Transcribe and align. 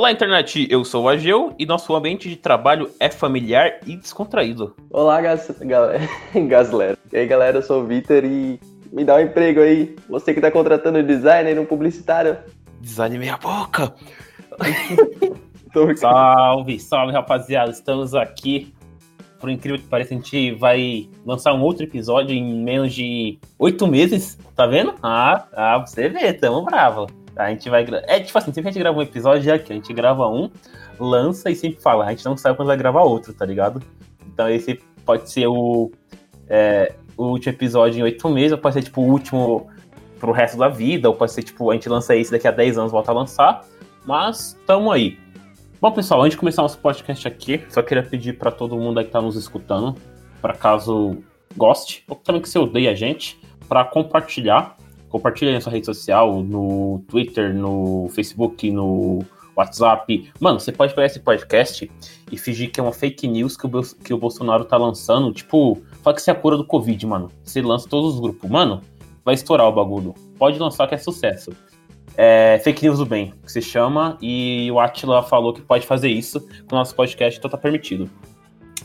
Olá, 0.00 0.10
internet! 0.10 0.66
Eu 0.70 0.82
sou 0.82 1.04
o 1.04 1.08
Ageu 1.10 1.54
e 1.58 1.66
nosso 1.66 1.94
ambiente 1.94 2.26
de 2.26 2.34
trabalho 2.34 2.90
é 2.98 3.10
familiar 3.10 3.80
e 3.86 3.98
descontraído. 3.98 4.74
Olá, 4.88 5.20
gas... 5.20 5.54
galera. 5.60 6.08
E 7.12 7.18
aí, 7.18 7.26
galera, 7.26 7.58
eu 7.58 7.62
sou 7.62 7.82
o 7.82 7.86
Vitor 7.86 8.24
e 8.24 8.58
me 8.90 9.04
dá 9.04 9.16
um 9.16 9.20
emprego 9.20 9.60
aí. 9.60 9.94
Você 10.08 10.32
que 10.32 10.40
tá 10.40 10.50
contratando 10.50 11.02
designer, 11.02 11.60
um 11.60 11.66
publicitário. 11.66 12.38
Design 12.80 13.18
meia 13.18 13.36
boca! 13.36 13.94
salve, 16.00 16.80
salve, 16.80 17.12
rapaziada! 17.12 17.70
Estamos 17.70 18.14
aqui. 18.14 18.72
Por 19.38 19.50
incrível 19.50 19.78
que 19.78 19.86
pareça, 19.86 20.14
a 20.14 20.16
gente 20.16 20.52
vai 20.52 21.10
lançar 21.26 21.52
um 21.52 21.60
outro 21.60 21.84
episódio 21.84 22.34
em 22.34 22.64
menos 22.64 22.94
de 22.94 23.38
oito 23.58 23.86
meses. 23.86 24.38
Tá 24.56 24.66
vendo? 24.66 24.94
Ah, 25.02 25.46
ah, 25.52 25.78
você 25.78 26.08
vê, 26.08 26.32
tamo 26.32 26.64
bravo. 26.64 27.06
A 27.46 27.50
gente 27.50 27.68
vai. 27.68 27.86
É 28.06 28.20
tipo 28.20 28.36
assim, 28.36 28.52
sempre 28.52 28.62
que 28.62 28.68
a 28.68 28.72
gente 28.72 28.80
grava 28.80 28.98
um 28.98 29.02
episódio, 29.02 29.50
é 29.50 29.54
aqui. 29.54 29.72
A 29.72 29.76
gente 29.76 29.92
grava 29.92 30.28
um, 30.28 30.50
lança 30.98 31.50
e 31.50 31.56
sempre 31.56 31.80
fala. 31.80 32.04
A 32.04 32.10
gente 32.10 32.24
não 32.24 32.36
sabe 32.36 32.56
quando 32.56 32.68
vai 32.68 32.76
gravar 32.76 33.02
outro, 33.02 33.32
tá 33.32 33.44
ligado? 33.44 33.82
Então 34.26 34.48
esse 34.48 34.80
pode 35.04 35.30
ser 35.30 35.46
o, 35.46 35.90
é, 36.48 36.94
o 37.16 37.24
último 37.26 37.52
episódio 37.52 38.00
em 38.00 38.02
oito 38.02 38.28
meses, 38.28 38.52
ou 38.52 38.58
pode 38.58 38.74
ser 38.74 38.82
tipo 38.82 39.00
o 39.00 39.10
último 39.10 39.68
pro 40.18 40.32
resto 40.32 40.58
da 40.58 40.68
vida, 40.68 41.08
ou 41.08 41.14
pode 41.14 41.32
ser 41.32 41.42
tipo, 41.42 41.70
a 41.70 41.74
gente 41.74 41.88
lança 41.88 42.14
esse 42.14 42.30
daqui 42.30 42.46
a 42.46 42.50
10 42.50 42.78
anos 42.78 42.92
volta 42.92 43.10
a 43.10 43.14
lançar. 43.14 43.64
Mas 44.04 44.58
tamo 44.66 44.90
aí. 44.90 45.18
Bom, 45.80 45.90
pessoal, 45.92 46.20
antes 46.20 46.32
de 46.32 46.38
começar 46.38 46.62
nosso 46.62 46.78
podcast 46.78 47.26
aqui, 47.26 47.64
só 47.70 47.80
queria 47.80 48.02
pedir 48.02 48.34
para 48.34 48.50
todo 48.50 48.76
mundo 48.76 48.98
aí 48.98 49.04
que 49.06 49.10
tá 49.10 49.20
nos 49.20 49.34
escutando, 49.34 49.96
para 50.40 50.52
caso 50.52 51.18
goste, 51.56 52.04
ou 52.06 52.16
também 52.16 52.42
que 52.42 52.48
você 52.48 52.58
odeia 52.58 52.90
a 52.90 52.94
gente, 52.94 53.40
para 53.66 53.84
compartilhar 53.84 54.76
Compartilha 55.10 55.52
na 55.52 55.60
sua 55.60 55.72
rede 55.72 55.86
social, 55.86 56.42
no 56.42 57.04
Twitter, 57.08 57.54
no 57.54 58.08
Facebook, 58.14 58.70
no 58.70 59.24
WhatsApp. 59.56 60.30
Mano, 60.40 60.58
você 60.58 60.72
pode 60.72 60.94
pegar 60.94 61.06
esse 61.06 61.20
podcast 61.20 61.90
e 62.30 62.38
fingir 62.38 62.70
que 62.70 62.80
é 62.80 62.82
uma 62.82 62.92
fake 62.92 63.28
news 63.28 63.56
que 63.56 63.66
o, 63.66 63.70
que 64.04 64.14
o 64.14 64.18
Bolsonaro 64.18 64.64
tá 64.64 64.76
lançando. 64.76 65.32
Tipo, 65.32 65.78
fala 66.02 66.14
que 66.14 66.20
isso 66.20 66.30
é 66.30 66.32
a 66.32 66.36
cura 66.36 66.56
do 66.56 66.64
Covid, 66.64 67.06
mano. 67.06 67.30
Você 67.42 67.60
lança 67.60 67.88
todos 67.88 68.14
os 68.14 68.20
grupos. 68.20 68.48
Mano, 68.48 68.80
vai 69.24 69.34
estourar 69.34 69.66
o 69.66 69.72
bagulho. 69.72 70.14
Pode 70.38 70.58
lançar 70.58 70.86
que 70.88 70.94
é 70.94 70.98
sucesso. 70.98 71.50
É, 72.16 72.60
fake 72.62 72.84
news 72.84 72.98
do 72.98 73.06
bem, 73.06 73.32
que 73.44 73.52
se 73.52 73.62
chama, 73.62 74.18
e 74.20 74.70
o 74.70 74.80
Atila 74.80 75.22
falou 75.22 75.54
que 75.54 75.60
pode 75.60 75.86
fazer 75.86 76.08
isso 76.08 76.40
com 76.68 76.74
o 76.74 76.78
nosso 76.78 76.94
podcast, 76.94 77.38
então 77.38 77.50
tá 77.50 77.56
permitido. 77.56 78.10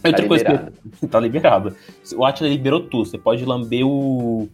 Outra 0.04 0.22
tá 0.22 0.28
coisa 0.28 0.44
liberado. 0.44 0.72
que. 1.00 1.08
tá 1.08 1.20
liberado. 1.20 1.76
O 2.16 2.26
Atila 2.26 2.50
liberou 2.50 2.82
tudo. 2.82 3.06
Você 3.06 3.18
pode 3.18 3.44
lamber 3.44 3.86
o 3.86 4.48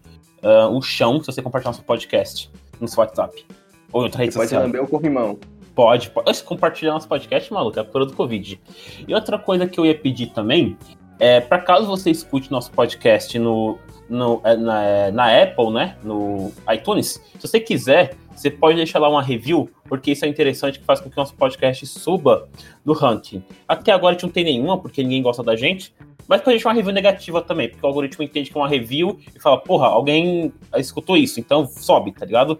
uh, 0.44 0.70
o 0.75 0.81
chão 0.81 1.20
se 1.20 1.28
você 1.28 1.42
compartilhar 1.42 1.72
nosso 1.72 1.84
podcast 1.84 2.50
no 2.80 2.88
seu 2.88 3.02
WhatsApp. 3.02 3.45
Ou 3.92 4.02
em 4.02 4.06
outra 4.06 4.20
rede 4.20 4.34
você 4.34 4.39
social. 4.39 4.61
Pode 4.61 4.73
lamber 4.73 4.84
o 4.84 4.89
corrimão. 4.89 5.39
Pode, 5.75 6.09
pode. 6.09 6.44
Compartilhar 6.44 6.94
nosso 6.94 7.08
podcast, 7.08 7.52
maluco, 7.53 7.80
é 7.80 7.81
a 7.81 7.86
cura 7.86 8.06
do 8.06 8.14
Covid. 8.14 8.59
E 9.08 9.14
outra 9.14 9.39
coisa 9.39 9.67
que 9.67 9.80
eu 9.80 9.86
ia 9.86 9.97
pedir 9.97 10.28
também 10.28 10.78
é, 11.19 11.39
para 11.39 11.59
caso 11.59 11.86
você 11.86 12.09
escute 12.09 12.52
nosso 12.52 12.72
podcast 12.72 13.38
no, 13.38 13.78
no, 14.11 14.41
é, 14.43 14.57
na, 14.57 14.83
é, 14.83 15.11
na 15.11 15.41
Apple, 15.41 15.71
né? 15.71 15.95
No 16.03 16.51
iTunes, 16.71 17.21
se 17.39 17.47
você 17.47 17.59
quiser, 17.59 18.13
você 18.35 18.51
pode 18.51 18.75
deixar 18.75 18.99
lá 18.99 19.09
uma 19.09 19.23
review, 19.23 19.69
porque 19.85 20.11
isso 20.11 20.25
é 20.25 20.27
interessante 20.27 20.79
que 20.79 20.85
faz 20.85 20.99
com 20.99 21.09
que 21.09 21.17
o 21.17 21.19
nosso 21.19 21.33
podcast 21.33 21.87
suba 21.87 22.49
no 22.83 22.93
ranking. 22.93 23.41
Até 23.67 23.93
agora 23.93 24.11
a 24.11 24.13
gente 24.13 24.23
não 24.23 24.31
tem 24.31 24.43
nenhuma, 24.43 24.77
porque 24.77 25.01
ninguém 25.01 25.21
gosta 25.21 25.41
da 25.41 25.55
gente, 25.55 25.93
mas 26.27 26.41
pode 26.41 26.57
deixar 26.57 26.69
uma 26.69 26.75
review 26.75 26.93
negativa 26.93 27.41
também, 27.41 27.69
porque 27.69 27.85
o 27.85 27.87
algoritmo 27.87 28.23
entende 28.23 28.51
que 28.51 28.57
é 28.57 28.61
uma 28.61 28.67
review 28.67 29.17
e 29.33 29.39
fala, 29.39 29.57
porra, 29.57 29.87
alguém 29.87 30.51
escutou 30.75 31.16
isso, 31.16 31.39
então 31.39 31.66
sobe, 31.66 32.11
tá 32.11 32.25
ligado? 32.25 32.59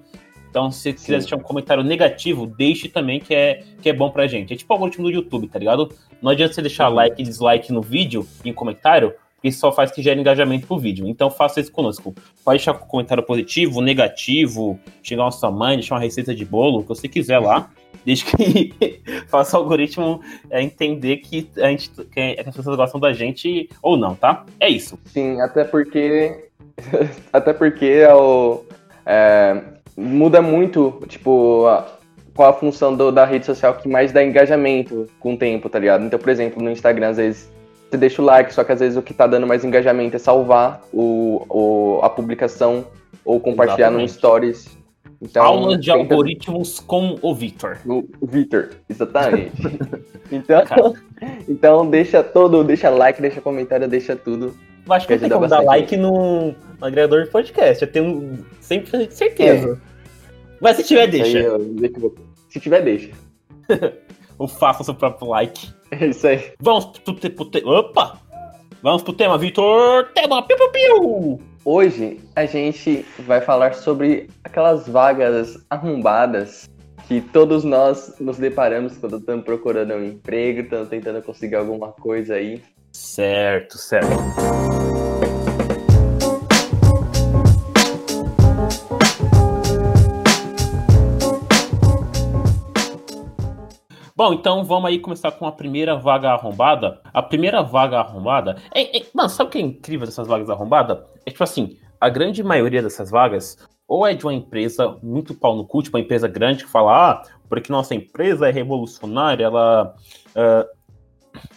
Então, 0.50 0.69
se 0.69 0.81
você 0.81 0.94
quiser 0.94 1.19
deixar 1.19 1.35
um 1.38 1.41
comentário 1.41 1.84
negativo, 1.84 2.45
deixe 2.45 2.90
também, 2.90 3.19
que 3.19 3.34
é, 3.34 3.63
que 3.81 3.90
é 3.90 3.94
bom 3.94 4.09
pra 4.09 4.28
gente. 4.28 4.53
É 4.53 4.56
tipo 4.57 4.73
o 4.73 4.75
algoritmo 4.75 5.06
do 5.06 5.09
YouTube, 5.09 5.47
tá 5.47 5.57
ligado? 5.57 5.94
Não 6.22 6.29
adianta 6.29 6.53
você 6.53 6.61
deixar 6.61 6.90
like 6.90 7.22
e 7.22 7.25
dislike 7.25 7.72
no 7.72 7.81
vídeo, 7.81 8.28
em 8.44 8.51
comentário, 8.51 9.13
isso 9.44 9.59
só 9.59 9.72
faz 9.72 9.91
que 9.91 10.02
gere 10.02 10.19
engajamento 10.19 10.68
pro 10.68 10.78
vídeo. 10.78 11.07
Então, 11.07 11.29
faça 11.29 11.59
isso 11.59 11.72
conosco. 11.72 12.13
Pode 12.44 12.57
deixar 12.57 12.74
um 12.74 12.79
comentário 12.79 13.24
positivo, 13.24 13.81
negativo, 13.81 14.79
chegar 15.02 15.24
na 15.24 15.31
sua 15.31 15.52
mãe, 15.52 15.78
deixar 15.78 15.96
uma 15.96 16.02
receita 16.02 16.34
de 16.34 16.46
bolo, 16.46 16.79
o 16.79 16.81
que 16.84 16.90
você 16.90 17.07
quiser 17.07 17.40
lá 17.40 17.69
desde 18.06 18.25
que 18.25 19.02
faça 19.28 19.57
o 19.57 19.62
algoritmo 19.62 20.22
é, 20.50 20.62
entender 20.62 21.18
que 21.18 21.50
a 21.57 21.68
gente 21.68 21.91
que 22.12 22.35
as 22.46 22.56
pessoas 22.56 22.75
gostam 22.75 23.00
da 23.00 23.13
gente 23.13 23.69
ou 23.81 23.96
não, 23.96 24.16
tá? 24.16 24.46
É 24.59 24.68
isso. 24.69 24.97
Sim, 25.06 25.40
até 25.41 25.63
porque 25.63 26.50
até 27.31 27.53
porque 27.53 27.85
é 27.85 28.13
o, 28.13 28.63
é, 29.06 29.62
muda 29.96 30.41
muito, 30.41 31.02
tipo, 31.08 31.66
a, 31.68 31.88
qual 32.35 32.50
a 32.50 32.53
função 32.53 32.96
do, 32.96 33.12
da 33.12 33.25
rede 33.25 33.46
social 33.46 33.75
que 33.75 33.88
mais 33.88 34.12
dá 34.12 34.23
engajamento 34.23 35.08
com 35.19 35.34
o 35.34 35.38
tempo, 35.38 35.69
tá 35.69 35.79
ligado? 35.79 36.03
Então, 36.06 36.19
por 36.19 36.29
exemplo, 36.29 36.62
no 36.62 36.72
Instagram, 36.72 37.09
às 37.09 37.18
vezes 37.18 37.52
você 37.91 37.97
deixa 37.97 38.22
o 38.22 38.25
like, 38.25 38.53
só 38.53 38.63
que 38.63 38.72
às 38.72 38.79
vezes 38.79 38.97
o 38.97 39.02
que 39.02 39.13
tá 39.13 39.28
dando 39.28 39.46
mais 39.46 39.63
engajamento 39.63 40.16
é 40.16 40.19
salvar 40.19 40.81
o, 40.94 41.46
o 41.50 42.00
a 42.02 42.09
publicação 42.09 42.85
ou 43.24 43.40
compartilhar 43.40 43.90
Exatamente. 43.90 44.12
no 44.12 44.18
Stories 44.18 44.81
então, 45.22 45.44
Aulas 45.44 45.79
de 45.79 45.91
tenta... 45.91 46.00
algoritmos 46.00 46.79
com 46.79 47.16
o 47.22 47.35
Victor. 47.35 47.78
O 47.85 48.25
Victor, 48.25 48.72
exatamente. 48.90 49.52
então, 50.31 50.63
então 51.47 51.90
deixa 51.90 52.24
todo, 52.24 52.63
deixa 52.63 52.90
like, 52.90 53.22
deixa 53.22 53.40
comentário, 53.40 53.88
deixa 53.88 54.16
tudo. 54.16 54.56
Eu 54.84 54.94
acho 54.94 55.06
que, 55.06 55.13
que 55.13 55.19
tem 55.19 55.29
como 55.29 55.47
dar 55.47 55.62
like 55.62 55.96
no, 55.96 56.47
no, 56.47 56.56
agregador 56.81 57.23
de 57.23 57.29
podcast. 57.29 57.84
Eu 57.84 57.91
tenho 57.91 58.44
100% 58.63 59.08
de 59.08 59.13
certeza. 59.13 59.79
É. 59.79 59.91
Mas 60.59 60.78
se 60.78 60.84
tiver, 60.85 61.06
deixa. 61.06 61.38
Aí, 61.56 61.94
se 62.50 62.59
tiver, 62.59 62.81
deixa. 62.81 63.12
Ou 64.40 64.47
faça 64.47 64.81
o 64.81 64.85
seu 64.85 64.96
próprio 64.96 65.28
like. 65.29 65.69
É 66.00 66.07
isso 66.07 66.25
aí. 66.25 66.53
Vamos 66.62 66.85
pro, 66.85 67.13
pro, 67.13 67.46
pro, 67.46 67.69
Opa! 67.69 68.18
Vamos 68.81 69.03
pro 69.03 69.13
tema, 69.13 69.38
Victor! 69.38 70.09
Tema! 70.13 70.41
Piu, 70.41 70.57
piu, 70.57 70.72
piu! 70.72 71.41
Hoje 71.63 72.19
a 72.35 72.46
gente 72.46 73.06
vai 73.19 73.41
falar 73.41 73.74
sobre 73.75 74.28
aquelas 74.44 74.88
vagas 74.88 75.63
arrombadas 75.69 76.68
que 77.07 77.22
todos 77.22 77.63
nós 77.63 78.16
nos 78.19 78.38
deparamos 78.38 78.97
quando 78.97 79.18
estamos 79.18 79.46
procurando 79.46 79.94
um 79.94 80.03
emprego, 80.03 80.62
estamos 80.62 80.90
tentando 80.90 81.22
conseguir 81.22 81.56
alguma 81.56 81.91
coisa 81.91 82.35
aí. 82.35 82.63
Certo, 82.91 83.78
certo. 83.78 84.09
Bom, 94.22 94.34
então 94.34 94.64
vamos 94.64 94.88
aí 94.88 95.00
começar 95.00 95.32
com 95.32 95.48
a 95.48 95.52
primeira 95.52 95.96
vaga 95.96 96.30
arrombada. 96.30 97.02
A 97.12 97.24
primeira 97.24 97.64
vaga 97.64 97.98
arrombada. 97.98 98.56
É, 98.72 99.00
é, 99.00 99.06
mano, 99.16 99.28
sabe 99.30 99.48
o 99.48 99.52
que 99.52 99.58
é 99.58 99.62
incrível 99.62 100.06
dessas 100.06 100.28
vagas 100.28 100.48
arrombadas? 100.48 101.00
É 101.26 101.32
tipo 101.32 101.44
assim, 101.44 101.80
a 102.00 102.08
grande 102.08 102.44
maioria 102.44 102.84
dessas 102.84 103.09
vagas 103.09 103.58
ou 103.88 104.06
é 104.06 104.14
de 104.14 104.24
uma 104.24 104.32
empresa 104.32 104.96
muito 105.02 105.34
pau 105.34 105.56
no 105.56 105.66
cu, 105.66 105.82
tipo 105.82 105.98
uma 105.98 106.04
empresa 106.04 106.28
grande 106.28 106.66
que 106.66 106.70
fala, 106.70 107.14
ah, 107.14 107.24
porque 107.50 107.72
nossa 107.74 107.96
empresa 107.96 108.48
é 108.48 108.52
revolucionária, 108.52 109.44
ela, 109.44 109.96
uh, 110.36 110.70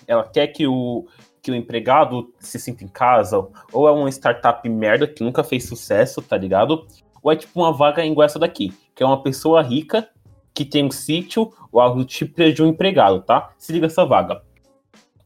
ela 0.07 0.25
quer 0.25 0.47
que 0.47 0.67
o, 0.67 1.07
que 1.43 1.51
o 1.51 1.55
empregado 1.55 2.33
se 2.39 2.59
sinta 2.59 2.83
em 2.83 2.89
casa, 2.89 3.47
ou 3.75 3.87
é 3.87 3.93
uma 3.93 4.09
startup 4.09 4.67
merda 4.71 5.07
que 5.07 5.23
nunca 5.23 5.45
fez 5.45 5.69
sucesso, 5.69 6.23
tá 6.23 6.39
ligado? 6.39 6.87
Ou 7.23 7.31
é 7.31 7.37
tipo 7.37 7.61
uma 7.61 7.75
vaga 7.75 8.03
igual 8.07 8.25
essa 8.25 8.39
daqui, 8.39 8.73
que 8.95 9.03
é 9.03 9.07
uma 9.07 9.23
pessoa 9.23 9.61
rica 9.61 10.09
que 10.55 10.65
tem 10.65 10.85
um 10.85 10.91
sítio 10.91 11.53
ou 11.75 11.81
algo 11.81 12.05
tipo 12.05 12.53
de 12.53 12.63
um 12.63 12.69
empregado, 12.69 13.21
tá? 13.21 13.53
Se 13.59 13.73
liga 13.73 13.87
essa 13.87 14.07
vaga. 14.07 14.43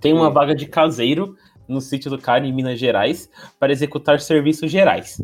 Tem 0.00 0.14
uma 0.14 0.31
vaga 0.31 0.55
de 0.55 0.64
caseiro 0.67 1.37
no 1.69 1.78
sítio 1.78 2.11
do 2.11 2.17
cara 2.17 2.46
em 2.46 2.52
Minas 2.52 2.78
Gerais 2.78 3.31
para 3.61 3.70
executar 3.70 4.19
serviços 4.19 4.70
gerais. 4.70 5.22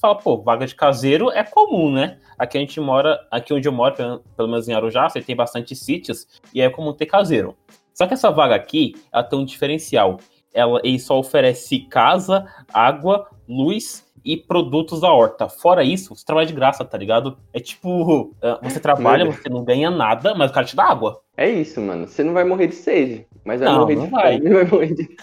Fala, 0.00 0.16
pô, 0.16 0.42
vaga 0.42 0.66
de 0.66 0.74
caseiro 0.74 1.30
é 1.30 1.44
comum, 1.44 1.92
né? 1.92 2.18
Aqui 2.36 2.58
a 2.58 2.60
gente 2.60 2.80
mora, 2.80 3.24
aqui 3.30 3.54
onde 3.54 3.68
eu 3.68 3.72
moro, 3.72 3.94
pelo 4.36 4.48
menos 4.48 4.68
em 4.68 4.72
Arujá, 4.72 5.08
você 5.08 5.22
tem 5.22 5.36
bastante 5.36 5.76
sítios 5.76 6.26
e 6.52 6.60
é 6.60 6.68
comum 6.68 6.92
ter 6.92 7.06
caseiro. 7.06 7.56
Só 7.94 8.08
que 8.08 8.14
essa 8.14 8.32
vaga 8.32 8.56
aqui, 8.56 8.96
ela 9.12 9.22
tem 9.22 9.38
um 9.38 9.44
diferencial. 9.44 10.18
Ela, 10.54 10.80
ele 10.84 10.98
só 10.98 11.18
oferece 11.18 11.80
casa, 11.80 12.46
água, 12.72 13.28
luz 13.48 14.04
e 14.24 14.36
produtos 14.36 15.00
da 15.00 15.12
horta. 15.12 15.48
Fora 15.48 15.84
isso, 15.84 16.14
você 16.14 16.24
trabalha 16.24 16.46
de 16.46 16.54
graça, 16.54 16.84
tá 16.84 16.96
ligado? 16.96 17.36
É 17.52 17.60
tipo, 17.60 18.34
é, 18.40 18.58
você 18.62 18.80
trabalha, 18.80 19.26
você 19.26 19.48
não 19.50 19.62
ganha 19.62 19.90
nada, 19.90 20.34
mas 20.34 20.50
o 20.50 20.54
cara 20.54 20.66
te 20.66 20.74
dá 20.74 20.84
água. 20.84 21.20
É 21.36 21.48
isso, 21.48 21.80
mano. 21.80 22.08
Você 22.08 22.24
não 22.24 22.32
vai 22.32 22.44
morrer 22.44 22.68
de 22.68 22.74
sede, 22.74 23.26
mas 23.44 23.60
vai 23.60 23.68
não, 23.68 23.80
morrer 23.80 23.96
não 23.96 24.04
de 24.06 24.10
vai. 24.10 24.38
fome. 24.38 24.48
Vai 24.54 24.64
morrer 24.64 24.94
de... 24.94 25.16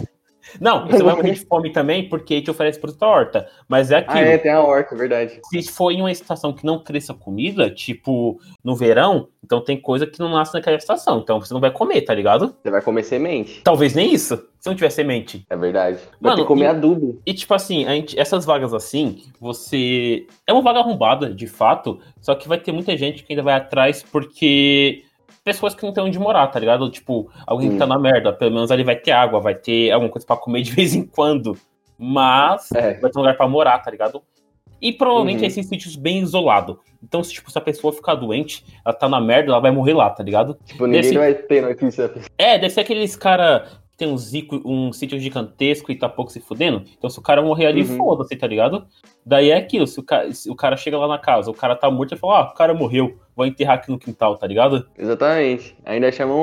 Não, 0.59 0.87
você 0.89 1.03
vai 1.03 1.15
morrer 1.15 1.33
de 1.33 1.45
fome 1.45 1.71
também 1.71 2.07
porque 2.09 2.41
te 2.41 2.51
oferece 2.51 2.79
produto 2.79 3.03
horta. 3.03 3.47
Mas 3.67 3.91
é 3.91 3.97
aquilo. 3.97 4.19
Ah, 4.19 4.21
é, 4.21 4.37
tem 4.37 4.51
a 4.51 4.61
horta, 4.61 4.95
verdade. 4.95 5.39
Se 5.49 5.63
for 5.71 5.91
em 5.91 6.01
uma 6.01 6.11
estação 6.11 6.53
que 6.53 6.65
não 6.65 6.83
cresça 6.83 7.13
comida, 7.13 7.69
tipo 7.69 8.39
no 8.63 8.75
verão, 8.75 9.27
então 9.43 9.61
tem 9.61 9.79
coisa 9.79 10.05
que 10.05 10.19
não 10.19 10.29
nasce 10.29 10.53
naquela 10.53 10.77
estação. 10.77 11.19
Então 11.19 11.39
você 11.39 11.53
não 11.53 11.61
vai 11.61 11.71
comer, 11.71 12.01
tá 12.01 12.13
ligado? 12.13 12.55
Você 12.61 12.69
vai 12.69 12.81
comer 12.81 13.03
semente. 13.03 13.61
Talvez 13.63 13.93
nem 13.93 14.13
isso, 14.13 14.37
se 14.59 14.67
não 14.67 14.75
tiver 14.75 14.89
semente. 14.89 15.45
É 15.49 15.55
verdade. 15.55 15.97
Vai 16.19 16.31
Mano, 16.31 16.35
ter 16.37 16.41
que 16.41 16.47
comer 16.47 16.65
e, 16.65 16.67
adubo. 16.67 17.21
E 17.25 17.33
tipo 17.33 17.53
assim, 17.53 17.85
gente, 17.85 18.19
essas 18.19 18.45
vagas 18.45 18.73
assim, 18.73 19.23
você. 19.39 20.25
É 20.45 20.53
uma 20.53 20.61
vaga 20.61 20.79
arrombada, 20.79 21.33
de 21.33 21.47
fato, 21.47 21.99
só 22.21 22.35
que 22.35 22.47
vai 22.47 22.59
ter 22.59 22.71
muita 22.71 22.95
gente 22.95 23.23
que 23.23 23.33
ainda 23.33 23.43
vai 23.43 23.55
atrás 23.55 24.03
porque 24.03 25.03
pessoas 25.43 25.73
que 25.73 25.83
não 25.83 25.93
têm 25.93 26.03
onde 26.03 26.19
morar, 26.19 26.47
tá 26.47 26.59
ligado? 26.59 26.89
Tipo, 26.89 27.29
alguém 27.45 27.71
que 27.71 27.77
tá 27.77 27.85
na 27.87 27.97
merda, 27.99 28.31
pelo 28.33 28.51
menos 28.51 28.71
ali 28.71 28.83
vai 28.83 28.95
ter 28.95 29.11
água, 29.11 29.39
vai 29.39 29.55
ter 29.55 29.91
alguma 29.91 30.11
coisa 30.11 30.25
pra 30.25 30.35
comer 30.37 30.61
de 30.63 30.71
vez 30.71 30.93
em 30.95 31.05
quando. 31.05 31.57
Mas 31.97 32.71
É. 32.71 32.99
vai 32.99 33.11
ter 33.11 33.17
um 33.17 33.21
lugar 33.21 33.37
pra 33.37 33.47
morar, 33.47 33.79
tá 33.79 33.91
ligado? 33.91 34.21
E 34.81 34.91
provavelmente 34.91 35.41
Uhum. 35.41 35.45
esses 35.45 35.67
sítios 35.67 35.95
bem 35.95 36.19
isolados. 36.19 36.77
Então, 37.03 37.23
se, 37.23 37.33
tipo, 37.33 37.51
se 37.51 37.57
a 37.57 37.61
pessoa 37.61 37.93
ficar 37.93 38.15
doente, 38.15 38.65
ela 38.83 38.93
tá 38.93 39.07
na 39.07 39.21
merda, 39.21 39.51
ela 39.51 39.59
vai 39.59 39.69
morrer 39.71 39.93
lá, 39.93 40.09
tá 40.09 40.23
ligado? 40.23 40.57
Tipo, 40.65 40.85
ninguém 40.85 41.01
Nesse- 41.01 41.17
vai 41.17 41.33
ter 41.35 41.61
notícia. 41.61 42.11
É, 42.37 42.57
deve 42.57 42.71
ser 42.71 42.81
aqueles 42.81 43.15
cara 43.15 43.67
tem 44.01 44.11
um, 44.11 44.17
zico, 44.17 44.59
um 44.65 44.91
sítio 44.91 45.19
gigantesco 45.19 45.91
e 45.91 45.95
tá 45.95 46.09
pouco 46.09 46.31
se 46.31 46.39
fudendo. 46.39 46.83
Então, 46.97 47.09
se 47.09 47.19
o 47.19 47.21
cara 47.21 47.41
morrer 47.41 47.67
ali, 47.67 47.81
Uhum. 47.83 47.97
foda-se, 47.97 48.35
tá 48.35 48.47
ligado? 48.47 48.85
Daí 49.25 49.51
é 49.51 49.57
aquilo, 49.57 49.85
se 49.85 49.99
o, 49.99 50.03
cara, 50.03 50.31
se 50.33 50.49
o 50.49 50.55
cara 50.55 50.75
chega 50.75 50.97
lá 50.97 51.07
na 51.07 51.19
casa, 51.19 51.51
o 51.51 51.53
cara 51.53 51.75
tá 51.75 51.89
morto, 51.91 52.13
ele 52.13 52.19
fala, 52.19 52.39
ah, 52.39 52.51
o 52.51 52.53
cara 52.55 52.73
morreu, 52.73 53.19
vou 53.35 53.45
enterrar 53.45 53.75
aqui 53.75 53.91
no 53.91 53.99
quintal, 53.99 54.35
tá 54.37 54.47
ligado? 54.47 54.87
Exatamente. 54.97 55.77
Ainda 55.85 56.11
chamam 56.11 56.35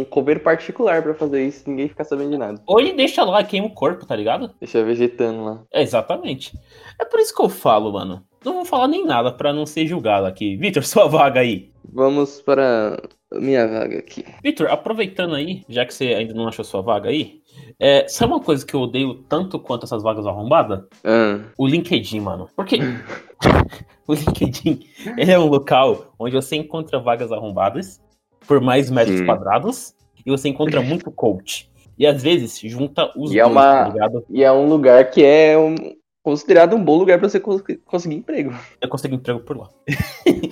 um 0.00 0.04
coveiro 0.04 0.40
particular 0.40 1.02
pra 1.02 1.14
fazer 1.14 1.46
isso, 1.46 1.68
ninguém 1.70 1.88
fica 1.88 2.02
sabendo 2.02 2.30
de 2.30 2.38
nada. 2.38 2.60
Ou 2.66 2.80
ele 2.80 2.92
deixa 2.92 3.22
lá 3.24 3.40
e 3.40 3.44
queima 3.44 3.68
o 3.68 3.70
corpo, 3.70 4.04
tá 4.04 4.16
ligado? 4.16 4.50
Deixa 4.60 4.82
vegetando 4.82 5.44
lá. 5.44 5.62
É, 5.72 5.82
exatamente. 5.82 6.52
É 7.00 7.04
por 7.04 7.20
isso 7.20 7.34
que 7.34 7.42
eu 7.42 7.48
falo, 7.48 7.92
mano. 7.92 8.22
Não 8.44 8.54
vou 8.54 8.64
falar 8.64 8.88
nem 8.88 9.06
nada 9.06 9.32
pra 9.32 9.52
não 9.52 9.64
ser 9.64 9.86
julgado 9.86 10.26
aqui. 10.26 10.56
Vitor, 10.56 10.82
sua 10.84 11.06
vaga 11.08 11.40
aí. 11.40 11.70
Vamos 11.92 12.40
para 12.42 13.00
minha 13.40 13.66
vaga 13.66 13.98
aqui. 13.98 14.24
Vitor, 14.42 14.68
aproveitando 14.68 15.34
aí, 15.34 15.62
já 15.68 15.84
que 15.84 15.92
você 15.94 16.08
ainda 16.14 16.34
não 16.34 16.48
achou 16.48 16.64
sua 16.64 16.82
vaga 16.82 17.08
aí, 17.10 17.40
é, 17.78 18.06
sabe 18.08 18.32
uma 18.32 18.40
coisa 18.40 18.64
que 18.64 18.74
eu 18.74 18.80
odeio 18.80 19.14
tanto 19.28 19.58
quanto 19.58 19.84
essas 19.84 20.02
vagas 20.02 20.26
arrombadas? 20.26 20.80
Ah, 21.04 21.40
O 21.58 21.66
LinkedIn, 21.66 22.20
mano. 22.20 22.48
Porque 22.56 22.76
o 24.06 24.14
LinkedIn 24.14 24.80
é 25.18 25.38
um 25.38 25.46
local 25.46 26.14
onde 26.18 26.34
você 26.34 26.56
encontra 26.56 26.98
vagas 26.98 27.32
arrombadas 27.32 28.00
por 28.46 28.60
mais 28.60 28.90
metros 28.90 29.18
Sim. 29.18 29.26
quadrados 29.26 29.94
e 30.24 30.30
você 30.30 30.48
encontra 30.48 30.80
muito 30.82 31.10
coach. 31.10 31.70
E 31.98 32.06
às 32.06 32.22
vezes 32.22 32.58
junta 32.60 33.10
os 33.16 33.32
E 33.32 33.38
é 33.38 33.42
dois, 33.42 33.52
uma- 33.52 33.90
tá 33.92 34.08
e 34.30 34.42
é 34.42 34.50
um 34.52 34.66
lugar 34.68 35.10
que 35.10 35.22
é 35.24 35.56
um- 35.56 35.74
considerado 36.22 36.74
um 36.74 36.82
bom 36.82 36.96
lugar 36.98 37.18
pra 37.18 37.28
você 37.28 37.38
cons- 37.38 37.62
conseguir 37.84 38.16
emprego. 38.16 38.52
Eu 38.80 38.88
consegui 38.88 39.14
emprego 39.14 39.40
por 39.40 39.56
lá. 39.58 39.68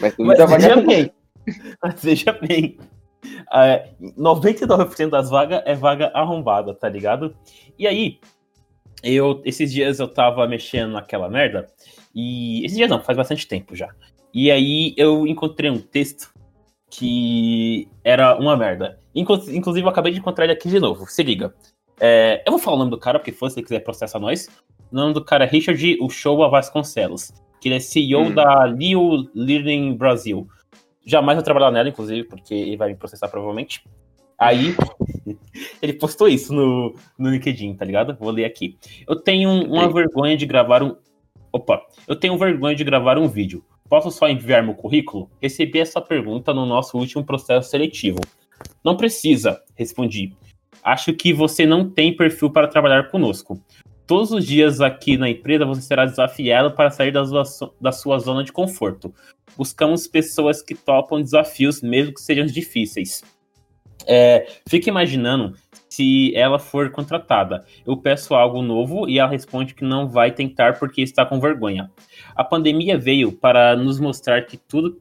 Mas 0.00 0.14
tem 0.14 0.24
muita 0.26 0.46
vaga. 0.46 0.68
Mas 1.82 2.02
veja 2.02 2.32
bem. 2.32 2.78
É, 3.52 3.90
99% 4.18 5.10
das 5.10 5.30
vagas 5.30 5.62
é 5.64 5.74
vaga 5.74 6.10
arrombada, 6.14 6.74
tá 6.74 6.88
ligado? 6.88 7.34
E 7.78 7.86
aí, 7.86 8.18
eu 9.02 9.40
esses 9.44 9.72
dias 9.72 9.98
eu 10.00 10.08
tava 10.08 10.46
mexendo 10.46 10.92
naquela 10.92 11.28
merda. 11.28 11.66
E. 12.14 12.64
Esses 12.64 12.76
dias 12.76 12.90
não, 12.90 13.00
faz 13.02 13.16
bastante 13.16 13.46
tempo 13.46 13.74
já. 13.76 13.88
E 14.34 14.50
aí 14.50 14.94
eu 14.96 15.26
encontrei 15.26 15.70
um 15.70 15.78
texto 15.80 16.32
que 16.90 17.88
era 18.04 18.36
uma 18.38 18.56
merda. 18.56 18.98
Inclu- 19.14 19.50
Inclusive, 19.50 19.84
eu 19.86 19.90
acabei 19.90 20.12
de 20.12 20.18
encontrar 20.18 20.44
ele 20.44 20.52
aqui 20.52 20.68
de 20.68 20.78
novo. 20.80 21.06
Se 21.06 21.22
liga. 21.22 21.54
É, 22.00 22.42
eu 22.46 22.52
vou 22.52 22.58
falar 22.60 22.76
o 22.76 22.78
nome 22.80 22.90
do 22.90 22.98
cara, 22.98 23.18
porque 23.18 23.32
se 23.32 23.40
você 23.40 23.62
quiser 23.62 23.80
processar 23.80 24.18
nós. 24.18 24.48
O 24.90 24.94
nome 24.96 25.14
do 25.14 25.24
cara 25.24 25.44
é 25.44 25.48
Richard 25.48 25.98
Uchoa 26.00 26.48
Vasconcelos. 26.50 27.32
Que 27.60 27.68
ele 27.68 27.76
é 27.76 27.80
CEO 27.80 28.22
Hum. 28.24 28.34
da 28.34 28.64
Leo 28.64 29.28
Learning 29.34 29.94
Brasil. 29.96 30.46
Jamais 31.04 31.36
vou 31.36 31.44
trabalhar 31.44 31.70
nela, 31.70 31.88
inclusive, 31.88 32.24
porque 32.24 32.54
ele 32.54 32.76
vai 32.76 32.88
me 32.88 32.96
processar 32.96 33.28
provavelmente. 33.28 33.84
Aí, 34.38 34.74
ele 35.80 35.92
postou 35.94 36.28
isso 36.28 36.52
no, 36.52 36.94
no 37.18 37.30
LinkedIn, 37.30 37.74
tá 37.74 37.84
ligado? 37.84 38.16
Vou 38.18 38.30
ler 38.30 38.44
aqui. 38.44 38.78
Eu 39.06 39.16
tenho 39.16 39.50
uma 39.50 39.86
Ok. 39.86 39.94
vergonha 40.02 40.36
de 40.36 40.46
gravar 40.46 40.82
um. 40.82 40.96
Opa! 41.52 41.82
Eu 42.08 42.16
tenho 42.16 42.38
vergonha 42.38 42.74
de 42.74 42.84
gravar 42.84 43.18
um 43.18 43.28
vídeo. 43.28 43.64
Posso 43.88 44.10
só 44.10 44.28
enviar 44.28 44.62
meu 44.62 44.74
currículo? 44.74 45.30
Recebi 45.40 45.78
essa 45.78 46.00
pergunta 46.00 46.54
no 46.54 46.64
nosso 46.64 46.96
último 46.96 47.22
processo 47.24 47.68
seletivo. 47.68 48.20
Não 48.82 48.96
precisa, 48.96 49.62
respondi. 49.76 50.34
Acho 50.82 51.12
que 51.12 51.32
você 51.32 51.66
não 51.66 51.88
tem 51.88 52.16
perfil 52.16 52.50
para 52.50 52.66
trabalhar 52.66 53.10
conosco. 53.10 53.60
Todos 54.06 54.32
os 54.32 54.44
dias 54.44 54.80
aqui 54.80 55.16
na 55.16 55.30
empresa 55.30 55.64
você 55.64 55.82
será 55.82 56.04
desafiado 56.04 56.72
para 56.72 56.90
sair 56.90 57.12
da 57.12 57.24
sua, 57.24 57.74
da 57.80 57.92
sua 57.92 58.18
zona 58.18 58.42
de 58.42 58.52
conforto. 58.52 59.14
Buscamos 59.56 60.06
pessoas 60.06 60.62
que 60.62 60.74
topam 60.74 61.20
desafios, 61.20 61.82
mesmo 61.82 62.14
que 62.14 62.20
sejam 62.20 62.46
difíceis. 62.46 63.22
É, 64.06 64.46
fica 64.68 64.88
imaginando 64.88 65.54
se 65.88 66.34
ela 66.34 66.58
for 66.58 66.90
contratada. 66.90 67.64
Eu 67.86 67.96
peço 67.96 68.34
algo 68.34 68.62
novo 68.62 69.08
e 69.08 69.18
ela 69.18 69.30
responde 69.30 69.74
que 69.74 69.84
não 69.84 70.08
vai 70.08 70.32
tentar 70.32 70.78
porque 70.78 71.02
está 71.02 71.24
com 71.24 71.38
vergonha. 71.38 71.90
A 72.34 72.42
pandemia 72.42 72.98
veio 72.98 73.30
para 73.30 73.76
nos 73.76 74.00
mostrar 74.00 74.46
que 74.46 74.56
tudo. 74.56 75.00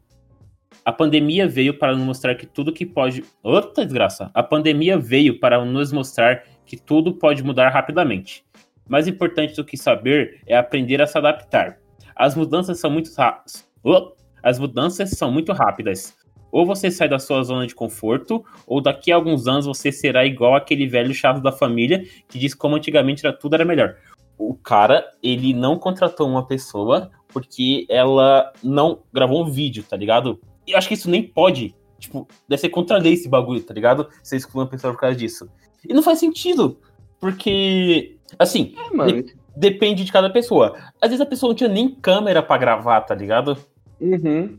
A 0.83 0.91
pandemia 0.91 1.47
veio 1.47 1.77
para 1.77 1.95
nos 1.95 2.05
mostrar 2.05 2.35
que 2.35 2.45
tudo 2.45 2.73
que 2.73 2.85
pode. 2.85 3.23
Outra 3.41 3.85
desgraça! 3.85 4.29
A 4.33 4.43
pandemia 4.43 4.97
veio 4.97 5.39
para 5.39 5.63
nos 5.63 5.91
mostrar 5.91 6.43
que 6.65 6.75
tudo 6.75 7.13
pode 7.13 7.43
mudar 7.43 7.69
rapidamente. 7.69 8.43
Mais 8.91 9.07
importante 9.07 9.55
do 9.55 9.63
que 9.63 9.77
saber 9.77 10.41
é 10.45 10.57
aprender 10.57 11.01
a 11.01 11.07
se 11.07 11.17
adaptar. 11.17 11.77
As 12.13 12.35
mudanças 12.35 12.77
são 12.77 12.91
muito 12.91 13.09
Oh! 13.85 14.11
As 14.43 14.59
mudanças 14.59 15.11
são 15.11 15.31
muito 15.31 15.53
rápidas. 15.53 16.13
Ou 16.51 16.65
você 16.65 16.91
sai 16.91 17.07
da 17.07 17.17
sua 17.17 17.41
zona 17.41 17.65
de 17.65 17.73
conforto, 17.73 18.43
ou 18.67 18.81
daqui 18.81 19.09
a 19.09 19.15
alguns 19.15 19.47
anos 19.47 19.65
você 19.65 19.93
será 19.93 20.25
igual 20.25 20.55
aquele 20.55 20.87
velho 20.87 21.13
chato 21.13 21.41
da 21.41 21.53
família 21.53 22.03
que 22.27 22.37
diz 22.37 22.53
como 22.53 22.75
antigamente 22.75 23.25
era 23.25 23.33
tudo 23.33 23.53
era 23.53 23.63
melhor. 23.63 23.95
O 24.37 24.55
cara, 24.55 25.09
ele 25.23 25.53
não 25.53 25.79
contratou 25.79 26.27
uma 26.27 26.45
pessoa 26.45 27.11
porque 27.29 27.85
ela 27.87 28.51
não 28.61 29.03
gravou 29.13 29.45
um 29.45 29.49
vídeo, 29.49 29.85
tá 29.87 29.95
ligado? 29.95 30.37
E 30.67 30.75
acho 30.75 30.89
que 30.89 30.95
isso 30.95 31.09
nem 31.09 31.23
pode. 31.23 31.73
Tipo, 31.97 32.27
deve 32.45 32.59
ser 32.59 32.67
contra 32.67 32.97
a 32.97 32.99
lei 32.99 33.13
esse 33.13 33.29
bagulho, 33.29 33.63
tá 33.63 33.73
ligado? 33.73 34.09
Você 34.21 34.35
exclui 34.35 34.65
uma 34.65 34.69
pessoa 34.69 34.91
por 34.91 34.99
causa 34.99 35.15
disso. 35.15 35.49
E 35.87 35.93
não 35.93 36.03
faz 36.03 36.19
sentido. 36.19 36.77
Porque, 37.21 38.17
assim, 38.39 38.73
É, 38.77 38.95
mano. 38.95 39.23
depende 39.55 40.03
de 40.03 40.11
cada 40.11 40.29
pessoa. 40.29 40.75
Às 41.01 41.09
vezes 41.09 41.21
a 41.21 41.25
pessoa 41.25 41.49
não 41.49 41.55
tinha 41.55 41.69
nem 41.69 41.89
câmera 41.89 42.41
pra 42.41 42.57
gravar, 42.57 43.01
tá 43.01 43.15
ligado? 43.15 43.57
Uhum. 43.99 44.57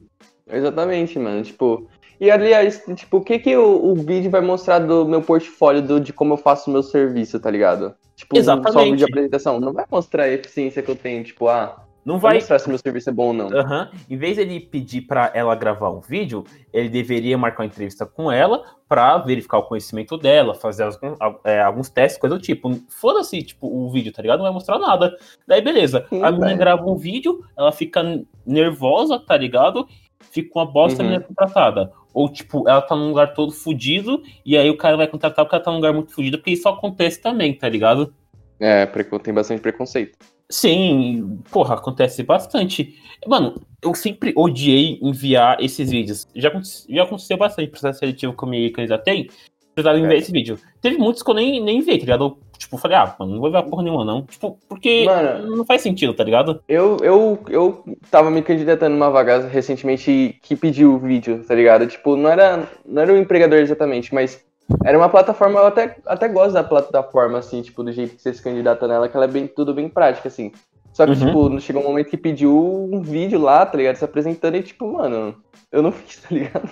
Exatamente, 0.51 1.19
mano. 1.19 1.43
Tipo. 1.43 1.89
E 2.21 2.31
aliás, 2.31 2.85
tipo, 2.95 3.17
o 3.17 3.21
que 3.25 3.39
que 3.41 3.57
o, 3.57 3.85
o 3.85 3.95
vídeo 3.97 4.31
vai 4.31 4.41
mostrar 4.41 4.79
do 4.79 5.05
meu 5.05 5.21
portfólio 5.23 5.83
do, 5.83 5.99
de 5.99 6.13
como 6.13 6.35
eu 6.35 6.37
faço 6.37 6.71
o 6.71 6.73
meu 6.73 6.83
serviço, 6.83 7.41
tá 7.41 7.51
ligado? 7.51 7.95
Tipo, 8.15 8.37
só 8.37 8.41
Exatamente. 8.41 8.79
um 8.79 8.83
vídeo 8.85 8.97
de 8.99 9.05
apresentação. 9.05 9.59
Não 9.59 9.73
vai 9.73 9.85
mostrar 9.91 10.25
a 10.25 10.29
eficiência 10.29 10.83
que 10.83 10.91
eu 10.91 10.95
tenho, 10.95 11.25
tipo, 11.25 11.49
ah, 11.49 11.82
Não 12.05 12.19
vai 12.19 12.35
mostrar 12.35 12.59
se 12.59 12.69
meu 12.69 12.79
serviço 12.79 13.11
é 13.11 13.13
bom 13.13 13.29
ou 13.29 13.33
não. 13.33 13.47
Aham. 13.57 13.89
Em 14.11 14.17
vez 14.17 14.37
dele 14.37 14.59
pedir 14.59 15.03
pra 15.03 15.31
ela 15.35 15.55
gravar 15.55 15.91
um 15.91 16.01
vídeo, 16.01 16.43
ele 16.73 16.89
deveria 16.89 17.39
marcar 17.39 17.63
uma 17.63 17.67
entrevista 17.67 18.05
com 18.05 18.31
ela 18.31 18.65
pra 18.89 19.19
verificar 19.19 19.59
o 19.59 19.63
conhecimento 19.63 20.19
dela, 20.19 20.55
fazer 20.55 20.83
algum- 20.83 21.15
é, 21.45 21.61
alguns 21.63 21.89
testes, 21.89 22.21
coisa 22.21 22.37
do 22.37 22.43
tipo. 22.43 22.71
Foda-se, 22.89 23.41
tipo, 23.43 23.69
o 23.69 23.89
vídeo, 23.91 24.13
tá 24.13 24.21
ligado? 24.21 24.39
Não 24.39 24.45
vai 24.45 24.53
mostrar 24.53 24.79
nada. 24.79 25.17
Daí, 25.47 25.61
beleza. 25.63 26.05
Sim, 26.09 26.23
a 26.23 26.31
menina 26.31 26.47
velho. 26.49 26.59
grava 26.59 26.91
um 26.91 26.97
vídeo, 26.97 27.45
ela 27.57 27.71
fica 27.71 28.03
nervosa, 28.45 29.19
tá 29.19 29.37
ligado? 29.37 29.87
Fica 30.33 30.59
uma 30.59 30.67
bosta, 30.67 31.03
a 31.03 31.05
Uhum. 31.05 31.11
menina 31.11 31.25
é 31.25 31.27
contratada. 31.29 31.93
Ou, 32.13 32.29
tipo, 32.29 32.69
ela 32.69 32.83
tá 32.83 32.95
num 32.97 33.09
lugar 33.09 33.33
todo 33.33 33.53
fudido, 33.53 34.23
e 34.45 34.57
aí 34.59 34.69
o 34.69 34.77
cara 34.77 34.97
vai 34.97 35.07
contratar 35.07 35.45
porque 35.45 35.55
ela 35.55 35.65
tá 35.65 35.71
num 35.71 35.77
lugar 35.79 35.93
muito 35.93 36.13
fudido, 36.13 36.37
porque 36.39 36.51
isso 36.51 36.69
acontece 36.69 37.21
também, 37.21 37.55
tá 37.55 37.69
ligado? 37.69 38.13
É, 38.61 38.87
tem 39.23 39.33
bastante 39.35 39.61
preconceito. 39.61 40.19
Sim, 40.53 41.39
porra, 41.51 41.77
acontece 41.77 42.23
bastante. 42.23 42.95
Mano, 43.27 43.55
eu 43.83 43.95
sempre 43.95 44.35
odiei 44.37 44.99
enviar 45.01 45.57
esses 45.59 45.91
vídeos. 45.91 46.29
Já, 46.37 46.53
já 46.91 47.05
aconteceu 47.05 47.39
bastante 47.39 47.71
processo 47.71 48.01
seletivo 48.01 48.35
comigo 48.35 48.75
que 48.75 48.83
eu 48.83 48.87
já 48.87 48.99
tenho. 48.99 49.29
Precisava 49.75 49.97
enviar 49.99 50.13
É. 50.15 50.19
esse 50.19 50.31
vídeo. 50.31 50.59
Teve 50.83 50.99
muitos 50.99 51.23
que 51.23 51.31
eu 51.31 51.35
nem, 51.35 51.59
nem 51.59 51.79
enviei, 51.79 51.97
tá 51.97 52.05
ligado? 52.05 52.25
Eu, 52.25 52.39
tipo, 52.59 52.77
falei, 52.77 52.99
ah, 52.99 53.17
mano, 53.19 53.33
não 53.33 53.39
vou 53.41 53.49
enviar 53.49 53.63
porra 53.65 53.83
nenhuma, 53.83 54.05
não. 54.05 54.23
Tipo, 54.27 54.59
porque 54.69 55.07
Mano. 55.07 55.57
não 55.57 55.65
faz 55.65 55.81
sentido, 55.81 56.13
tá 56.13 56.23
ligado? 56.23 56.63
Eu, 56.69 56.99
eu, 57.03 57.39
eu 57.49 57.83
tava 58.11 58.31
me 58.31 58.43
candidatando 58.43 58.93
numa 58.95 59.09
vaga 59.09 59.49
recentemente 59.49 60.39
que 60.43 60.55
pediu 60.55 60.93
o 60.95 60.99
vídeo, 60.99 61.43
tá 61.49 61.55
ligado? 61.55 61.87
Tipo, 61.87 62.15
não 62.15 62.29
era, 62.29 62.69
não 62.85 63.01
era 63.01 63.11
um 63.15 63.17
empregador 63.17 63.59
exatamente, 63.61 64.13
mas 64.15 64.45
era 64.85 64.97
uma 64.97 65.09
plataforma, 65.09 65.61
eu 65.61 65.67
até, 65.67 65.97
até 66.07 66.29
gosto 66.29 66.53
da 66.55 66.65
plataforma, 66.65 67.39
assim, 67.39 67.63
tipo, 67.63 67.83
do 67.83 67.93
jeito 67.93 68.17
que 68.17 68.23
você 68.23 68.33
se 68.33 68.43
candidata 68.43 68.87
nela, 68.89 69.09
que 69.09 69.17
ela 69.17 69.27
é 69.27 69.29
bem, 69.29 69.47
tudo 69.47 69.75
bem 69.75 69.89
prática, 69.89 70.29
assim. 70.29 70.53
Só 70.93 71.05
que, 71.07 71.13
Uhum. 71.13 71.27
tipo, 71.27 71.61
chegou 71.61 71.83
um 71.83 71.87
momento 71.87 72.09
que 72.11 72.17
pediu 72.19 72.55
um 72.93 73.01
vídeo 73.01 73.41
lá, 73.41 73.65
tá 73.65 73.77
ligado? 73.79 73.97
Se 73.97 74.05
apresentando 74.05 74.57
e, 74.57 74.63
tipo, 74.63 74.91
mano, 74.93 75.35
eu 75.71 75.83
não 75.83 75.91
fiz, 75.93 76.17
tá 76.17 76.29
ligado? 76.31 76.71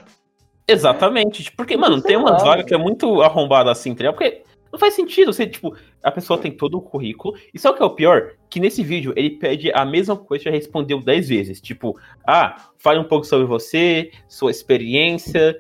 Exatamente. 0.69 1.43
tipo, 1.43 1.57
Porque, 1.57 1.77
mano, 1.77 1.97
Sei 2.01 2.09
tem 2.09 2.17
umas 2.17 2.43
lá, 2.43 2.51
vagas 2.51 2.65
que 2.67 2.75
é 2.75 2.79
muito 2.79 3.23
arrombada 3.23 3.71
assim, 3.71 3.95
tá 3.95 3.99
ligado? 4.03 4.15
Porque 4.15 4.43
não 4.73 4.79
faz 4.79 4.95
sentido. 4.95 5.33
Você, 5.33 5.47
tipo, 5.47 5.75
a 6.03 6.11
pessoa 6.13 6.39
tem 6.39 6.53
todo 6.53 6.77
o 6.79 6.83
currículo. 6.83 7.35
E 7.53 7.59
sabe 7.59 7.75
o 7.75 7.77
que 7.79 7.83
é 7.83 7.87
o 7.87 7.95
pior? 7.95 8.33
Que 8.49 8.61
nesse 8.61 8.83
vídeo 8.83 9.13
ele 9.17 9.31
pede 9.31 9.73
a 9.73 9.85
mesma 9.85 10.17
coisa 10.17 10.45
que 10.45 10.51
já 10.51 10.55
respondeu 10.55 11.01
10 11.01 11.29
vezes. 11.29 11.61
Tipo, 11.61 11.99
ah, 12.27 12.69
fale 12.79 13.01
um 13.01 13.05
pouco 13.05 13.25
sobre 13.27 13.47
você, 13.47 14.11
sua 14.29 14.51
experiência. 14.51 15.59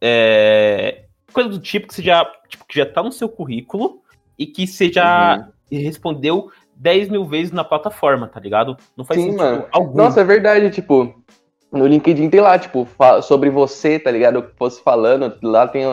é, 0.00 1.04
Coisa 1.32 1.48
do 1.48 1.58
tipo 1.58 1.86
que 1.88 1.94
você 1.94 2.02
já, 2.02 2.24
tipo, 2.48 2.64
que 2.66 2.78
já 2.78 2.86
tá 2.86 3.02
no 3.02 3.12
seu 3.12 3.28
currículo 3.28 4.02
e 4.38 4.46
que 4.46 4.66
você 4.66 4.92
já 4.92 5.50
Uhum. 5.70 5.78
respondeu 5.80 6.50
10 6.76 7.08
mil 7.08 7.24
vezes 7.24 7.52
na 7.52 7.64
plataforma, 7.64 8.28
tá 8.28 8.40
ligado? 8.40 8.76
Não 8.96 9.04
faz 9.04 9.20
Sim, 9.20 9.26
sentido 9.32 9.42
mano. 9.42 9.66
algum. 9.72 9.96
Nossa, 9.96 10.20
é 10.20 10.24
verdade, 10.24 10.70
tipo. 10.70 11.14
no 11.72 11.86
LinkedIn 11.86 12.28
tem 12.28 12.40
lá, 12.40 12.58
tipo, 12.58 12.86
sobre 13.22 13.48
você, 13.48 13.98
tá 13.98 14.10
ligado? 14.10 14.40
O 14.40 14.42
que 14.42 14.54
fosse 14.58 14.82
falando, 14.82 15.34
lá 15.42 15.66
tem 15.66 15.84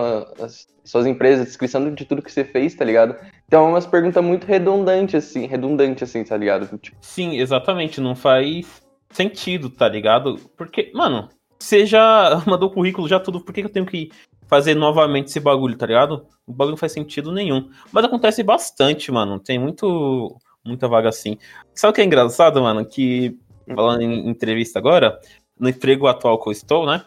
as 0.43 0.67
suas 0.84 1.05
empresas, 1.05 1.46
descrição 1.46 1.93
de 1.93 2.03
tudo 2.03 2.22
que 2.22 2.31
você 2.31 2.43
fez, 2.43 2.75
tá 2.75 2.84
ligado? 2.84 3.15
Então 3.48 3.65
é 3.65 3.69
umas 3.69 3.86
perguntas 3.88 4.22
muito 4.22 4.46
redundantes, 4.46 5.15
assim, 5.15 5.46
redundante, 5.48 6.03
assim, 6.03 6.22
tá 6.24 6.36
ligado? 6.36 6.77
Tipo, 6.79 6.98
Sim, 7.00 7.38
exatamente, 7.38 8.01
não 8.01 8.13
faz 8.15 8.81
sentido, 9.12 9.69
tá 9.69 9.88
ligado? 9.88 10.36
Porque, 10.58 10.91
mano, 10.93 11.29
você 11.58 11.86
já 11.86 12.41
mandou 12.46 12.67
o 12.69 12.74
currículo, 12.74 13.08
já 13.08 13.19
tudo, 13.19 13.39
por 13.39 13.53
que 13.53 13.62
que 13.62 13.67
eu 13.67 13.72
tenho 13.72 13.86
que 13.86 14.12
fazer 14.49 14.73
novamente 14.75 15.27
esse 15.27 15.39
bagulho, 15.39 15.77
tá 15.77 15.85
ligado? 15.85 16.25
O 16.45 16.51
bagulho 16.51 16.71
não 16.71 16.77
faz 16.77 16.91
sentido 16.91 17.31
nenhum. 17.31 17.69
Mas 17.91 18.03
acontece 18.03 18.41
bastante, 18.41 19.11
mano, 19.11 19.39
tem 19.39 19.59
muito, 19.59 20.35
muita 20.65 20.87
vaga 20.87 21.07
assim. 21.07 21.37
Sabe 21.75 21.91
o 21.91 21.93
que 21.93 22.01
é 22.01 22.03
engraçado, 22.03 22.59
mano? 22.61 22.83
Que, 22.83 23.37
falando 23.75 24.01
em 24.01 24.27
entrevista 24.27 24.79
agora, 24.79 25.19
no 25.57 25.69
emprego 25.69 26.07
atual 26.07 26.41
que 26.41 26.49
eu 26.49 26.51
estou, 26.51 26.85
né? 26.87 27.05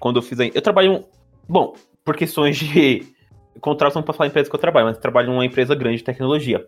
Quando 0.00 0.16
eu 0.16 0.22
fiz 0.22 0.40
a... 0.40 0.46
Eu 0.46 0.62
trabalho... 0.62 1.04
Bom, 1.46 1.74
por 2.02 2.16
questões 2.16 2.56
de 2.56 3.04
contrato 3.60 3.94
não 3.96 4.02
pra 4.02 4.14
falar 4.14 4.26
a 4.26 4.30
empresa 4.30 4.48
que 4.48 4.56
eu 4.56 4.60
trabalho, 4.60 4.86
mas 4.86 4.96
eu 4.96 5.02
trabalho 5.02 5.28
numa 5.28 5.44
empresa 5.44 5.74
grande 5.74 5.98
de 5.98 6.04
tecnologia. 6.04 6.66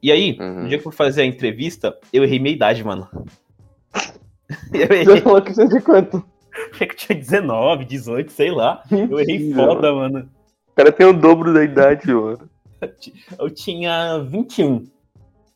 E 0.00 0.12
aí, 0.12 0.36
Uhum. 0.38 0.62
no 0.62 0.68
dia 0.68 0.78
que 0.78 0.86
eu 0.86 0.92
fui 0.92 0.96
fazer 0.96 1.22
a 1.22 1.26
entrevista, 1.26 1.98
eu 2.12 2.22
errei 2.22 2.38
minha 2.38 2.54
idade, 2.54 2.84
mano. 2.84 3.08
Eu 4.72 4.86
você 4.86 4.94
errei, 4.94 5.20
falou 5.20 5.42
que 5.42 5.52
você 5.52 5.62
é 5.62 5.66
de 5.66 5.80
quanto? 5.80 6.24
achei 6.72 6.86
que 6.86 6.94
eu 6.94 6.98
tinha 6.98 7.18
19, 7.18 7.84
18, 7.84 8.32
sei 8.32 8.50
lá. 8.50 8.82
Eu 8.90 9.18
errei 9.20 9.52
foda, 9.52 9.92
mano. 9.92 10.28
O 10.68 10.74
cara 10.74 10.92
tem 10.92 11.06
o 11.06 11.12
dobro 11.12 11.52
da 11.52 11.64
idade, 11.64 12.06
mano. 12.12 12.48
Eu 13.38 13.50
tinha 13.50 14.18
21. 14.18 14.86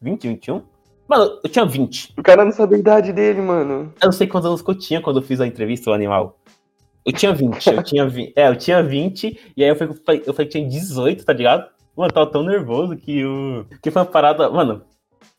20, 0.00 0.28
21? 0.28 0.62
Mano, 1.08 1.38
eu 1.44 1.50
tinha 1.50 1.64
20. 1.64 2.14
O 2.16 2.22
cara 2.22 2.44
não 2.44 2.52
sabe 2.52 2.74
a 2.74 2.78
idade 2.78 3.12
dele, 3.12 3.40
mano. 3.40 3.92
Eu 4.00 4.06
não 4.06 4.12
sei 4.12 4.26
quantos 4.26 4.48
anos 4.48 4.62
que 4.62 4.70
eu 4.70 4.78
tinha 4.78 5.00
quando 5.00 5.20
eu 5.20 5.22
fiz 5.22 5.40
a 5.40 5.46
entrevista, 5.46 5.90
o 5.90 5.94
animal. 5.94 6.38
Eu 7.04 7.12
tinha 7.12 7.34
20, 7.34 7.66
eu 7.66 7.82
tinha 7.82 8.08
20. 8.08 8.32
É, 8.36 8.48
eu 8.48 8.56
tinha 8.56 8.82
20, 8.82 9.52
e 9.56 9.62
aí 9.62 9.70
eu 9.70 9.76
falei, 9.76 10.22
eu 10.24 10.32
falei 10.32 10.46
que 10.46 10.58
tinha 10.58 10.68
18, 10.68 11.24
tá 11.24 11.32
ligado? 11.32 11.68
Mano, 11.96 12.08
eu 12.08 12.14
tava 12.14 12.30
tão 12.30 12.42
nervoso 12.42 12.96
que 12.96 13.24
o. 13.24 13.66
Que 13.82 13.90
foi 13.90 14.02
uma 14.02 14.06
parada. 14.06 14.48
Mano, 14.50 14.82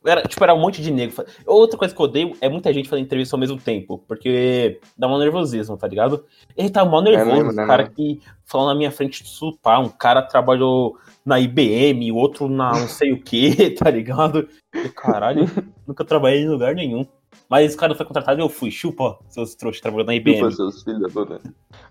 era, 0.05 0.21
tipo, 0.23 0.43
era 0.43 0.53
um 0.53 0.59
monte 0.59 0.81
de 0.81 0.91
negro. 0.91 1.25
Outra 1.45 1.77
coisa 1.77 1.93
que 1.93 1.99
eu 1.99 2.05
odeio 2.05 2.33
é 2.41 2.49
muita 2.49 2.73
gente 2.73 2.89
fazendo 2.89 3.05
entrevista 3.05 3.35
ao 3.35 3.39
mesmo 3.39 3.57
tempo, 3.57 4.03
porque 4.07 4.79
dá 4.97 5.07
um 5.07 5.17
nervosismo, 5.17 5.77
tá 5.77 5.87
ligado? 5.87 6.25
Ele 6.55 6.69
tava 6.69 6.89
mó 6.89 7.01
nervoso, 7.01 7.31
mesmo, 7.31 7.51
o 7.51 7.53
né, 7.53 7.65
cara 7.65 7.83
mano? 7.83 7.95
que 7.95 8.21
falou 8.45 8.67
na 8.67 8.75
minha 8.75 8.91
frente 8.91 9.23
de 9.23 9.29
supar, 9.29 9.79
um 9.79 9.89
cara 9.89 10.21
trabalhou 10.21 10.97
na 11.25 11.39
IBM, 11.39 12.11
o 12.11 12.15
outro 12.15 12.49
na 12.49 12.71
não 12.71 12.87
sei 12.87 13.11
o 13.13 13.21
que, 13.21 13.71
tá 13.79 13.89
ligado? 13.89 14.47
Caralho, 14.95 15.45
nunca 15.87 16.03
trabalhei 16.03 16.41
em 16.41 16.49
lugar 16.49 16.75
nenhum. 16.75 17.05
Mas 17.53 17.67
esse 17.67 17.77
cara 17.77 17.89
não 17.91 17.95
foi 17.95 18.07
contratado 18.07 18.39
e 18.39 18.41
eu 18.41 18.49
fui. 18.49 18.71
Chupa, 18.71 19.19
seus 19.29 19.53
trouxas, 19.53 19.79
trabalhou 19.79 20.07
na 20.07 20.15
IBM. 20.15 20.37
Tipo, 20.37 20.51
seus 20.51 20.81
filhos 20.81 21.01
da 21.03 21.07
puta. 21.07 21.39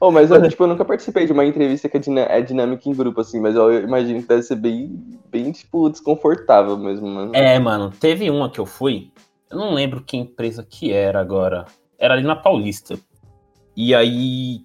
Oh, 0.00 0.10
mas 0.10 0.28
eu, 0.28 0.48
tipo, 0.48 0.64
eu 0.64 0.66
nunca 0.66 0.84
participei 0.84 1.24
de 1.24 1.30
uma 1.30 1.46
entrevista 1.46 1.88
que 1.88 1.98
é, 1.98 2.38
é 2.38 2.42
dinâmica 2.42 2.88
em 2.88 2.92
grupo, 2.92 3.20
assim, 3.20 3.38
mas 3.40 3.54
eu 3.54 3.72
imagino 3.84 4.20
que 4.20 4.26
deve 4.26 4.42
ser 4.42 4.56
bem, 4.56 5.00
bem, 5.30 5.52
tipo, 5.52 5.88
desconfortável 5.88 6.76
mesmo, 6.76 7.06
mano. 7.06 7.30
É, 7.32 7.56
mano, 7.60 7.92
teve 7.92 8.28
uma 8.28 8.50
que 8.50 8.58
eu 8.58 8.66
fui, 8.66 9.12
eu 9.48 9.56
não 9.56 9.72
lembro 9.72 10.02
que 10.02 10.16
empresa 10.16 10.66
que 10.68 10.92
era 10.92 11.20
agora. 11.20 11.64
Era 11.96 12.14
ali 12.14 12.24
na 12.24 12.34
Paulista. 12.34 12.98
E 13.76 13.94
aí 13.94 14.64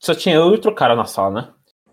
só 0.00 0.14
tinha 0.14 0.36
eu 0.36 0.48
e 0.48 0.52
outro 0.52 0.74
cara 0.74 0.96
na 0.96 1.04
sala, 1.04 1.30
né? 1.30 1.48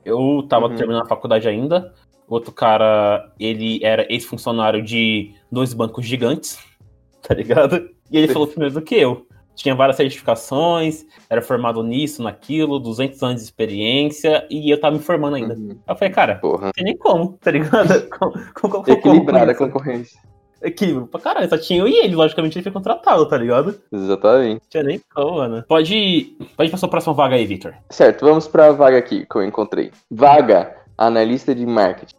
Eu 0.06 0.46
tava 0.48 0.70
Uhum. 0.70 0.76
terminando 0.78 1.04
a 1.04 1.10
faculdade 1.10 1.46
ainda. 1.46 1.94
O 2.26 2.36
outro 2.36 2.54
cara, 2.54 3.34
ele 3.38 3.84
era 3.84 4.08
ex-funcionário 4.10 4.82
de 4.82 5.34
dois 5.52 5.74
bancos 5.74 6.06
gigantes, 6.06 6.58
tá 7.22 7.34
ligado? 7.34 7.94
E 8.12 8.18
ele 8.18 8.28
falou 8.28 8.48
primeiro 8.48 8.74
do 8.74 8.82
que 8.82 8.96
eu. 8.96 9.26
Tinha 9.56 9.74
várias 9.74 9.96
certificações, 9.96 11.06
era 11.30 11.42
formado 11.42 11.82
nisso, 11.82 12.22
naquilo, 12.22 12.78
200 12.78 13.24
anos 13.24 13.38
de 13.38 13.44
experiência, 13.44 14.46
e 14.50 14.70
eu 14.70 14.80
tava 14.80 14.98
me 14.98 15.02
formando 15.02 15.38
ainda. 15.38 15.54
Uhum. 15.54 15.70
Aí 15.70 15.94
eu 15.94 15.96
falei, 15.96 16.14
cara, 16.14 16.36
Porra. 16.36 16.66
não 16.66 16.72
tem 16.74 16.84
nem 16.84 16.98
como, 16.98 17.38
tá 17.42 17.52
ligado? 17.52 17.88
Como, 18.20 18.34
como, 18.54 18.74
como, 18.84 18.90
Equilibrada 18.90 19.54
a 19.54 19.56
concorrência. 19.56 20.20
Equilíbrio 20.62 21.08
pra 21.08 21.20
caralho, 21.20 21.50
só 21.50 21.58
tinha 21.58 21.80
eu 21.80 21.88
e 21.88 21.96
ele, 21.96 22.16
logicamente 22.16 22.58
ele 22.58 22.64
foi 22.64 22.72
contratado, 22.72 23.28
tá 23.28 23.38
ligado? 23.38 23.80
Exatamente. 23.92 24.62
Tinha 24.70 24.84
nem 24.84 25.00
como, 25.14 25.38
mano. 25.38 25.64
Pode, 25.68 26.36
pode 26.58 26.72
passar 26.72 26.88
a 26.88 26.90
próxima 26.90 27.14
vaga 27.14 27.36
aí, 27.36 27.46
Victor. 27.46 27.76
Certo, 27.90 28.26
vamos 28.26 28.48
pra 28.48 28.72
vaga 28.72 28.98
aqui 28.98 29.26
que 29.30 29.36
eu 29.36 29.44
encontrei. 29.44 29.92
Vaga, 30.10 30.76
analista 30.98 31.54
de 31.54 31.66
marketing. 31.66 32.16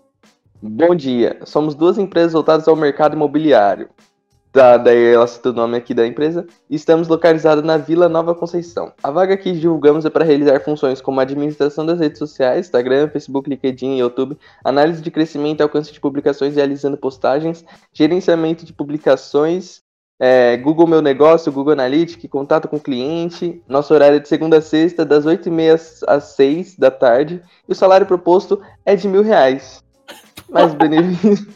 Bom 0.63 0.95
dia, 0.95 1.39
somos 1.45 1.75
duas 1.75 1.99
empresas 1.99 2.33
voltadas 2.33 2.69
ao 2.69 2.77
mercado 2.77 3.15
imobiliário. 3.15 3.89
Da, 4.57 4.79
daí 4.79 5.13
ela 5.13 5.27
cita 5.27 5.51
o 5.51 5.53
nome 5.53 5.77
aqui 5.77 5.93
da 5.93 6.07
empresa. 6.07 6.47
Estamos 6.71 7.09
localizados 7.09 7.63
na 7.63 7.77
Vila 7.77 8.09
Nova 8.09 8.35
Conceição. 8.35 8.91
A 9.03 9.11
vaga 9.11 9.37
que 9.37 9.53
divulgamos 9.53 10.07
é 10.07 10.09
para 10.09 10.25
realizar 10.25 10.61
funções 10.61 10.99
como 10.99 11.21
administração 11.21 11.85
das 11.85 12.01
redes 12.01 12.19
sociais, 12.19 12.65
Instagram, 12.65 13.11
Facebook, 13.11 13.51
LinkedIn 13.51 13.97
e 13.97 13.99
YouTube, 13.99 14.39
análise 14.65 15.03
de 15.03 15.11
crescimento 15.11 15.61
e 15.61 15.63
alcance 15.63 15.93
de 15.93 16.01
publicações 16.01 16.57
realizando 16.57 16.97
postagens, 16.97 17.67
gerenciamento 17.93 18.65
de 18.65 18.73
publicações, 18.73 19.83
é, 20.19 20.57
Google 20.57 20.87
Meu 20.87 21.03
Negócio, 21.03 21.53
Google 21.53 21.75
Analytics, 21.75 22.31
contato 22.31 22.67
com 22.67 22.77
o 22.77 22.81
cliente. 22.81 23.63
Nosso 23.69 23.93
horário 23.93 24.17
é 24.17 24.21
de 24.21 24.27
segunda 24.27 24.57
a 24.57 24.63
sexta, 24.63 25.05
das 25.05 25.27
8h30 25.27 26.05
às 26.09 26.25
6 26.35 26.79
da 26.79 26.91
tarde. 26.91 27.43
E 27.69 27.73
o 27.73 27.75
salário 27.75 28.07
proposto 28.07 28.63
é 28.87 28.97
de 28.97 29.07
mil 29.07 29.23
reais. 29.23 29.85
Mais 30.49 30.73
benefício. 30.73 31.47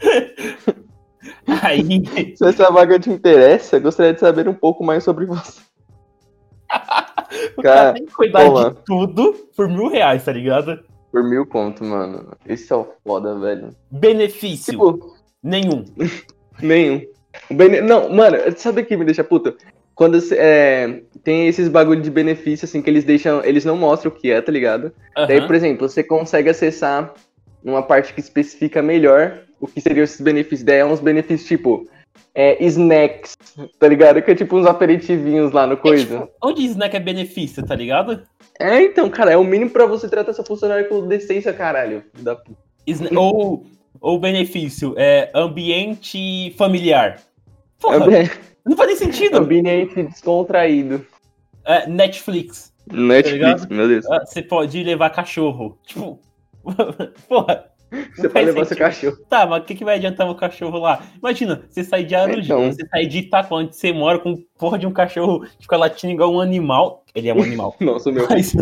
Aí, 1.62 2.02
Se 2.36 2.46
essa 2.46 2.70
vaga 2.70 2.98
te 2.98 3.10
interessa, 3.10 3.78
gostaria 3.78 4.14
de 4.14 4.20
saber 4.20 4.48
um 4.48 4.54
pouco 4.54 4.82
mais 4.84 5.04
sobre 5.04 5.26
você. 5.26 5.60
o 7.56 7.62
Cara, 7.62 7.76
cara 7.76 7.92
tem 7.94 8.06
que 8.06 8.12
cuidar 8.12 8.44
pô, 8.46 8.70
de 8.70 8.76
tudo 8.84 9.32
por 9.56 9.68
mil 9.68 9.88
reais, 9.88 10.24
tá 10.24 10.32
ligado? 10.32 10.80
Por 11.10 11.22
mil 11.24 11.44
conto, 11.46 11.84
mano. 11.84 12.32
Esse 12.46 12.72
é 12.72 12.76
o 12.76 12.86
foda, 13.04 13.38
velho. 13.38 13.74
Benefício, 13.90 14.72
Tipo, 14.72 15.16
nenhum. 15.42 15.84
nenhum. 16.62 17.02
Bene- 17.50 17.80
Não, 17.80 18.08
mano, 18.08 18.36
sabe 18.56 18.82
o 18.82 18.86
que 18.86 18.96
me 18.96 19.04
deixa 19.04 19.24
puta? 19.24 19.54
Quando 19.94 20.18
é, 20.32 21.02
tem 21.22 21.46
esses 21.48 21.68
bagulho 21.68 22.00
de 22.00 22.10
benefício, 22.10 22.64
assim, 22.64 22.80
que 22.80 22.88
eles 22.88 23.04
deixam. 23.04 23.44
Eles 23.44 23.64
não 23.64 23.76
mostram 23.76 24.10
o 24.10 24.14
que 24.14 24.30
é, 24.30 24.40
tá 24.40 24.50
ligado? 24.50 24.92
Daí, 25.14 25.38
Aham. 25.38 25.46
por 25.46 25.54
exemplo, 25.54 25.88
você 25.88 26.02
consegue 26.02 26.48
acessar 26.48 27.12
uma 27.62 27.82
parte 27.82 28.14
que 28.14 28.20
especifica 28.20 28.80
melhor 28.80 29.40
o 29.60 29.66
que 29.66 29.80
seriam 29.80 30.04
esses 30.04 30.20
benefícios. 30.20 30.62
Daí 30.62 30.78
é 30.78 30.84
uns 30.84 31.00
benefícios 31.00 31.46
tipo 31.48 31.88
é, 32.34 32.62
snacks, 32.64 33.36
tá 33.78 33.86
ligado? 33.88 34.22
Que 34.22 34.30
é 34.30 34.34
tipo 34.34 34.56
uns 34.56 34.66
aperitivinhos 34.66 35.52
lá 35.52 35.66
no 35.66 35.74
É, 35.74 35.76
coisa. 35.76 36.20
tipo, 36.20 36.32
onde 36.42 36.64
snack 36.66 36.96
é 36.96 37.00
benefício, 37.00 37.64
tá 37.64 37.74
ligado? 37.74 38.22
É, 38.58 38.82
então, 38.82 39.08
cara, 39.10 39.32
é 39.32 39.36
o 39.36 39.44
mínimo 39.44 39.70
pra 39.70 39.86
você 39.86 40.08
tratar 40.08 40.32
seu 40.32 40.44
funcionário 40.44 40.88
com 40.88 41.06
decência, 41.06 41.52
caralho. 41.52 42.04
Da... 42.20 42.36
Sna- 42.86 43.18
ou, 43.18 43.64
ou 44.00 44.18
benefício, 44.18 44.94
é 44.96 45.30
ambiente 45.34 46.54
familiar. 46.58 47.20
Porra, 47.80 47.96
É, 48.16 48.30
não 48.66 48.76
faz 48.76 48.88
nem 48.88 48.96
sentido. 48.96 49.38
ambiente 49.38 50.02
descontraído. 50.02 51.06
É, 51.64 51.86
Netflix. 51.88 52.70
Netflix, 52.90 53.32
ligado? 53.62 53.74
meu 53.74 53.86
Deus. 53.88 54.04
Ah, 54.10 54.24
Você 54.26 54.42
pode 54.42 54.82
levar 54.82 55.10
cachorro. 55.10 55.78
Tipo, 55.86 56.18
porra. 57.28 57.69
Você 58.16 58.28
pode 58.28 58.44
levar 58.46 58.64
seu 58.64 58.76
sentido. 58.76 58.78
cachorro. 58.84 59.16
Tá, 59.28 59.46
mas 59.46 59.62
o 59.62 59.64
que, 59.64 59.74
que 59.74 59.84
vai 59.84 59.96
adiantar 59.96 60.28
o 60.30 60.34
cachorro 60.34 60.78
lá? 60.78 61.02
Imagina, 61.18 61.62
você 61.68 61.82
sair 61.82 62.04
de 62.04 62.14
Arujá, 62.14 62.54
Então. 62.54 62.72
você 62.72 62.86
sair 62.86 63.06
de 63.06 63.18
Itaquá, 63.18 63.54
onde 63.56 63.74
você 63.76 63.92
mora, 63.92 64.18
com 64.18 64.36
porra 64.58 64.78
de 64.78 64.86
um 64.86 64.92
cachorro 64.92 65.40
que 65.40 65.62
fica 65.62 65.76
latindo 65.76 66.12
igual 66.12 66.32
um 66.32 66.40
animal. 66.40 67.04
Ele 67.14 67.28
é 67.28 67.34
um 67.34 67.42
animal. 67.42 67.74
Nossa, 67.80 68.12
meu. 68.12 68.26
Mas, 68.28 68.54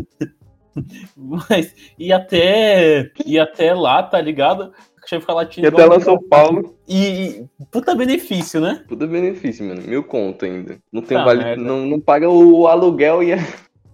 mas 1.16 1.74
e 1.98 2.12
até, 2.12 3.10
e 3.26 3.38
até 3.38 3.74
lá, 3.74 4.02
tá 4.02 4.20
ligado? 4.20 4.72
O 4.96 5.00
cachorro 5.00 5.20
fica 5.20 5.32
latindo 5.34 5.66
E 5.66 5.68
até 5.68 5.84
lá 5.84 6.00
São 6.00 6.18
Paulo. 6.28 6.76
E, 6.86 6.98
e 6.98 7.46
puta 7.70 7.94
benefício, 7.94 8.60
né? 8.60 8.84
Tudo 8.88 9.06
benefício, 9.08 9.64
mano. 9.66 9.82
Mil 9.82 10.04
conto 10.04 10.44
ainda. 10.44 10.78
Não 10.92 11.02
tem 11.02 11.16
Tá, 11.18 11.24
vale. 11.24 11.42
merda. 11.44 11.62
Não, 11.62 11.84
não 11.86 12.00
paga 12.00 12.28
o 12.28 12.66
aluguel 12.66 13.22
e, 13.22 13.32
a- 13.32 13.38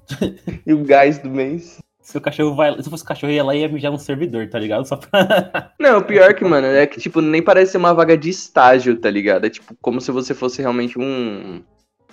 e 0.66 0.72
o 0.72 0.84
gás 0.84 1.18
do 1.18 1.30
mês. 1.30 1.80
Se 2.04 2.18
o 2.18 2.20
cachorro 2.20 2.54
vai. 2.54 2.80
Se 2.82 2.90
fosse 2.90 3.02
cachorro, 3.02 3.32
ia 3.32 3.42
lá 3.42 3.54
e 3.56 3.60
ia 3.60 3.68
mijar 3.68 3.90
no 3.90 3.98
servidor, 3.98 4.46
tá 4.48 4.58
ligado? 4.58 4.86
Só 4.86 4.94
pra. 4.96 5.72
Não, 5.80 5.98
o 5.98 6.04
pior 6.04 6.34
que, 6.34 6.44
mano, 6.44 6.66
é 6.66 6.86
que, 6.86 7.00
tipo, 7.00 7.22
nem 7.22 7.42
parece 7.42 7.72
ser 7.72 7.78
uma 7.78 7.94
vaga 7.94 8.16
de 8.16 8.28
estágio, 8.28 9.00
tá 9.00 9.10
ligado? 9.10 9.46
É 9.46 9.50
tipo, 9.50 9.74
como 9.80 10.00
se 10.02 10.12
você 10.12 10.34
fosse 10.34 10.60
realmente 10.60 10.98
um. 10.98 11.62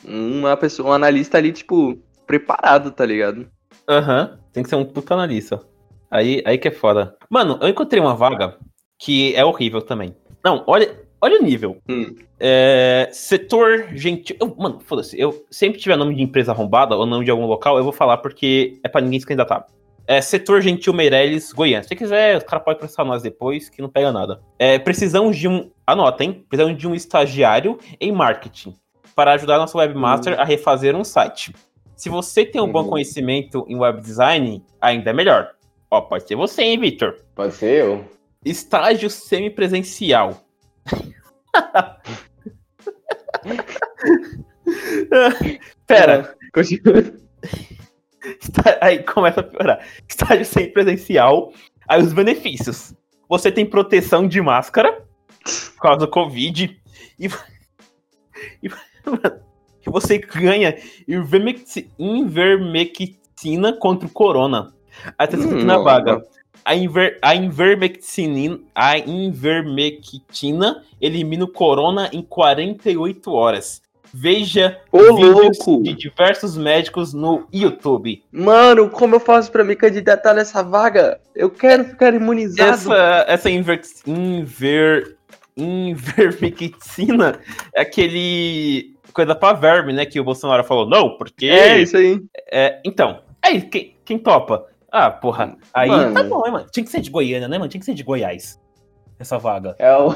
Uma 0.08 0.56
pessoa, 0.56 0.90
um 0.90 0.94
analista 0.94 1.38
ali, 1.38 1.52
tipo, 1.52 2.00
preparado, 2.26 2.90
tá 2.90 3.06
ligado? 3.06 3.48
Aham. 3.88 4.40
Tem 4.54 4.64
que 4.64 4.70
ser 4.70 4.76
um 4.78 4.86
puta 4.86 5.14
analista. 5.14 5.60
Aí, 6.10 6.42
aí 6.46 6.58
que 6.58 6.70
é 6.70 6.72
foda. 6.72 7.16
Mano, 7.30 7.60
eu 7.62 7.68
encontrei 7.68 8.02
uma 8.02 8.16
vaga 8.16 8.58
que 8.98 9.36
é 9.36 9.44
horrível 9.44 9.82
também. 9.82 10.16
Não, 10.44 10.64
olha, 10.68 11.00
olha 11.22 11.40
o 11.40 11.44
nível. 11.44 11.78
Hum. 11.90 12.16
É, 12.40 13.10
setor 13.12 13.90
gentil. 13.94 14.36
eu- 14.40 14.56
mano, 14.58 14.80
foda-se. 14.80 15.20
Eu 15.20 15.46
sempre 15.52 15.80
tiver 15.80 15.98
nome 15.98 16.16
de 16.16 16.24
empresa 16.24 16.52
arrombada 16.54 16.96
ou 16.96 17.06
nome 17.06 17.26
de 17.26 17.32
algum 17.32 17.46
local, 17.46 17.78
eu 17.78 17.84
vou 17.84 17.94
falar 17.94 18.18
porque 18.18 18.80
é 18.84 18.88
pra 18.90 19.02
ninguém 19.02 19.20
se 19.20 19.26
candidatar. 19.26 19.66
É 20.08 20.20
setor 20.22 20.62
gentil 20.62 20.94
Meirelles, 20.94 21.54
Goiânia. 21.54 21.84
Se 21.84 21.90
você 21.90 21.96
quiser, 21.96 22.38
os 22.38 22.44
caras 22.44 22.66
podem 22.66 22.80
processar 22.80 23.06
nós 23.06 23.22
depois, 23.22 23.70
que 23.70 23.82
não 23.82 23.90
pega 23.90 24.12
nada. 24.12 24.42
É, 24.60 24.78
precisamos 24.80 25.38
de 25.38 25.48
um. 25.48 25.72
Anota, 25.86 26.24
hein? 26.24 26.46
Precisamos 26.50 26.78
de 26.78 26.88
um 26.88 26.96
estagiário 26.96 27.78
em 28.00 28.12
marketing 28.12 28.74
para 29.16 29.34
ajudar 29.34 29.58
nosso 29.58 29.78
webmaster 29.78 30.40
a 30.40 30.44
refazer 30.44 30.96
um 30.96 31.04
site. 31.04 31.54
Se 31.96 32.10
você 32.10 32.46
tem 32.46 32.60
um 32.62 32.72
bom 32.72 32.82
Uhum. 32.84 32.90
conhecimento 32.90 33.66
em 33.70 33.76
web 33.78 34.02
design, 34.02 34.64
ainda 34.82 35.12
é 35.12 35.14
melhor. 35.14 35.52
Ó, 35.90 36.02
pode 36.02 36.28
ser 36.28 36.36
você, 36.36 36.64
hein, 36.64 36.80
Victor? 36.80 37.18
Pode 37.36 37.54
ser 37.54 37.84
eu. 37.86 38.06
Estágio 38.44 39.10
semipresencial. 39.10 40.42
Pera, 45.88 46.36
Continua. 46.54 47.14
Está- 48.40 48.78
aí 48.82 49.04
começa 49.04 49.40
a 49.40 49.44
piorar. 49.44 49.86
Estágio 50.08 50.46
semipresencial. 50.46 51.52
Aí 51.88 52.02
os 52.02 52.14
benefícios. 52.14 52.94
Você 53.28 53.52
tem 53.52 53.66
proteção 53.66 54.28
de 54.28 54.42
máscara 54.42 55.04
por 55.76 55.82
causa 55.82 56.00
do 56.00 56.08
Covid. 56.08 56.80
E, 57.20 57.28
e, 58.64 58.70
você 59.86 60.18
ganha 60.20 60.76
ivermectina 61.98 63.74
contra 63.74 64.08
o 64.08 64.12
corona. 64.12 64.74
Aí 65.18 65.28
tá 65.28 65.38
escrito 65.38 65.64
Hum, 65.64 65.66
na 65.66 65.78
vaga. 65.78 66.22
A, 66.64 66.76
inver, 66.76 67.18
a, 67.22 67.34
ivermectina, 67.34 68.60
a 68.76 68.98
invermectina 69.00 70.84
elimina 71.00 71.46
o 71.46 71.52
corona 71.52 72.10
em 72.14 72.22
48 72.22 73.32
horas. 73.32 73.82
Veja 74.14 74.80
Ô, 74.92 75.00
louco! 75.00 75.82
de 75.82 75.94
diversos 75.94 76.58
médicos 76.58 77.14
no 77.14 77.48
YouTube. 77.52 78.24
Mano, 78.32 78.90
como 78.90 79.16
eu 79.16 79.20
faço 79.20 79.52
pra 79.52 79.64
me 79.64 79.76
candidatar 79.76 80.34
nessa 80.34 80.62
vaga? 80.62 81.20
Eu 81.36 81.50
quero 81.50 81.86
ficar 81.86 82.14
imunizado. 82.14 82.72
Essa, 82.72 83.26
essa 83.28 83.50
inver, 83.50 83.82
inver, 84.06 85.18
invermectina 85.56 87.40
é 87.74 87.82
aquele 87.82 88.96
coisa 89.14 89.36
pra 89.36 89.54
verme, 89.54 89.94
né? 89.94 90.06
Que 90.06 90.20
o 90.20 90.24
Bolsonaro 90.24 90.64
falou, 90.64 90.88
não, 90.88 91.18
porque. 91.18 91.48
É 91.48 91.82
isso 91.82 91.98
aí. 91.98 92.20
É, 92.52 92.80
então, 92.84 93.22
aí, 93.42 93.62
quem, 93.62 93.96
quem 94.04 94.18
topa? 94.18 94.66
Ah, 94.92 95.10
porra, 95.10 95.56
aí 95.74 95.88
Mano. 95.88 96.14
tá 96.14 96.24
bom, 96.24 96.46
hein, 96.46 96.52
mano. 96.52 96.68
Tinha 96.72 96.84
que 96.84 96.92
ser 96.92 97.00
de 97.00 97.10
Goiânia, 97.10 97.48
né, 97.48 97.58
mano? 97.58 97.70
Tinha 97.70 97.80
que 97.80 97.86
ser 97.86 97.94
de 97.94 98.04
Goiás. 98.04 98.60
Essa 99.18 99.38
vaga. 99.38 99.76
É 99.80 99.96
o. 99.96 100.14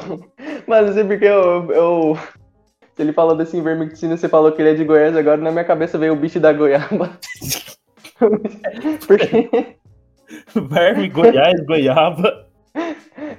Mas 0.66 0.94
sei 0.94 1.04
porque 1.04 1.24
eu. 1.24 1.72
eu... 1.72 2.18
Se 2.96 3.02
ele 3.02 3.12
falou 3.12 3.36
desse 3.36 3.56
ivermectina, 3.58 4.16
você 4.16 4.26
falou 4.28 4.50
que 4.52 4.62
ele 4.62 4.70
é 4.70 4.74
de 4.74 4.82
Goiás, 4.84 5.14
agora 5.16 5.36
na 5.36 5.50
minha 5.52 5.64
cabeça 5.64 5.98
veio 5.98 6.14
o 6.14 6.16
bicho 6.16 6.40
da 6.40 6.50
goiaba. 6.52 7.10
Porque 9.06 9.76
Verme, 10.54 11.08
Goiás, 11.08 11.60
Goiaba. 11.66 12.46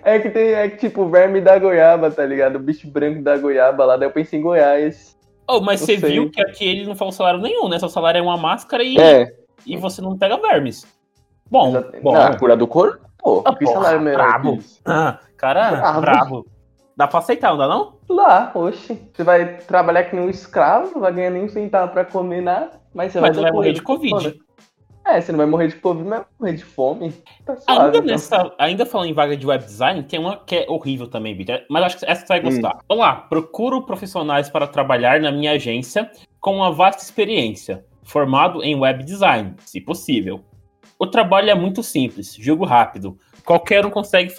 é 0.04 0.20
que 0.20 0.30
tem, 0.30 0.54
é 0.54 0.70
que 0.70 0.78
tipo, 0.78 1.10
verme 1.10 1.42
da 1.42 1.58
goiaba, 1.60 2.10
tá 2.12 2.26
ligado? 2.26 2.56
O 2.58 2.60
bicho 2.60 2.88
branco 2.90 3.22
da 3.22 3.38
goiaba 3.38 3.84
lá, 3.86 3.98
daí 3.98 4.08
eu 4.08 4.12
pensei 4.14 4.40
em 4.40 4.44
Goiás. 4.44 5.18
Oh, 5.50 5.60
mas 5.60 5.80
você 5.82 5.98
sei. 5.98 6.12
viu 6.14 6.30
que 6.30 6.42
aqui 6.42 6.66
ele 6.68 6.86
não 6.86 6.96
falou 6.96 7.12
salário 7.12 7.40
nenhum, 7.42 7.68
né? 7.68 7.80
Seu 7.80 7.90
salário 7.90 8.20
é 8.20 8.22
uma 8.22 8.38
máscara 8.38 8.84
e, 8.84 8.98
É, 9.00 9.34
e 9.66 9.76
você 9.78 10.02
não 10.02 10.18
pega 10.18 10.38
vermes. 10.38 10.86
Bom, 11.50 11.70
exato. 11.70 11.98
bom. 12.02 12.38
Cura 12.38 12.56
do 12.56 12.68
couro? 12.68 13.00
Pô, 13.18 13.42
Ah, 13.46 13.56
que 13.56 13.66
porra, 13.66 13.76
salário 13.78 14.02
melhor 14.02 14.18
brabo. 14.18 14.60
Ah, 14.86 15.20
cara, 15.38 15.72
Bravo. 15.72 16.02
brabo. 16.02 16.46
Dá 16.98 17.08
pra 17.08 17.20
aceitar, 17.20 17.52
não 17.52 17.58
dá 17.60 17.68
não? 17.68 17.94
Lá, 18.10 18.52
oxe. 18.56 19.00
Você 19.14 19.24
vai 19.24 19.58
trabalhar 19.60 20.06
que 20.06 20.16
nem 20.16 20.26
um 20.26 20.30
escravo, 20.32 20.94
não 20.96 21.02
vai 21.02 21.14
ganhar 21.14 21.30
nem 21.30 21.44
um 21.44 21.50
centavo 21.50 21.92
pra 21.92 22.04
comer 22.04 22.42
nada, 22.42 22.72
mas 22.92 23.12
você 23.12 23.22
Mas 23.22 23.30
vai, 23.30 23.36
você 23.36 23.42
vai 23.42 23.52
morrer 23.52 23.74
de. 23.74 23.82
Covid. 23.84 24.40
É, 25.06 25.22
você 25.22 25.32
não 25.32 25.38
vai 25.38 25.46
morrer 25.46 25.68
de 25.68 25.76
Covid, 25.76 26.10
mas 26.10 26.20
vai 26.20 26.28
morrer 26.40 26.54
de 26.54 26.66
fome. 26.66 27.12
Tá 27.46 27.56
suave, 27.56 27.80
Ainda, 27.82 27.98
então. 27.98 28.02
nessa, 28.02 28.52
ainda 28.58 28.86
falando 28.86 29.10
em 29.10 29.14
vaga 29.14 29.38
de 29.38 29.46
web 29.46 29.64
design, 29.64 30.02
tem 30.04 30.20
uma 30.20 30.38
que 30.38 30.56
é 30.56 30.66
horrível 30.68 31.08
também, 31.08 31.36
Vitor. 31.36 31.62
Mas 31.70 31.84
acho 31.84 32.00
que 32.00 32.06
essa 32.06 32.22
você 32.26 32.28
vai 32.28 32.40
Hum. 32.40 32.44
gostar. 32.44 32.80
Olá, 32.90 33.16
procuro 33.16 33.86
profissionais 33.86 34.50
para 34.50 34.66
trabalhar 34.66 35.22
na 35.22 35.32
minha 35.32 35.52
agência 35.52 36.12
com 36.42 36.56
uma 36.56 36.72
vasta 36.72 37.04
experiência, 37.04 37.86
formado 38.04 38.64
em 38.64 38.76
web 38.76 39.04
design, 39.04 39.54
se 39.60 39.80
possível. 39.80 40.44
O 40.98 41.06
trabalho 41.06 41.52
é 41.52 41.56
muito 41.56 41.84
simples, 41.84 42.34
jogo 42.34 42.66
rápido. 42.66 43.20
Qualquer 43.46 43.86
um 43.86 43.92
consegue. 43.92 44.34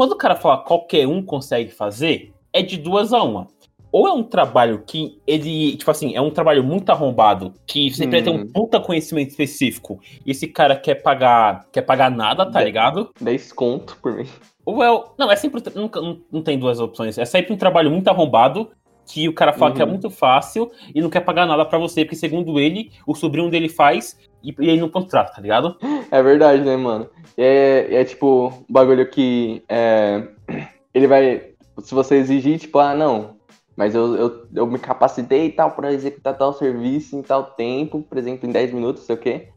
Quando 0.00 0.12
o 0.12 0.16
cara 0.16 0.34
fala 0.34 0.56
qualquer 0.56 1.06
um 1.06 1.22
consegue 1.22 1.70
fazer, 1.70 2.32
é 2.54 2.62
de 2.62 2.78
duas 2.78 3.12
a 3.12 3.22
uma. 3.22 3.48
Ou 3.92 4.08
é 4.08 4.12
um 4.14 4.22
trabalho 4.22 4.82
que 4.86 5.18
ele, 5.26 5.76
tipo 5.76 5.90
assim, 5.90 6.16
é 6.16 6.20
um 6.22 6.30
trabalho 6.30 6.64
muito 6.64 6.88
arrombado, 6.88 7.52
que 7.66 7.90
você 7.92 8.06
precisa 8.06 8.24
ter 8.24 8.30
um 8.34 8.44
Hum. 8.44 8.50
puta 8.50 8.80
conhecimento 8.80 9.28
específico, 9.28 10.00
e 10.24 10.30
esse 10.30 10.46
cara 10.46 10.74
quer 10.74 11.02
pagar, 11.02 11.66
quer 11.70 11.82
pagar 11.82 12.10
nada, 12.10 12.50
tá 12.50 12.60
De- 12.60 12.64
ligado? 12.64 13.10
10 13.20 13.52
conto 13.52 13.98
por 14.00 14.16
mim. 14.16 14.26
Ou 14.64 14.82
é. 14.82 15.04
Não, 15.18 15.30
é 15.30 15.36
sempre. 15.36 15.62
Nunca, 15.74 16.00
não, 16.00 16.18
não 16.32 16.40
tem 16.42 16.58
duas 16.58 16.80
opções. 16.80 17.18
É 17.18 17.26
sempre 17.26 17.52
um 17.52 17.58
trabalho 17.58 17.90
muito 17.90 18.08
arrombado, 18.08 18.70
que 19.06 19.28
o 19.28 19.34
cara 19.34 19.52
fala 19.52 19.74
que 19.74 19.82
é 19.82 19.84
Uhum. 19.84 19.90
muito 19.90 20.08
fácil 20.08 20.70
e 20.94 21.02
não 21.02 21.10
quer 21.10 21.20
pagar 21.20 21.44
nada 21.44 21.66
pra 21.66 21.78
você, 21.78 22.06
porque 22.06 22.16
segundo 22.16 22.58
ele, 22.58 22.90
o 23.06 23.14
sobrinho 23.14 23.50
dele 23.50 23.68
faz 23.68 24.16
e, 24.42 24.54
e 24.58 24.68
ele 24.68 24.80
não 24.80 24.88
contrata, 24.88 25.32
tá 25.34 25.40
ligado? 25.40 25.76
É 26.10 26.22
verdade, 26.22 26.62
né, 26.62 26.76
mano? 26.76 27.08
É, 27.36 27.88
é 27.90 28.04
tipo, 28.04 28.52
bagulho 28.68 29.08
que 29.08 29.62
é, 29.68 30.28
ele 30.94 31.06
vai. 31.06 31.50
Se 31.78 31.94
você 31.94 32.16
exigir, 32.16 32.58
tipo, 32.58 32.78
ah, 32.78 32.94
não, 32.94 33.36
mas 33.76 33.94
eu, 33.94 34.14
eu, 34.16 34.46
eu 34.54 34.66
me 34.66 34.78
capacitei 34.78 35.46
e 35.46 35.52
tal 35.52 35.70
pra 35.70 35.92
executar 35.92 36.36
tal 36.36 36.52
serviço 36.52 37.16
em 37.16 37.22
tal 37.22 37.44
tempo, 37.44 38.02
por 38.02 38.18
exemplo, 38.18 38.48
em 38.48 38.52
10 38.52 38.74
minutos, 38.74 39.04
sei 39.04 39.14
o 39.14 39.18
quê. 39.18 39.48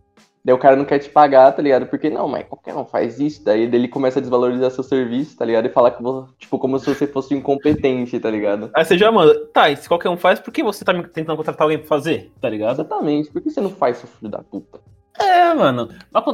Daí 0.46 0.54
o 0.54 0.58
cara 0.58 0.76
não 0.76 0.84
quer 0.84 1.00
te 1.00 1.10
pagar, 1.10 1.52
tá 1.54 1.62
ligado? 1.62 1.86
Porque 1.86 2.10
não, 2.10 2.28
mas 2.28 2.46
qualquer 2.46 2.76
um 2.76 2.84
faz 2.86 3.18
isso. 3.20 3.44
Daí 3.46 3.62
ele 3.62 3.88
começa 3.88 4.20
a 4.20 4.22
desvalorizar 4.22 4.70
seu 4.72 4.84
serviço, 4.84 5.38
tá 5.38 5.46
ligado? 5.46 5.66
E 5.68 5.70
falar 5.70 5.92
que, 5.92 6.04
vo- 6.04 6.28
tipo, 6.38 6.60
como 6.60 6.78
se 6.78 6.86
você 6.94 7.08
fosse 7.08 7.34
incompetente, 7.34 8.20
tá 8.20 8.30
ligado? 8.30 8.70
Aí 8.74 8.84
você 8.84 8.98
já 8.98 9.10
manda, 9.12 9.34
tá, 9.54 9.70
e 9.70 9.78
se 9.78 9.88
qualquer 9.88 10.10
um 10.10 10.18
faz, 10.18 10.42
por 10.42 10.52
que 10.52 10.62
você 10.62 10.84
tá 10.84 10.92
me 10.92 11.04
tentando 11.08 11.38
contratar 11.38 11.64
alguém 11.64 11.78
pra 11.78 11.88
fazer? 11.88 12.30
Tá 12.42 12.50
ligado? 12.50 12.74
Exatamente. 12.76 13.32
Por 13.32 13.42
que 13.42 13.50
você 13.50 13.62
não 13.62 13.70
faz, 13.70 13.98
seu 13.98 14.10
filho 14.10 14.30
da 14.30 14.40
puta? 14.40 14.82
É, 15.18 15.54
mano. 15.54 15.88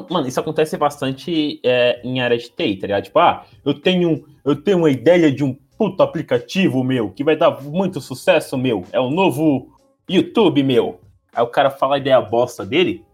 Mano, 0.10 0.28
isso 0.28 0.40
acontece 0.40 0.76
bastante 0.76 1.60
é, 1.64 2.02
em 2.04 2.20
área 2.22 2.38
de 2.38 2.50
TI, 2.50 2.78
tá 2.78 2.88
ligado? 2.88 3.04
Tipo, 3.04 3.20
ah, 3.20 3.46
eu 3.64 3.74
tenho, 3.80 4.26
eu 4.44 4.56
tenho 4.56 4.78
uma 4.80 4.90
ideia 4.90 5.32
de 5.32 5.44
um 5.44 5.56
puto 5.78 6.02
aplicativo, 6.02 6.84
meu, 6.84 7.12
que 7.12 7.24
vai 7.24 7.36
dar 7.36 7.62
muito 7.62 8.02
sucesso, 8.02 8.58
meu. 8.58 8.84
É 8.92 9.00
o 9.00 9.10
novo 9.12 9.68
YouTube, 10.10 10.64
meu. 10.64 11.00
Aí 11.34 11.44
o 11.44 11.48
cara 11.48 11.70
fala 11.70 11.96
a 11.96 12.00
ideia 12.00 12.20
bosta 12.20 12.66
dele. 12.66 13.06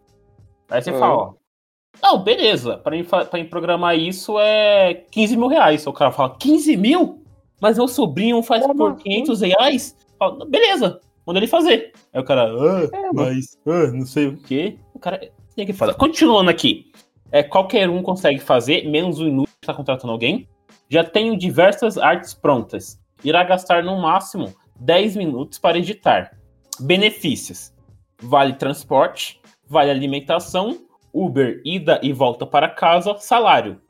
Aí 0.69 0.81
você 0.81 0.91
Uhum. 0.91 0.99
fala, 0.99 1.13
ó. 1.15 1.33
Não, 2.01 2.23
beleza. 2.23 2.77
Pra 2.77 2.91
mim, 2.95 3.03
pra 3.03 3.27
mim 3.33 3.45
programar 3.45 3.97
isso 3.97 4.37
é 4.39 4.93
15 5.11 5.37
mil 5.37 5.47
reais. 5.47 5.85
O 5.87 5.93
cara 5.93 6.11
fala, 6.11 6.35
15 6.37 6.75
mil? 6.75 7.23
Mas 7.61 7.77
meu 7.77 7.87
sobrinho 7.87 8.41
faz 8.43 8.61
Como 8.63 8.75
por 8.75 8.91
assim? 8.91 9.03
500 9.03 9.41
reais? 9.41 9.97
Fala, 10.19 10.45
beleza, 10.45 10.99
manda 11.25 11.39
ele 11.39 11.47
fazer. 11.47 11.93
Aí 12.13 12.19
o 12.21 12.23
cara, 12.23 12.43
ah, 12.51 12.89
É, 12.93 13.11
mas 13.13 13.57
ah, 13.65 13.91
não 13.91 14.05
sei 14.05 14.27
o 14.27 14.37
quê. 14.37 14.77
O 14.93 14.99
cara 14.99 15.19
tem 15.55 15.65
que 15.65 15.73
fazer. 15.73 15.93
Continuando 15.95 16.49
aqui. 16.49 16.91
É, 17.31 17.41
qualquer 17.43 17.89
um 17.89 18.01
consegue 18.03 18.39
fazer, 18.39 18.87
menos 18.89 19.19
o 19.19 19.27
inútil 19.27 19.53
que 19.59 19.65
está 19.65 19.73
contratando 19.73 20.11
alguém. 20.11 20.47
Já 20.89 21.03
tenho 21.03 21.37
diversas 21.37 21.97
artes 21.97 22.33
prontas. 22.33 22.99
Irá 23.23 23.43
gastar 23.43 23.83
no 23.83 23.99
máximo 23.99 24.53
10 24.79 25.15
minutos 25.15 25.57
para 25.57 25.77
editar. 25.77 26.37
Benefícios: 26.79 27.73
vale 28.21 28.53
transporte, 28.53 29.41
vale 29.67 29.91
alimentação, 29.91 30.77
Uber 31.13 31.61
ida 31.65 31.99
e 32.03 32.11
volta 32.11 32.45
para 32.45 32.69
casa, 32.69 33.15
salário: 33.19 33.81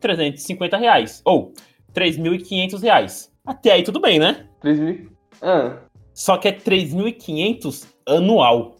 350 0.00 0.76
reais 0.76 1.20
ou 1.24 1.52
3.500 1.94 2.80
reais. 2.82 3.32
Até 3.44 3.72
aí 3.72 3.82
tudo 3.82 4.00
bem, 4.00 4.18
né? 4.18 4.48
3 4.60 4.78
mil. 4.78 5.10
Ah. 5.42 5.78
Só 6.14 6.36
que 6.36 6.48
é 6.48 6.52
3.500 6.52 7.86
anual. 8.06 8.76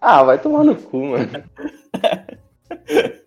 ah, 0.00 0.22
vai 0.22 0.40
tomar 0.40 0.64
no 0.64 0.74
cu, 0.76 1.06
mano. 1.06 1.30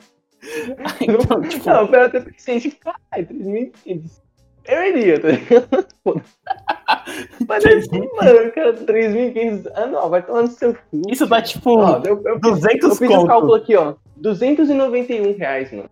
Então, 1.02 1.42
tipo, 1.42 1.70
Não, 1.70 1.88
pera, 1.88 2.06
até 2.06 2.22
pensei, 2.22 2.72
caralho, 2.72 3.28
3.500. 3.28 4.22
Eu 4.68 4.84
iria, 4.86 5.20
tá 5.20 5.28
ligado? 5.30 5.86
Mas 7.48 7.66
é 7.66 7.74
assim, 7.76 8.00
mano, 8.16 8.52
cara, 8.52 8.74
3.500. 8.74 9.72
Ah, 9.76 9.86
não, 9.88 10.10
vai 10.10 10.22
tomar 10.22 10.42
no 10.44 10.48
seu 10.48 10.74
cu. 10.74 11.02
isso 11.10 11.26
dá 11.26 11.42
tipo 11.42 11.78
Ó, 11.80 12.02
eu, 12.06 12.22
eu, 12.26 12.40
200 12.40 12.90
eu 12.90 12.96
fiz 12.96 13.10
o 13.10 13.14
conto. 13.14 13.28
cálculo 13.28 13.56
aqui, 13.56 13.76
ó. 13.76 13.94
291 14.18 15.38
reais, 15.38 15.72
mano. 15.72 15.90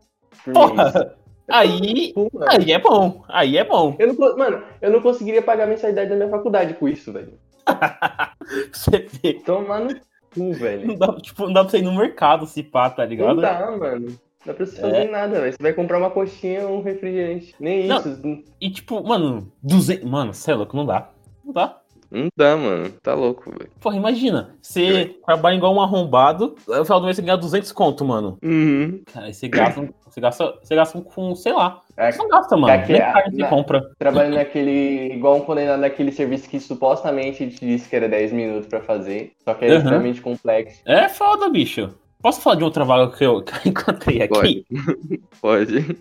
Porra, 0.54 1.16
aí, 1.50 2.14
Pô, 2.14 2.30
aí 2.48 2.72
é 2.72 2.80
bom, 2.80 3.24
aí 3.30 3.58
é 3.58 3.64
bom. 3.64 3.96
Eu 4.00 4.14
não, 4.14 4.38
mano, 4.38 4.64
eu 4.82 4.92
não 4.92 5.02
conseguiria 5.02 5.42
pagar 5.42 5.64
a 5.64 5.68
mensalidade 5.68 6.10
da 6.10 6.16
minha 6.16 6.30
faculdade 6.30 6.74
com 6.76 6.88
isso, 6.88 7.12
velho. 7.14 7.34
Você 8.72 9.08
vê, 9.24 9.34
Tomar 9.46 9.80
no 9.82 9.96
cu, 10.34 10.54
velho. 10.54 10.88
não 10.88 10.96
dá, 10.96 11.14
tipo, 11.22 11.46
não 11.46 11.54
dá 11.54 11.62
pra 11.62 11.72
você 11.72 11.78
ir 11.80 11.84
no 11.84 11.96
mercado 11.96 12.46
se 12.46 12.62
pá, 12.62 12.90
tá 12.90 13.04
Não 13.04 13.10
ligado? 13.10 13.42
dá, 13.42 13.72
mano. 13.72 14.08
Não 14.45 14.53
você 14.53 14.79
fazer 14.81 14.95
É. 14.95 15.12
nada, 15.12 15.39
velho. 15.41 15.53
Você 15.53 15.62
vai 15.63 15.73
comprar 15.73 15.97
uma 15.97 16.10
coxinha 16.12 16.67
ou 16.67 16.79
um 16.79 16.81
refrigerante. 16.84 17.55
Nem 17.60 17.88
Não. 17.88 17.97
isso. 17.99 18.43
E 18.62 18.69
tipo, 18.69 19.03
mano, 19.03 19.51
200, 19.63 20.10
mano, 20.10 20.34
você 20.34 20.51
é 20.51 20.55
louco, 20.55 20.75
não 20.77 20.86
dá. 20.86 21.10
Não 21.43 21.53
dá. 21.53 21.77
Não 22.12 22.27
dá, 22.38 22.55
mano. 22.55 22.89
Tá 23.01 23.13
louco, 23.15 23.49
velho. 23.49 23.69
Porra, 23.81 23.97
imagina. 23.97 24.55
Você 24.62 25.15
trabalha 25.25 25.55
igual 25.55 25.73
um 25.75 25.81
arrombado, 25.81 26.55
no 26.67 26.86
final 26.86 26.99
do 26.99 27.05
mês 27.05 27.15
você 27.17 27.21
ganha 27.23 27.36
200 27.36 27.71
conto, 27.71 28.05
mano. 28.05 28.38
Uhum. 28.43 29.01
Cara, 29.12 29.25
aí 29.25 29.34
você 29.34 29.47
gasta, 29.47 29.89
você 30.08 30.21
gasta, 30.21 30.53
você 30.62 30.75
gasta 30.75 31.01
com, 31.01 31.36
sei 31.36 31.51
lá. 31.51 31.81
É, 31.97 32.12
Você 32.12 32.19
não 32.19 32.27
gasta, 32.29 32.55
mano. 32.55 32.86
Que 32.86 32.91
Nem 32.93 33.01
carne 33.01 33.31
você 33.36 33.41
na- 33.41 33.47
compra. 33.47 33.81
trabalhando 33.97 34.36
naquele. 34.36 35.13
igual 35.13 35.38
um 35.38 35.41
condenado 35.41 35.79
naquele 35.81 36.12
serviço 36.12 36.47
que 36.47 36.60
supostamente 36.60 37.49
te 37.49 37.65
disse 37.65 37.89
que 37.89 37.95
era 37.95 38.08
10 38.08 38.31
minutos 38.31 38.67
pra 38.67 38.81
fazer. 38.81 39.31
Só 39.43 39.53
que 39.55 39.65
é 39.65 39.71
Uhum. 39.71 39.77
extremamente 39.77 40.21
complexo. 40.21 40.81
É 40.86 41.10
foda, 41.10 41.49
bicho. 41.49 41.89
Posso 42.26 42.42
falar 42.42 42.56
de 42.56 42.64
outra 42.64 42.84
vaga 42.84 43.16
que 43.16 43.24
eu, 43.24 43.44
que 43.44 43.54
eu 43.54 43.60
encontrei 43.72 44.20
aqui? 44.24 44.66
Pode. 44.74 45.24
Pode. 45.40 45.98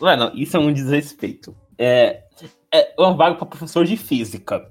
Mano, 0.00 0.32
isso 0.34 0.56
é 0.56 0.60
um 0.60 0.72
desrespeito. 0.72 1.54
É, 1.78 2.24
é 2.72 2.92
uma 2.98 3.14
vaga 3.14 3.36
pra 3.36 3.46
professor 3.46 3.84
de 3.84 3.96
física. 3.96 4.68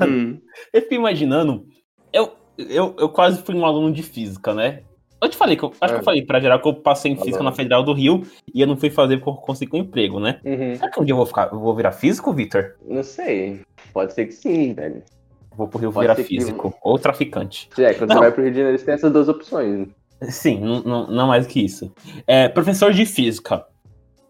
Hum. 0.00 0.38
Eu 0.72 0.82
fico 0.82 0.94
imaginando. 0.94 1.66
Eu, 2.12 2.32
eu, 2.56 2.94
eu 2.96 3.08
quase 3.08 3.42
fui 3.42 3.56
um 3.56 3.66
aluno 3.66 3.92
de 3.92 4.04
física, 4.04 4.54
né? 4.54 4.84
Eu 5.20 5.28
te 5.28 5.36
falei 5.36 5.56
que 5.56 5.64
eu 5.64 5.72
acho 5.80 5.94
que 5.94 5.98
eu 5.98 6.02
É. 6.02 6.04
falei 6.04 6.24
pra 6.24 6.38
geral 6.38 6.60
que 6.60 6.68
eu 6.68 6.74
passei 6.74 7.10
em 7.10 7.16
física 7.16 7.38
Falou. 7.38 7.50
na 7.50 7.56
Federal 7.56 7.82
do 7.82 7.92
Rio 7.92 8.22
e 8.54 8.60
eu 8.60 8.68
não 8.68 8.76
fui 8.76 8.88
fazer 8.90 9.16
porque 9.16 9.30
eu 9.30 9.34
consegui 9.34 9.76
um 9.76 9.80
emprego, 9.80 10.20
né? 10.20 10.40
Uhum. 10.44 10.76
Será 10.76 10.90
que 10.92 11.00
um 11.00 11.04
dia 11.04 11.12
eu 11.12 11.16
vou 11.16 11.26
ficar, 11.26 11.48
eu 11.52 11.58
vou 11.58 11.74
virar 11.74 11.90
físico, 11.90 12.32
Vitor? 12.32 12.76
Não 12.86 13.02
sei. 13.02 13.62
Pode 13.92 14.12
ser 14.14 14.26
que 14.26 14.32
sim, 14.32 14.74
velho. 14.74 15.02
Vou 15.56 15.68
pro 15.68 15.78
Rio 15.78 15.92
Pode 15.92 16.04
virar 16.04 16.14
ser 16.16 16.22
que- 16.24 16.28
físico 16.36 16.74
ou 16.82 16.98
traficante. 16.98 17.68
É, 17.78 17.94
quando 17.94 18.10
Não. 18.10 18.16
você 18.16 18.20
vai 18.22 18.32
pro 18.32 18.42
Rio 18.42 18.50
de 18.52 18.56
Janeiro, 18.58 18.78
você 18.78 18.84
tem 18.84 18.94
essas 18.94 19.12
duas 19.12 19.28
opções. 19.28 19.88
Sim, 20.22 20.60
não, 20.60 21.06
não, 21.08 21.26
mais 21.26 21.46
que 21.46 21.60
isso. 21.64 21.92
É, 22.26 22.48
professor 22.48 22.92
de 22.92 23.04
física. 23.04 23.64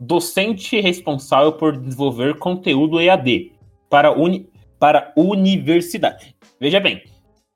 Docente 0.00 0.80
responsável 0.80 1.52
por 1.52 1.76
desenvolver 1.76 2.38
conteúdo 2.38 3.00
EAD 3.00 3.52
para, 3.90 4.10
uni, 4.10 4.48
para 4.78 5.12
universidade. 5.16 6.34
Veja 6.58 6.80
bem. 6.80 7.02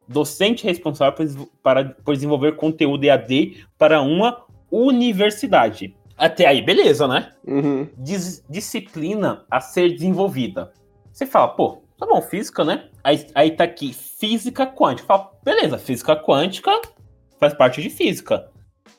Docente 0.06 0.64
responsável 0.64 1.12
por, 1.14 1.48
para, 1.62 1.84
por 2.04 2.14
desenvolver 2.14 2.54
conteúdo 2.56 3.04
EAD 3.04 3.64
para 3.76 4.00
uma 4.00 4.44
universidade. 4.70 5.94
Até 6.16 6.46
aí, 6.46 6.62
beleza, 6.62 7.08
né? 7.08 7.32
Uhum. 7.46 7.88
Dis- 7.98 8.44
disciplina 8.48 9.44
a 9.50 9.60
ser 9.60 9.90
desenvolvida. 9.92 10.72
Você 11.12 11.26
fala, 11.26 11.48
pô, 11.48 11.82
tá 11.98 12.06
bom, 12.06 12.20
física, 12.22 12.64
né? 12.64 12.88
Aí, 13.02 13.26
aí 13.34 13.50
tá 13.50 13.64
aqui, 13.64 13.92
física 13.92 14.66
quântica. 14.66 15.06
Fala, 15.06 15.30
beleza, 15.44 15.78
física 15.78 16.16
quântica 16.16 16.70
faz 17.38 17.54
parte 17.54 17.82
de 17.82 17.90
física. 17.90 18.48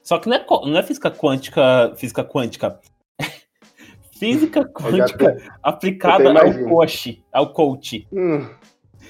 Só 0.04 0.18
que 0.20 0.30
não 0.30 0.38
é, 0.38 0.46
não 0.66 0.78
é 0.78 0.84
física 0.84 1.12
quântica, 1.12 1.94
física 1.96 2.24
quântica. 2.24 2.80
física 4.18 4.66
quântica 4.66 5.38
aplicada 5.62 6.30
ao 6.30 6.54
coach, 6.70 7.24
ao 7.32 7.54
coach. 7.54 8.08
Hum. 8.12 8.48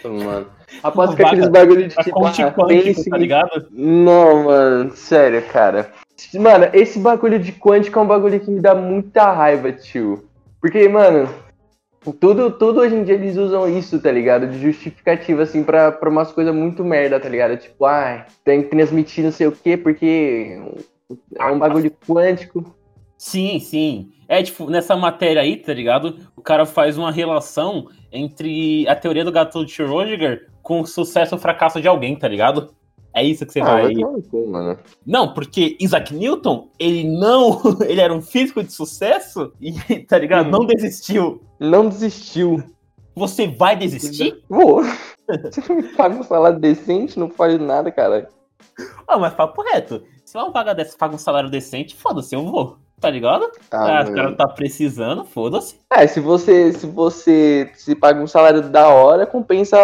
Mano. 0.04 0.48
Aposto 0.84 1.16
que 1.16 1.24
aqueles 1.24 1.46
vaga- 1.46 1.60
bagulho 1.60 1.88
de 1.88 1.96
tipo. 1.96 2.12
coach 2.12 2.42
ah, 2.42 2.52
quântico, 2.52 3.10
tá 3.10 3.18
ligado? 3.18 3.68
Não, 3.72 4.44
mano, 4.44 4.92
sério, 4.92 5.42
cara. 5.44 5.92
Mano, 6.36 6.70
esse 6.74 7.00
bagulho 7.00 7.40
de 7.40 7.52
quântica 7.52 8.00
é 8.00 8.04
um 8.04 8.08
bagulho 8.08 8.40
que 8.40 8.52
me 8.52 8.60
dá 8.60 8.76
muita 8.76 9.32
raiva, 9.32 9.72
tio. 9.72 10.28
Porque, 10.60 10.88
mano, 10.88 11.30
tudo, 12.14 12.52
tudo 12.52 12.80
hoje 12.82 12.96
em 12.96 13.04
dia 13.04 13.16
eles 13.16 13.38
usam 13.38 13.68
isso, 13.70 14.02
tá 14.02 14.12
ligado? 14.12 14.48
De 14.48 14.60
justificativa, 14.60 15.44
assim, 15.44 15.64
pra, 15.64 15.92
pra 15.92 16.10
umas 16.10 16.32
coisas 16.32 16.54
muito 16.54 16.84
merda, 16.84 17.20
tá 17.20 17.30
ligado? 17.30 17.58
Tipo, 17.58 17.86
ai, 17.86 18.26
tem 18.44 18.64
que 18.64 18.70
transmitir 18.70 19.24
não 19.24 19.32
sei 19.32 19.48
o 19.48 19.52
quê, 19.52 19.78
porque 19.78 20.60
é 21.38 21.46
um 21.46 21.60
bagulho 21.60 21.92
quântico. 22.08 22.76
Sim, 23.18 23.60
sim. 23.60 24.12
É 24.28 24.44
tipo, 24.44 24.70
nessa 24.70 24.96
matéria 24.96 25.42
aí, 25.42 25.58
tá 25.58 25.74
ligado? 25.74 26.18
O 26.36 26.42
cara 26.42 26.66
faz 26.66 26.98
uma 26.98 27.12
relação 27.12 27.88
entre 28.12 28.88
a 28.88 28.96
teoria 28.96 29.24
do 29.24 29.32
gato 29.32 29.66
de 29.66 29.72
Schrödinger 29.72 30.48
com 30.62 30.82
o 30.82 30.86
sucesso 30.86 31.36
ou 31.36 31.42
fracasso 31.42 31.82
de 31.82 31.88
alguém, 31.88 32.16
tá 32.16 32.28
ligado? 32.28 32.76
É 33.18 33.24
isso 33.24 33.48
que 33.48 33.52
você 33.54 33.62
Ah, 33.62 33.82
vai. 33.82 33.94
mano. 34.46 34.78
Não, 35.04 35.34
porque 35.34 35.76
Isaac 35.80 36.14
Newton, 36.14 36.70
ele 36.78 37.04
não. 37.04 37.60
Ele 37.82 38.00
era 38.00 38.14
um 38.14 38.22
físico 38.22 38.64
de 38.64 38.72
sucesso 38.72 39.52
e, 39.60 39.72
tá 40.06 40.20
ligado? 40.20 40.48
Hum. 40.48 40.52
Não 40.52 40.66
desistiu. 40.68 41.42
Não 41.60 41.90
desistiu. 41.90 42.64
Você 43.16 43.48
vai 43.48 43.76
desistir? 43.76 44.44
Vou. 44.48 44.84
Você 44.84 45.62
não 45.68 45.78
me 45.78 45.84
paga 45.96 46.16
um 46.16 46.22
salário 46.24 46.60
decente, 46.60 47.18
não 47.18 47.28
faz 47.32 47.60
nada, 47.60 47.92
cara. 47.92 48.30
Ah, 49.08 49.18
mas 49.18 49.34
papo 49.34 49.64
reto. 49.64 50.04
Se 50.24 50.38
uma 50.38 50.52
vaga 50.52 50.76
dessa 50.76 50.96
paga 50.96 51.16
um 51.16 51.18
salário 51.18 51.50
decente, 51.50 51.96
foda-se, 51.96 52.36
eu 52.36 52.46
vou. 52.46 52.78
Tá 53.00 53.10
ligado? 53.10 53.50
Ah, 53.72 54.06
o 54.08 54.14
cara 54.14 54.36
tá 54.36 54.48
precisando, 54.48 55.24
foda-se. 55.26 55.80
É, 55.92 56.06
se 56.06 56.20
você, 56.20 56.72
se 56.74 56.86
você 56.86 57.72
se 57.74 57.96
paga 57.96 58.22
um 58.22 58.28
salário 58.28 58.62
da 58.70 58.88
hora, 58.90 59.26
compensa 59.26 59.78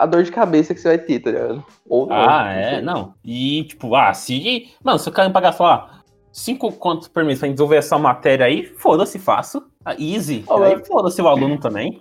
a, 0.00 0.04
a 0.04 0.06
dor 0.06 0.22
de 0.22 0.30
cabeça 0.32 0.74
que 0.74 0.80
você 0.80 0.88
vai 0.88 0.98
ter, 0.98 1.20
tá 1.20 1.30
ligado? 1.30 1.64
Ou 1.88 2.06
não. 2.06 2.16
Ah, 2.16 2.50
é, 2.52 2.80
não. 2.80 3.14
E, 3.24 3.64
tipo, 3.64 3.94
ah, 3.94 4.12
se. 4.14 4.68
Mano, 4.82 4.98
se 4.98 5.08
o 5.08 5.12
cara 5.12 5.28
me 5.28 5.34
pagar, 5.34 5.52
sei 5.52 5.66
lá, 5.66 6.02
5 6.32 6.72
contos 6.72 7.08
por 7.08 7.24
mês 7.24 7.38
pra 7.38 7.48
desenvolver 7.48 7.76
essa 7.76 7.98
matéria 7.98 8.46
aí, 8.46 8.64
foda-se, 8.64 9.18
faço. 9.18 9.62
Ah, 9.84 9.94
easy. 9.98 10.44
Ó, 10.46 10.62
aí 10.62 10.84
foda-se 10.84 11.20
o 11.20 11.28
aluno 11.28 11.58
também. 11.58 12.00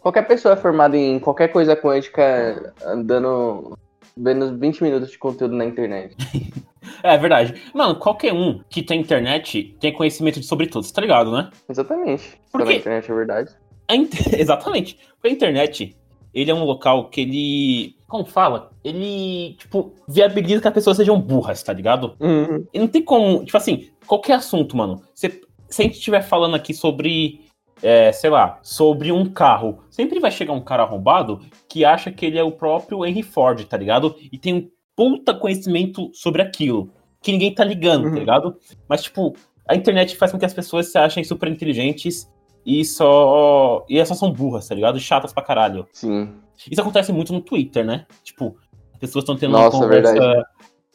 Qualquer 0.00 0.22
pessoa 0.26 0.56
formada 0.56 0.96
em 0.96 1.18
qualquer 1.18 1.48
coisa 1.48 1.74
quântica 1.74 2.74
andando 2.84 3.76
vendo 4.16 4.56
20 4.58 4.82
minutos 4.82 5.10
de 5.10 5.18
conteúdo 5.18 5.54
na 5.56 5.64
internet. 5.64 6.14
É 7.02 7.16
verdade. 7.18 7.60
Mano, 7.74 7.96
qualquer 7.96 8.32
um 8.32 8.60
que 8.68 8.82
tem 8.82 9.00
internet 9.00 9.74
tem 9.80 9.92
conhecimento 9.92 10.40
de 10.40 10.46
sobre 10.46 10.66
tudo, 10.66 10.90
tá 10.90 11.00
ligado, 11.02 11.30
né? 11.32 11.50
Exatamente. 11.68 12.22
Se 12.22 12.36
Por 12.52 12.60
na 12.60 12.66
quê? 12.66 12.76
internet 12.76 13.10
é 13.10 13.14
verdade. 13.14 13.50
A 13.88 13.94
in- 13.96 14.08
Exatamente. 14.38 14.98
Porque 15.14 15.28
a 15.28 15.30
internet, 15.30 15.96
ele 16.34 16.50
é 16.50 16.54
um 16.54 16.64
local 16.64 17.08
que 17.08 17.20
ele. 17.20 17.96
Como 18.08 18.24
fala? 18.26 18.70
Ele, 18.82 19.54
tipo, 19.58 19.92
viabiliza 20.08 20.60
que 20.60 20.68
as 20.68 20.74
pessoas 20.74 20.96
sejam 20.96 21.20
burras, 21.20 21.62
tá 21.62 21.72
ligado? 21.72 22.14
Uhum. 22.20 22.66
E 22.72 22.78
não 22.78 22.86
tem 22.88 23.02
como. 23.02 23.44
Tipo 23.44 23.56
assim, 23.56 23.88
qualquer 24.06 24.34
assunto, 24.34 24.76
mano. 24.76 25.00
Se, 25.14 25.42
se 25.68 25.82
a 25.82 25.84
gente 25.84 25.94
estiver 25.98 26.22
falando 26.22 26.54
aqui 26.56 26.72
sobre. 26.74 27.40
é, 27.82 28.12
sei 28.12 28.30
lá, 28.30 28.58
sobre 28.62 29.10
um 29.12 29.26
carro. 29.26 29.80
Sempre 29.90 30.20
vai 30.20 30.30
chegar 30.30 30.52
um 30.52 30.60
cara 30.60 30.82
arrombado 30.84 31.40
que 31.68 31.84
acha 31.84 32.10
que 32.10 32.24
ele 32.24 32.38
é 32.38 32.42
o 32.42 32.52
próprio 32.52 33.04
Henry 33.04 33.22
Ford, 33.22 33.62
tá 33.64 33.76
ligado? 33.76 34.14
E 34.32 34.38
tem 34.38 34.54
um 34.54 34.68
puta 34.96 35.34
conhecimento 35.34 36.10
sobre 36.14 36.40
aquilo. 36.40 36.90
Que 37.20 37.32
ninguém 37.32 37.52
tá 37.54 37.64
ligando, 37.64 38.04
tá 38.04 38.10
Uhum. 38.10 38.18
ligado? 38.18 38.56
Mas, 38.88 39.02
tipo, 39.02 39.34
a 39.68 39.74
internet 39.74 40.16
faz 40.16 40.30
com 40.30 40.38
que 40.38 40.44
as 40.44 40.54
pessoas 40.54 40.90
se 40.92 40.96
achem 40.98 41.24
super 41.24 41.48
inteligentes 41.48 42.30
e 42.64 42.84
só. 42.84 43.84
E 43.88 43.98
essas 43.98 44.18
são 44.18 44.30
burras, 44.32 44.68
tá 44.68 44.74
ligado? 44.74 44.98
Chatas 44.98 45.32
pra 45.32 45.42
caralho. 45.42 45.86
Sim. 45.92 46.32
Isso 46.70 46.80
acontece 46.80 47.12
muito 47.12 47.32
no 47.32 47.40
Twitter, 47.40 47.84
né? 47.84 48.06
Tipo, 48.22 48.56
as 48.92 48.98
pessoas 48.98 49.22
estão 49.24 49.36
tendo 49.36 49.52
Nossa, 49.52 49.76
uma 49.76 49.84
conversa. 49.84 50.12
verdade. 50.12 50.44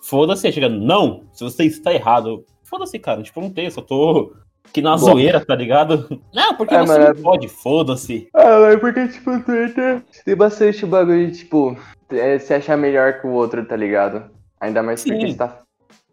Foda-se, 0.02 0.48
aí 0.48 0.54
chega, 0.54 0.70
não, 0.70 1.24
se 1.34 1.44
você 1.44 1.66
está 1.66 1.94
errado. 1.94 2.46
Foda-se, 2.64 2.98
cara, 2.98 3.22
tipo, 3.22 3.42
não 3.42 3.50
tem, 3.50 3.66
eu 3.66 3.72
só 3.72 3.82
tô 3.82 4.34
aqui 4.66 4.82
na 4.82 4.92
Bom. 4.92 4.98
zoeira, 4.98 5.44
tá 5.46 5.56
ligado? 5.56 6.22
Não, 6.34 6.56
porque 6.56 6.74
É, 6.76 6.80
você 6.86 6.98
mas- 7.00 7.16
não 7.18 7.24
pode, 7.24 7.48
foda-se. 7.50 8.30
Ah, 8.34 8.60
mas 8.62 8.80
porque, 8.80 9.08
tipo, 9.10 9.32
o 9.32 9.44
Twitter 9.44 10.02
tem 10.24 10.36
bastante 10.36 10.86
bagulho 10.86 11.30
de, 11.32 11.40
tipo, 11.40 11.76
é, 12.12 12.40
se 12.40 12.54
achar 12.54 12.78
melhor 12.78 13.20
que 13.20 13.28
o 13.28 13.32
outro, 13.32 13.66
tá 13.66 13.76
ligado? 13.76 14.30
Ainda 14.62 14.82
mais 14.82 15.04
porque 15.04 15.20
Sim. 15.20 15.32
você 15.32 15.38
tá 15.38 15.60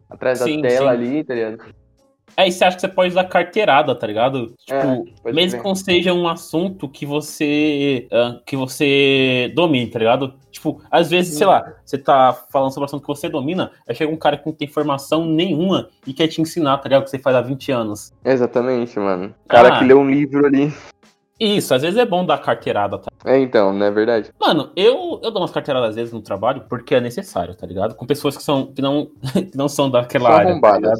atrás 0.09 0.39
Sim, 0.39 0.61
da 0.61 0.67
tela 0.69 0.91
sim. 0.91 0.97
ali, 0.97 1.23
tá 1.23 1.33
ligado? 1.33 1.57
Aí 2.35 2.51
você 2.51 2.63
acha 2.65 2.75
que 2.75 2.81
você 2.81 2.87
pode 2.87 3.09
usar 3.09 3.23
carteirada, 3.23 3.95
tá 3.95 4.05
ligado? 4.05 4.53
Tipo, 4.65 5.07
É, 5.25 5.31
mesmo 5.33 5.59
que 5.59 5.67
não 5.67 5.73
seja 5.73 6.13
um 6.13 6.27
assunto 6.27 6.87
que 6.87 7.05
você 7.05 8.07
ah, 8.11 8.39
que 8.45 8.55
você 8.55 9.51
domine, 9.55 9.87
tá 9.87 9.97
ligado? 9.97 10.33
Tipo, 10.51 10.81
às 10.91 11.09
vezes, 11.09 11.35
sei 11.37 11.47
lá, 11.47 11.73
você 11.83 11.97
tá 11.97 12.33
falando 12.51 12.69
sobre 12.71 12.83
um 12.83 12.85
assunto 12.85 13.01
que 13.01 13.07
você 13.07 13.27
domina, 13.29 13.71
aí 13.87 13.95
chega 13.95 14.11
um 14.11 14.17
cara 14.17 14.37
que 14.37 14.45
não 14.45 14.53
tem 14.53 14.67
formação 14.67 15.25
nenhuma 15.25 15.89
e 16.05 16.13
quer 16.13 16.27
te 16.27 16.41
ensinar, 16.41 16.77
tá 16.77 16.89
ligado? 16.89 17.05
Que 17.05 17.09
você 17.09 17.19
faz 17.19 17.35
há 17.35 17.41
20 17.41 17.71
anos. 17.71 18.13
Exatamente, 18.23 18.99
mano. 18.99 19.33
Cara 19.47 19.69
Ah. 19.75 19.79
que 19.79 19.85
leu 19.85 19.99
um 19.99 20.09
livro 20.09 20.45
ali. 20.45 20.71
Isso, 21.39 21.73
às 21.73 21.83
vezes 21.83 21.97
é 21.97 22.05
bom 22.05 22.25
dar 22.25 22.39
carteirada, 22.39 22.97
tá? 22.97 23.07
É, 23.25 23.37
então, 23.39 23.71
não 23.71 23.85
é 23.85 23.91
verdade? 23.91 24.31
Mano, 24.39 24.71
eu, 24.75 25.19
eu 25.23 25.29
dou 25.31 25.41
umas 25.41 25.51
carteiradas 25.51 25.89
às 25.91 25.95
vezes 25.95 26.11
no 26.13 26.21
trabalho 26.21 26.65
porque 26.67 26.95
é 26.95 27.01
necessário, 27.01 27.55
tá 27.55 27.65
ligado? 27.67 27.93
Com 27.95 28.05
pessoas 28.07 28.35
que, 28.35 28.43
são, 28.43 28.67
que, 28.73 28.81
não, 28.81 29.07
que 29.33 29.55
não 29.55 29.67
são 29.69 29.89
daquela 29.89 30.29
São 30.29 30.37
área. 30.37 30.61
Tá? 30.61 30.93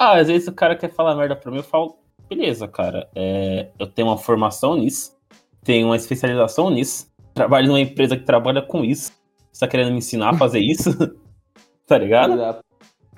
Ah, 0.00 0.18
às 0.18 0.28
vezes 0.28 0.48
o 0.48 0.52
cara 0.52 0.74
quer 0.74 0.90
falar 0.90 1.14
merda 1.14 1.36
pra 1.36 1.50
mim, 1.50 1.58
eu 1.58 1.62
falo, 1.62 1.98
beleza, 2.28 2.66
cara, 2.66 3.06
é, 3.14 3.70
eu 3.78 3.86
tenho 3.86 4.08
uma 4.08 4.16
formação 4.16 4.76
nisso, 4.76 5.14
tenho 5.62 5.88
uma 5.88 5.96
especialização 5.96 6.70
nisso, 6.70 7.12
trabalho 7.34 7.68
numa 7.68 7.80
empresa 7.80 8.16
que 8.16 8.24
trabalha 8.24 8.62
com 8.62 8.82
isso. 8.82 9.12
Você 9.52 9.60
tá 9.60 9.68
querendo 9.68 9.90
me 9.92 9.98
ensinar 9.98 10.30
a 10.30 10.34
fazer 10.34 10.60
isso? 10.60 10.90
tá 11.86 11.98
ligado? 11.98 12.34
Exato. 12.34 12.64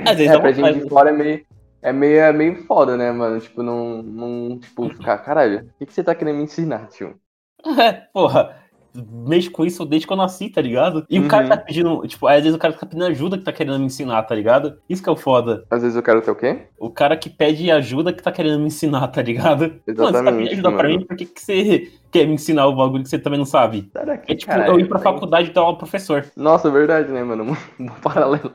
Às 0.05 0.16
vezes 0.16 0.33
É, 0.33 0.33
dá 0.33 0.40
pra 0.40 0.53
gente 0.53 0.73
de 0.73 0.88
fora 0.88 1.11
é 1.11 1.12
meio, 1.12 1.47
é 1.83 1.92
meio, 1.92 2.18
é 2.21 2.33
meio 2.33 2.64
foda, 2.66 2.97
né, 2.97 3.12
mano? 3.12 3.40
Tipo, 3.40 3.62
não, 3.62 4.03
não 4.03 4.59
tipo, 4.59 4.90
ficar, 4.90 5.18
caralho, 5.18 5.61
o 5.61 5.79
que, 5.79 5.87
que 5.87 5.92
você 5.92 6.03
tá 6.03 6.14
querendo 6.14 6.38
me 6.38 6.45
ensinar, 6.45 6.88
tio? 6.88 7.21
É, 7.79 7.92
porra. 8.12 8.62
Mexo 8.94 9.50
com 9.50 9.64
isso 9.64 9.85
desde 9.85 10.07
que 10.07 10.12
eu 10.12 10.16
nasci, 10.16 10.48
tá 10.50 10.61
ligado? 10.61 11.05
E 11.09 11.18
Uhum. 11.18 11.26
o 11.26 11.28
cara 11.28 11.48
tá 11.48 11.57
pedindo, 11.57 12.07
tipo, 12.07 12.26
às 12.26 12.42
vezes 12.42 12.55
o 12.55 12.59
cara 12.59 12.72
tá 12.74 12.85
pedindo 12.87 13.05
ajuda 13.07 13.38
que 13.38 13.44
tá 13.44 13.52
querendo 13.52 13.78
me 13.78 13.87
ensinar, 13.87 14.22
tá 14.24 14.35
ligado? 14.35 14.78
Isso 14.88 15.02
que 15.02 15.09
é 15.09 15.12
o 15.12 15.16
foda. 15.16 15.64
Às 15.70 15.83
vezes 15.83 15.96
eu 15.96 16.02
quero 16.02 16.20
ter 16.20 16.31
o 16.31 16.35
quê? 16.35 16.66
O 16.78 16.90
cara 16.90 17.16
que 17.16 17.31
pede 17.31 17.70
ajuda 17.70 18.12
que 18.12 18.22
tá 18.22 18.31
querendo 18.33 18.59
me 18.61 18.66
ensinar, 18.66 19.09
tá 19.09 19.22
ligado? 19.22 19.61
Mano, 19.62 19.72
você 19.87 19.94
tá 19.94 20.02
Exatamente, 20.09 20.48
pedindo 20.50 20.68
ajuda 20.68 20.72
pra 20.78 20.88
mano. 20.88 21.00
mim, 21.00 21.07
por 21.07 21.16
que, 21.16 21.24
que 21.26 21.40
você 21.40 21.90
quer 22.11 22.26
me 22.26 22.35
ensinar 22.35 22.66
o 22.66 22.76
bagulho 22.76 23.02
que 23.02 23.09
você 23.09 23.18
também 23.18 23.38
não 23.38 23.46
sabe? 23.46 23.90
Daqui, 23.94 24.33
É 24.33 24.35
tipo, 24.35 24.52
caralho, 24.52 24.72
eu 24.74 24.81
ir 24.81 24.88
pra 24.88 24.98
faculdade 24.98 25.50
e 25.50 25.52
dar 25.52 25.62
aula 25.62 25.72
pro 25.78 25.87
professor. 25.87 26.26
Nossa, 26.37 26.70
verdade, 26.70 27.11
né, 27.11 27.22
mano? 27.24 27.57
Um 27.81 27.87
paralelo. 27.87 28.52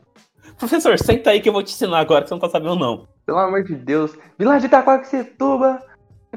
Professor, 0.60 0.98
senta 0.98 1.30
aí 1.32 1.40
que 1.40 1.50
eu 1.50 1.54
vou 1.54 1.62
te 1.62 1.72
ensinar 1.74 2.00
agora, 2.00 2.24
que 2.24 2.30
você 2.30 2.34
não 2.34 2.40
tá 2.42 2.50
sabendo 2.50 2.76
não. 2.76 3.08
Pelo 3.26 3.38
amor 3.38 3.64
de 3.64 3.76
Deus. 3.76 4.18
Vila 4.40 4.60
de 4.60 4.66
Itaquaquecetuba, 4.66 5.80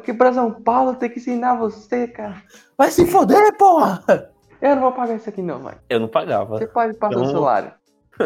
aqui 0.01 0.13
pra 0.13 0.33
São 0.33 0.51
Paulo, 0.53 0.95
tem 0.95 1.09
que 1.11 1.19
ensinar 1.19 1.55
você, 1.55 2.07
cara. 2.09 2.43
Vai 2.77 2.91
se 2.91 3.07
foder, 3.07 3.57
porra! 3.57 4.03
Eu 4.61 4.75
não 4.75 4.83
vou 4.83 4.93
pagar 4.93 5.15
isso 5.17 5.29
aqui 5.29 5.41
não, 5.41 5.59
vai. 5.61 5.75
Eu 5.89 6.01
não 6.01 6.09
pagava. 6.09 6.59
Você 6.59 6.67
pode 6.67 6.95
passar 6.95 7.17
o 7.19 7.23
Então- 7.23 7.33
salário. 7.33 7.73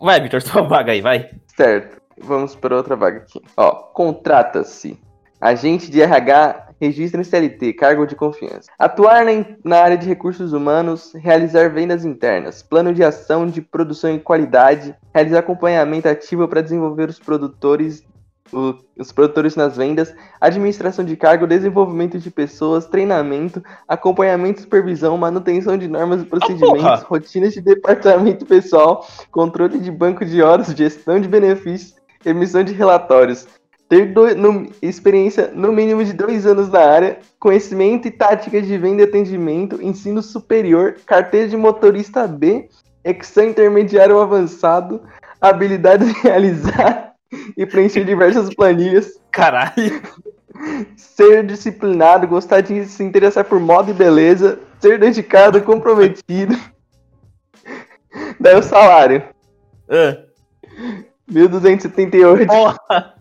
Vai, 0.00 0.20
Vitor, 0.20 0.40
sua 0.42 0.62
vaga 0.62 0.92
aí, 0.92 1.00
vai. 1.02 1.30
Certo. 1.56 2.00
Vamos 2.18 2.54
para 2.54 2.76
outra 2.76 2.96
vaga 2.96 3.18
aqui. 3.18 3.40
Ó, 3.56 3.70
contrata-se. 3.70 4.98
Agente 5.40 5.90
de 5.90 6.00
RH, 6.00 6.68
registro 6.80 7.20
em 7.20 7.24
CLT, 7.24 7.72
cargo 7.74 8.06
de 8.06 8.14
confiança. 8.14 8.70
Atuar 8.78 9.24
na 9.64 9.78
área 9.78 9.98
de 9.98 10.06
recursos 10.08 10.52
humanos, 10.52 11.12
realizar 11.14 11.68
vendas 11.70 12.04
internas, 12.04 12.62
plano 12.62 12.94
de 12.94 13.02
ação 13.02 13.46
de 13.46 13.60
produção 13.60 14.14
e 14.14 14.20
qualidade, 14.20 14.94
realizar 15.12 15.40
acompanhamento 15.40 16.08
ativo 16.08 16.46
para 16.48 16.62
desenvolver 16.62 17.08
os 17.08 17.18
produtores, 17.18 18.04
o- 18.52 18.74
os 18.98 19.10
produtores 19.12 19.56
nas 19.56 19.76
vendas, 19.76 20.14
administração 20.40 21.04
de 21.04 21.16
cargo, 21.16 21.46
desenvolvimento 21.46 22.18
de 22.18 22.30
pessoas, 22.30 22.86
treinamento, 22.86 23.62
acompanhamento, 23.88 24.60
supervisão, 24.60 25.16
manutenção 25.16 25.76
de 25.76 25.88
normas 25.88 26.22
e 26.22 26.24
procedimentos, 26.24 26.82
porra! 26.82 27.06
rotinas 27.08 27.52
de 27.54 27.60
departamento 27.60 28.44
pessoal, 28.46 29.06
controle 29.30 29.78
de 29.78 29.90
banco 29.90 30.24
de 30.24 30.42
horas, 30.42 30.68
gestão 30.68 31.20
de 31.20 31.28
benefícios, 31.28 31.94
emissão 32.24 32.62
de 32.62 32.72
relatórios. 32.72 33.46
Ter 33.88 34.12
do- 34.14 34.34
no- 34.34 34.66
experiência 34.80 35.50
no 35.54 35.70
mínimo 35.70 36.02
de 36.02 36.12
dois 36.14 36.46
anos 36.46 36.70
na 36.70 36.80
área, 36.80 37.18
conhecimento 37.38 38.08
e 38.08 38.10
táticas 38.10 38.66
de 38.66 38.78
venda 38.78 39.02
e 39.02 39.04
atendimento, 39.04 39.82
ensino 39.82 40.22
superior, 40.22 40.96
carteira 41.06 41.48
de 41.48 41.56
motorista 41.56 42.26
B, 42.26 42.68
Excel 43.04 43.48
intermediário 43.50 44.18
avançado, 44.20 45.02
habilidade 45.40 46.06
de 46.06 46.12
realizar 46.22 47.11
e 47.56 47.64
preencher 47.66 48.04
diversas 48.04 48.54
planilhas, 48.54 49.18
Caralho. 49.30 50.02
ser 50.96 51.44
disciplinado, 51.46 52.26
gostar 52.28 52.60
de 52.60 52.84
se 52.84 53.02
interessar 53.02 53.44
por 53.44 53.58
moda 53.58 53.90
e 53.90 53.94
beleza, 53.94 54.58
ser 54.80 54.98
dedicado, 54.98 55.60
comprometido. 55.62 56.56
Daí 58.38 58.56
o 58.56 58.62
salário, 58.62 59.22
Ah, 59.88 60.18
1.278. 61.30 62.46
porra. 62.46 63.14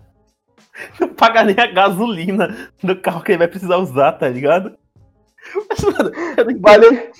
Não 1.00 1.10
paga 1.10 1.43
nem 1.43 1.56
a 1.60 1.67
gasolina 1.67 2.69
do 2.82 2.95
carro 3.00 3.21
que 3.21 3.32
ele 3.32 3.39
vai 3.39 3.47
precisar 3.47 3.78
usar, 3.78 4.13
tá 4.13 4.28
ligado? 4.28 4.76
Mas, 5.69 5.80
mano, 5.84 6.12
Vale, 6.60 7.12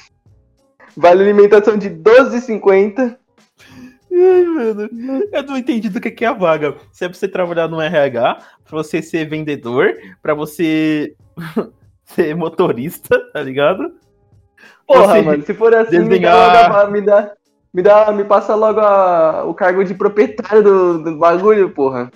vale 0.98 1.24
alimentação 1.24 1.78
de 1.78 1.90
12,50. 1.90 3.18
Ai, 4.14 4.44
mano, 4.46 4.90
eu 5.32 5.44
não 5.44 5.58
entendi 5.58 5.88
do 5.90 6.02
que 6.02 6.24
é 6.24 6.28
a 6.28 6.34
vaga. 6.34 6.76
Se 6.92 7.06
é 7.06 7.08
pra 7.10 7.18
você 7.18 7.28
trabalhar 7.28 7.68
no 7.68 7.80
RH, 7.82 8.38
pra 8.66 8.78
você 8.78 9.02
ser 9.02 9.26
vendedor, 9.30 9.94
pra 10.22 10.34
você 10.34 11.16
ser 12.04 12.36
motorista, 12.36 13.18
tá 13.32 13.42
ligado? 13.42 13.94
Porra, 14.86 15.08
Você 15.16 15.22
mano, 15.22 15.44
se 15.46 15.54
for 15.54 15.74
assim, 15.74 16.00
me 16.00 16.20
dá, 16.20 16.50
desenhar- 16.50 16.92
me 16.92 17.02
dá, 17.02 17.32
me 17.74 17.82
dá, 17.82 18.12
me 18.12 18.24
passa 18.26 18.54
logo 18.54 18.82
a- 18.82 19.46
o 19.46 19.54
cargo 19.54 19.84
de 19.84 19.94
proprietário 19.94 20.62
do, 20.62 21.04
do 21.04 21.18
bagulho, 21.18 21.70
porra. 21.70 22.12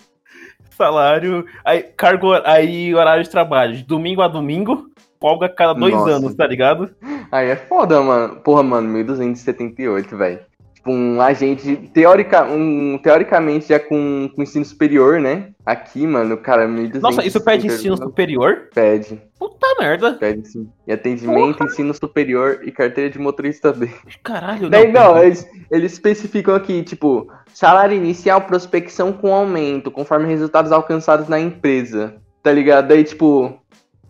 Salário, 0.72 1.46
aí 1.64 1.84
cargo, 1.84 2.34
aí 2.44 2.94
horário 2.94 3.24
de 3.24 3.30
trabalho, 3.30 3.78
de 3.78 3.84
domingo 3.84 4.22
a 4.22 4.28
domingo, 4.28 4.90
folga 5.22 5.48
cada 5.48 5.74
dois 5.74 5.94
Nossa. 5.94 6.12
anos, 6.12 6.36
tá 6.36 6.46
ligado? 6.46 6.94
Aí 7.32 7.48
é 7.50 7.56
foda, 7.56 8.02
mano. 8.02 8.36
Porra, 8.42 8.62
mano, 8.62 8.90
1278, 8.90 10.18
velho. 10.18 10.40
Tipo, 10.86 10.92
um 10.92 11.20
agente, 11.20 11.76
teórica, 11.92 12.44
um, 12.44 13.00
teoricamente 13.02 13.70
já 13.70 13.80
com, 13.80 14.30
com 14.36 14.44
ensino 14.44 14.64
superior, 14.64 15.20
né? 15.20 15.50
Aqui, 15.66 16.06
mano, 16.06 16.38
cara, 16.38 16.68
1200. 16.68 17.02
Nossa, 17.02 17.26
isso 17.26 17.42
pede 17.44 17.66
ensino 17.66 17.98
superior? 17.98 18.70
Pede, 18.72 19.20
Puta 19.40 19.66
merda. 19.80 20.14
pede 20.14 20.48
sim. 20.48 20.70
E 20.86 20.94
atendimento, 20.94 21.64
ensino 21.64 21.92
superior 21.92 22.60
e 22.64 22.72
carteira 22.72 23.10
de 23.10 23.18
motorista 23.18 23.74
B. 23.74 23.90
Caralho, 24.22 24.70
Daí, 24.70 24.92
não, 24.92 25.16
pera. 25.16 25.26
eles, 25.26 25.48
eles 25.72 25.94
especificam 25.94 26.54
aqui, 26.54 26.84
tipo, 26.84 27.32
salário 27.52 27.98
inicial, 27.98 28.42
prospecção 28.42 29.12
com 29.12 29.34
aumento, 29.34 29.90
conforme 29.90 30.28
resultados 30.28 30.72
alcançados 30.72 31.28
na 31.28 31.40
empresa, 31.40 32.14
tá 32.44 32.52
ligado? 32.52 32.90
Daí, 32.90 33.04
tipo, 33.04 33.60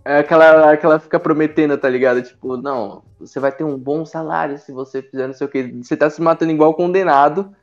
é 0.05 0.19
aquela, 0.19 0.71
aquela 0.71 0.99
fica 0.99 1.19
prometendo, 1.19 1.77
tá 1.77 1.89
ligado? 1.89 2.21
Tipo, 2.21 2.55
não, 2.57 3.01
você 3.19 3.39
vai 3.39 3.51
ter 3.51 3.63
um 3.63 3.77
bom 3.77 4.05
salário 4.05 4.57
se 4.57 4.71
você 4.71 5.01
fizer 5.01 5.27
não 5.27 5.33
sei 5.33 5.47
o 5.47 5.49
que. 5.49 5.63
Você 5.83 5.97
tá 5.97 6.09
se 6.09 6.21
matando 6.21 6.51
igual 6.51 6.73
condenado, 6.75 7.53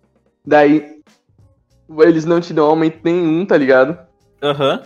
daí 0.45 1.01
eles 2.01 2.25
não 2.25 2.41
te 2.41 2.53
dão 2.53 2.67
aumento 2.67 2.99
nenhum, 3.05 3.47
tá 3.47 3.57
ligado? 3.57 3.97
Aham. 4.43 4.83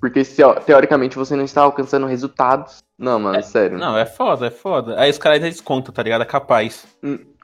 Porque 0.00 0.22
se, 0.22 0.42
ó, 0.42 0.54
teoricamente 0.54 1.16
você 1.16 1.34
não 1.34 1.44
está 1.44 1.62
alcançando 1.62 2.06
resultados. 2.06 2.78
Não, 2.98 3.18
mano, 3.18 3.42
sério. 3.42 3.78
Não, 3.78 3.96
é 3.96 4.04
foda, 4.04 4.46
é 4.46 4.50
foda. 4.50 5.00
Aí 5.00 5.10
os 5.10 5.16
caras 5.18 5.36
ainda 5.38 5.50
descontam, 5.50 5.92
tá 5.94 6.02
ligado? 6.02 6.20
É 6.22 6.26
capaz. 6.26 6.86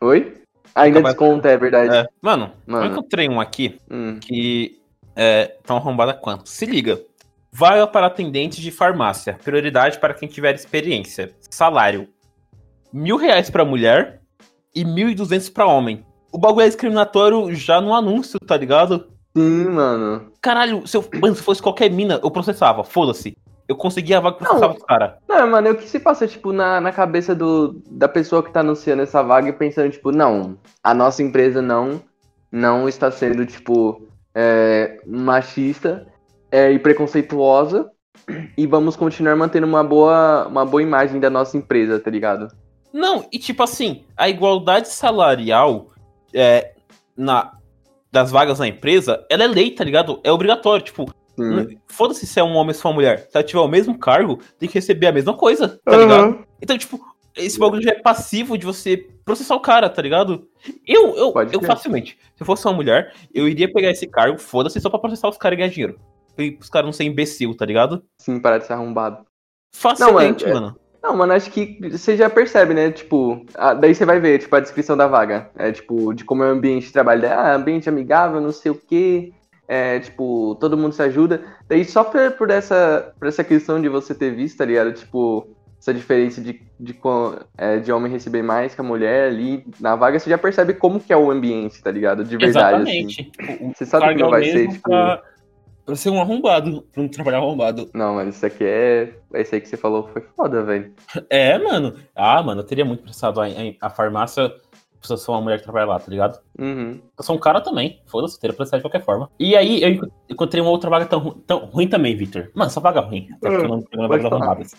Oi? 0.02 0.34
Ainda 0.74 0.98
Acaba- 1.00 1.08
desconta, 1.08 1.48
é 1.48 1.56
verdade. 1.56 1.96
É. 1.96 2.06
Mano, 2.20 2.52
Mano. 2.66 2.84
eu 2.84 2.92
encontrei 2.92 3.28
um 3.28 3.40
aqui 3.40 3.80
Hum. 3.90 4.18
que 4.20 4.78
é 5.16 5.56
tão 5.64 5.76
arrombada 5.78 6.12
quanto. 6.14 6.48
Se 6.48 6.66
liga. 6.66 7.00
Vaga 7.52 7.86
para 7.86 8.06
atendente 8.06 8.60
de 8.60 8.70
farmácia. 8.70 9.38
Prioridade 9.44 9.98
para 9.98 10.14
quem 10.14 10.28
tiver 10.28 10.54
experiência. 10.54 11.32
Salário. 11.50 12.08
Mil 12.92 13.16
reais 13.16 13.50
pra 13.50 13.64
mulher 13.64 14.20
e 14.74 14.84
mil 14.84 15.08
e 15.08 15.14
duzentos 15.14 15.48
pra 15.48 15.66
homem. 15.66 16.04
O 16.32 16.38
bagulho 16.38 16.64
é 16.64 16.68
discriminatório 16.68 17.52
já 17.54 17.80
no 17.80 17.92
anúncio, 17.92 18.38
tá 18.38 18.56
ligado? 18.56 19.08
Sim, 19.36 19.64
mano. 19.66 20.32
Caralho, 20.40 20.86
se, 20.86 20.96
eu, 20.96 21.04
mano, 21.20 21.34
se 21.34 21.42
fosse 21.42 21.60
qualquer 21.60 21.90
mina, 21.90 22.20
eu 22.22 22.30
processava. 22.30 22.84
Foda-se. 22.84 23.36
Eu 23.66 23.76
conseguia 23.76 24.18
a 24.18 24.20
vaga 24.20 24.36
e 24.36 24.38
processava 24.38 24.74
os 24.74 24.82
caras. 24.82 25.12
Não, 25.28 25.48
mano, 25.48 25.70
o 25.70 25.76
que 25.76 25.88
se 25.88 26.00
passa, 26.00 26.26
tipo, 26.26 26.52
na, 26.52 26.80
na 26.80 26.92
cabeça 26.92 27.34
do, 27.34 27.80
da 27.90 28.08
pessoa 28.08 28.42
que 28.42 28.52
tá 28.52 28.60
anunciando 28.60 29.02
essa 29.02 29.22
vaga 29.22 29.48
e 29.48 29.52
pensando, 29.52 29.90
tipo, 29.90 30.10
não, 30.10 30.56
a 30.82 30.92
nossa 30.92 31.22
empresa 31.22 31.62
não, 31.62 32.00
não 32.50 32.88
está 32.88 33.10
sendo, 33.10 33.46
tipo, 33.46 34.08
é, 34.34 35.00
machista 35.06 36.06
é, 36.50 36.72
e 36.72 36.78
preconceituosa 36.78 37.90
e 38.56 38.66
vamos 38.66 38.96
continuar 38.96 39.36
mantendo 39.36 39.66
uma 39.66 39.82
boa, 39.82 40.46
uma 40.46 40.64
boa 40.64 40.82
imagem 40.82 41.20
da 41.20 41.30
nossa 41.30 41.56
empresa, 41.56 41.98
tá 41.98 42.10
ligado? 42.10 42.48
Não, 42.92 43.26
e 43.32 43.38
tipo 43.38 43.62
assim, 43.62 44.04
a 44.16 44.28
igualdade 44.28 44.88
salarial 44.88 45.88
é, 46.34 46.72
na, 47.16 47.52
das 48.10 48.30
vagas 48.30 48.58
na 48.58 48.68
empresa, 48.68 49.24
ela 49.30 49.44
é 49.44 49.46
lei, 49.46 49.70
tá 49.70 49.84
ligado? 49.84 50.20
É 50.24 50.32
obrigatório. 50.32 50.84
Tipo, 50.84 51.12
foda-se 51.86 52.26
se 52.26 52.40
é 52.40 52.44
um 52.44 52.54
homem 52.54 52.68
ou 52.68 52.74
se 52.74 52.84
é 52.84 52.88
uma 52.88 52.94
mulher. 52.94 53.28
Se 53.30 53.36
ela 53.36 53.44
tiver 53.44 53.60
o 53.60 53.68
mesmo 53.68 53.98
cargo, 53.98 54.40
tem 54.58 54.68
que 54.68 54.74
receber 54.74 55.06
a 55.06 55.12
mesma 55.12 55.34
coisa, 55.34 55.80
tá 55.84 55.96
ligado? 55.96 56.12
Aham. 56.12 56.44
Então, 56.60 56.76
tipo, 56.76 57.00
esse 57.36 57.58
bagulho 57.58 57.82
já 57.82 57.92
é 57.92 58.00
passivo 58.00 58.58
de 58.58 58.66
você 58.66 59.08
processar 59.24 59.54
o 59.54 59.60
cara, 59.60 59.88
tá 59.88 60.02
ligado? 60.02 60.48
Eu, 60.86 61.16
eu, 61.16 61.32
Pode 61.32 61.54
eu 61.54 61.62
facilmente, 61.62 62.18
se 62.34 62.42
eu 62.42 62.46
fosse 62.46 62.66
uma 62.66 62.74
mulher, 62.74 63.14
eu 63.32 63.48
iria 63.48 63.72
pegar 63.72 63.90
esse 63.90 64.06
cargo, 64.06 64.38
foda-se, 64.38 64.80
só 64.80 64.90
pra 64.90 64.98
processar 64.98 65.28
os 65.28 65.36
caras 65.36 65.56
e 65.56 65.58
ganhar 65.58 65.70
dinheiro. 65.70 66.00
Os 66.60 66.68
caras 66.70 66.86
não 66.86 66.92
serem 66.92 67.12
imbecil, 67.12 67.56
tá 67.56 67.64
ligado? 67.66 68.02
Sim, 68.18 68.40
parar 68.40 68.58
de 68.58 68.66
ser 68.66 68.72
arrombado. 68.72 69.24
Facilmente, 69.74 70.44
é- 70.44 70.52
mano. 70.52 70.76
Não, 71.02 71.16
mano, 71.16 71.32
acho 71.32 71.50
que 71.50 71.78
você 71.90 72.14
já 72.16 72.28
percebe, 72.28 72.74
né? 72.74 72.90
Tipo, 72.90 73.44
a- 73.54 73.72
daí 73.72 73.94
você 73.94 74.04
vai 74.04 74.20
ver, 74.20 74.38
tipo, 74.38 74.54
a 74.54 74.60
descrição 74.60 74.96
da 74.96 75.06
vaga. 75.06 75.50
É, 75.56 75.72
tipo, 75.72 76.12
de 76.12 76.24
como 76.24 76.42
é 76.42 76.46
o 76.48 76.50
ambiente 76.52 76.86
de 76.88 76.92
trabalho. 76.92 77.26
Ah, 77.26 77.54
ambiente 77.54 77.88
amigável, 77.88 78.40
não 78.40 78.52
sei 78.52 78.70
o 78.70 78.74
quê. 78.74 79.32
É, 79.66 79.98
tipo, 80.00 80.56
todo 80.60 80.76
mundo 80.76 80.92
se 80.92 81.02
ajuda. 81.02 81.42
Daí 81.68 81.84
só 81.84 82.04
por, 82.04 82.32
por, 82.32 82.50
essa, 82.50 83.14
por 83.18 83.28
essa 83.28 83.42
questão 83.42 83.80
de 83.80 83.88
você 83.88 84.14
ter 84.14 84.34
visto, 84.34 84.58
tá 84.58 84.64
ligado? 84.66 84.92
Tipo, 84.92 85.48
essa 85.78 85.94
diferença 85.94 86.40
de, 86.42 86.60
de, 86.78 86.92
co- 86.92 87.38
é, 87.56 87.78
de 87.78 87.90
homem 87.90 88.12
receber 88.12 88.42
mais 88.42 88.74
que 88.74 88.80
a 88.82 88.84
mulher 88.84 89.28
ali 89.28 89.64
na 89.80 89.96
vaga, 89.96 90.18
você 90.18 90.28
já 90.28 90.36
percebe 90.36 90.74
como 90.74 91.00
que 91.00 91.12
é 91.12 91.16
o 91.16 91.30
ambiente, 91.30 91.80
tá 91.82 91.90
ligado? 91.90 92.24
De 92.24 92.36
verdade, 92.36 92.82
Exatamente. 92.82 93.30
Tipo, 93.30 93.64
o 93.64 93.72
Você 93.74 93.86
sabe 93.86 94.14
que 94.14 94.20
não 94.20 94.28
é 94.28 94.30
vai 94.32 94.44
ser, 94.44 94.68
tipo... 94.68 94.90
pra, 94.90 95.22
pra 95.84 95.94
ser 95.96 96.10
um 96.10 96.20
arrombado, 96.20 96.82
pra 96.92 97.02
não 97.02 97.08
trabalhar 97.08 97.38
arrombado. 97.38 97.90
Não, 97.94 98.14
mano, 98.14 98.30
isso 98.30 98.44
aqui 98.46 98.64
é... 98.64 99.14
Esse 99.34 99.54
aí 99.56 99.60
que 99.60 99.68
você 99.68 99.76
falou 99.76 100.08
foi 100.12 100.22
foda, 100.36 100.62
velho. 100.62 100.92
É, 101.28 101.58
mano. 101.58 101.94
Ah, 102.14 102.42
mano, 102.42 102.60
eu 102.60 102.64
teria 102.66 102.84
muito 102.84 103.02
prestado 103.02 103.40
a, 103.40 103.46
a, 103.80 103.90
farmácia 103.90 104.52
se 105.02 105.12
eu 105.12 105.16
sou 105.16 105.34
uma 105.34 105.40
mulher 105.40 105.58
que 105.58 105.64
trabalha 105.64 105.86
lá, 105.86 105.98
tá 105.98 106.10
ligado? 106.10 106.38
Uhum. 106.58 107.00
Eu 107.16 107.24
sou 107.24 107.34
um 107.34 107.38
cara 107.38 107.60
também. 107.60 108.02
Foda-se, 108.06 108.38
teria 108.38 108.54
prestado 108.54 108.80
de 108.80 108.84
qualquer 108.84 109.02
forma. 109.02 109.30
E 109.38 109.56
aí, 109.56 109.82
eu 109.82 109.88
enco- 109.88 110.12
encontrei 110.28 110.60
uma 110.60 110.70
outra 110.70 110.90
vaga 110.90 111.06
tão, 111.06 111.30
tão 111.46 111.64
ruim 111.66 111.88
também, 111.88 112.14
Victor. 112.14 112.50
Mano, 112.54 112.68
essa 112.70 112.80
vaga 112.80 113.00
ruim. 113.00 113.28
Até 113.32 113.48
porque 113.48 113.64
eu 113.64 113.68
não 113.68 113.80
tenho 113.82 114.02
uma 114.02 114.08
pode 114.08 114.22
vaga 114.22 114.36
arrombadas. 114.36 114.74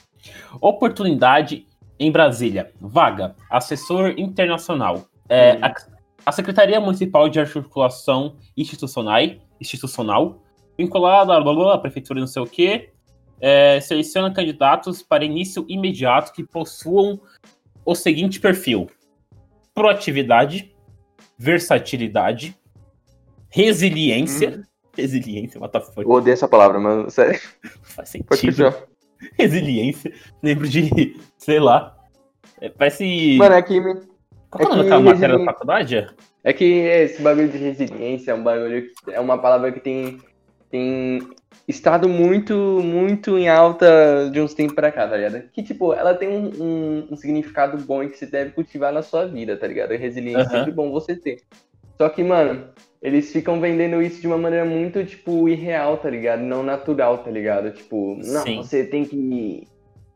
Oportunidade 0.61 1.65
em 1.99 2.11
Brasília. 2.11 2.71
Vaga, 2.79 3.35
assessor 3.49 4.13
internacional. 4.17 5.03
É, 5.27 5.55
Hum. 5.55 5.59
a, 5.63 5.73
a 6.27 6.31
Secretaria 6.31 6.79
Municipal 6.79 7.27
de 7.27 7.39
Articulação 7.39 8.35
Institucional, 8.55 9.19
institucional 9.59 10.40
vinculada 10.77 11.25
blá, 11.25 11.41
blá, 11.41 11.53
blá, 11.53 11.73
à 11.75 11.77
prefeitura 11.77 12.19
não 12.19 12.27
sei 12.27 12.41
o 12.41 12.45
quê, 12.47 12.89
é, 13.39 13.79
seleciona 13.81 14.33
candidatos 14.33 15.01
para 15.01 15.23
início 15.25 15.65
imediato 15.67 16.31
que 16.33 16.43
possuam 16.43 17.19
o 17.85 17.95
seguinte 17.95 18.39
perfil: 18.39 18.89
proatividade, 19.73 20.73
versatilidade, 21.37 22.55
resiliência. 23.49 24.63
Resiliência, 24.95 25.59
what 25.59 25.71
the 25.71 25.79
fuck? 25.79 26.01
Eu 26.01 26.09
odeio 26.09 26.33
essa 26.33 26.47
palavra, 26.47 26.79
mano. 26.79 27.09
Sério. 27.09 27.39
Faz 27.81 28.09
sentido. 28.09 28.73
Resiliência. 29.39 30.11
Lembro 30.43 30.67
de, 30.67 31.15
sei 31.37 31.59
lá. 31.59 31.95
é, 32.59 32.69
Parece. 32.69 33.37
Mano, 33.37 33.55
é 33.55 33.61
que, 33.61 33.79
me- 33.79 34.01
Qual 34.49 34.61
é 34.61 34.63
é 34.63 34.69
que 34.69 34.75
daquela 34.77 34.99
matéria 35.01 35.37
da 35.37 35.45
faculdade? 35.45 36.07
é 36.43 36.53
que 36.53 36.65
esse 36.65 37.21
bagulho 37.21 37.47
de 37.49 37.57
resiliência 37.57 38.31
é 38.31 38.33
um 38.33 38.43
bagulho. 38.43 38.85
É 39.09 39.19
uma 39.19 39.37
palavra 39.37 39.71
que 39.71 39.79
tem, 39.79 40.19
tem 40.71 41.19
estado 41.67 42.07
muito, 42.09 42.53
muito 42.83 43.37
em 43.37 43.47
alta 43.49 44.29
de 44.31 44.41
uns 44.41 44.53
tempos 44.53 44.73
pra 44.73 44.91
cá, 44.91 45.07
tá 45.07 45.15
ligado? 45.17 45.43
Que, 45.53 45.61
tipo, 45.61 45.93
ela 45.93 46.13
tem 46.13 46.29
um, 46.29 46.49
um- 46.63 47.07
um 47.11 47.15
significado 47.15 47.77
bom 47.77 48.01
e 48.03 48.09
que 48.09 48.17
você 48.17 48.25
deve 48.25 48.51
cultivar 48.51 48.91
na 48.91 49.01
sua 49.01 49.25
vida, 49.25 49.55
tá 49.57 49.67
ligado? 49.67 49.91
A 49.91 49.97
resiliência 49.97 50.39
é 50.41 50.45
Aham. 50.45 50.57
sempre 50.59 50.71
bom 50.71 50.91
você 50.91 51.15
ter. 51.15 51.37
Só 51.97 52.09
que, 52.09 52.23
mano, 52.23 52.65
eles 53.01 53.31
ficam 53.31 53.59
vendendo 53.61 54.01
isso 54.01 54.19
de 54.21 54.27
uma 54.27 54.37
maneira 54.37 54.65
muito, 54.65 55.03
tipo, 55.05 55.47
irreal, 55.47 55.97
tá 55.97 56.09
ligado? 56.09 56.41
Não 56.41 56.63
natural, 56.63 57.19
tá 57.19 57.29
ligado? 57.29 57.71
Tipo, 57.71 58.15
não, 58.17 58.41
Sim. 58.43 58.57
você 58.57 58.83
tem 58.83 59.05
que. 59.05 59.67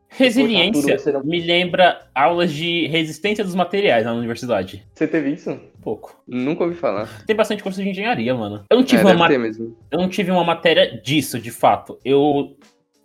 Resiliência 0.08 0.98
você 0.98 1.12
não- 1.12 1.22
me 1.22 1.40
lembra 1.40 2.06
aulas 2.14 2.52
de 2.52 2.86
resistência 2.86 3.44
dos 3.44 3.54
materiais 3.54 4.04
na 4.04 4.14
universidade. 4.14 4.84
Você 4.94 5.06
teve 5.06 5.30
isso? 5.30 5.58
Pouco. 5.86 6.20
Nunca 6.26 6.64
ouvi 6.64 6.74
falar. 6.74 7.24
Tem 7.26 7.36
bastante 7.36 7.62
curso 7.62 7.80
de 7.80 7.88
engenharia, 7.88 8.34
mano. 8.34 8.64
Eu 8.68 8.78
não 8.78 8.82
tive, 8.84 9.02
É, 9.02 9.04
uma, 9.04 9.10
deve 9.12 9.18
ma- 9.20 9.28
ter 9.28 9.38
mesmo. 9.38 9.76
eu 9.88 9.98
não 10.00 10.08
tive 10.08 10.32
uma 10.32 10.42
matéria 10.42 11.00
disso, 11.00 11.38
de 11.38 11.52
fato. 11.52 11.96
Eu, 12.04 12.56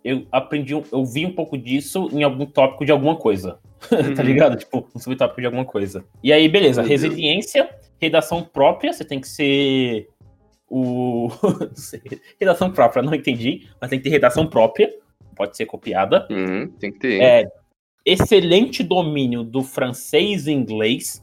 eu 0.04 0.26
aprendi, 0.32 0.72
eu 0.72 1.04
vi 1.04 1.24
um 1.24 1.32
pouco 1.32 1.56
disso 1.56 2.08
em 2.12 2.24
algum 2.24 2.44
tópico 2.44 2.84
de 2.84 2.90
alguma 2.90 3.14
coisa. 3.14 3.60
tá 3.88 3.96
Uhum. 3.96 4.26
ligado? 4.26 4.56
Tipo, 4.56 4.84
um 4.96 4.98
subtópico 4.98 5.40
de 5.40 5.46
alguma 5.46 5.64
coisa. 5.64 6.04
E 6.24 6.32
aí, 6.32 6.48
beleza. 6.48 6.82
Meu 6.82 6.88
Deus. 6.88 7.02
Resiliência, 7.02 7.70
redação 8.00 8.42
própria, 8.42 8.92
você 8.92 9.04
tem 9.04 9.20
que 9.20 9.28
ser 9.28 10.08
o. 10.68 11.28
não 11.70 11.76
sei, 11.76 12.00
redação 12.40 12.72
própria, 12.72 13.00
não 13.00 13.14
entendi, 13.14 13.68
mas 13.80 13.90
tem 13.90 14.00
que 14.00 14.04
ter 14.06 14.10
redação 14.10 14.44
própria. 14.44 14.92
Pode 15.36 15.56
ser 15.56 15.66
copiada. 15.66 16.26
Uhum, 16.28 16.66
tem 16.80 16.90
que 16.90 16.98
ter. 16.98 17.22
É, 17.22 17.44
excelente 18.04 18.82
domínio 18.82 19.44
do 19.44 19.62
francês 19.62 20.48
e 20.48 20.52
inglês 20.52 21.21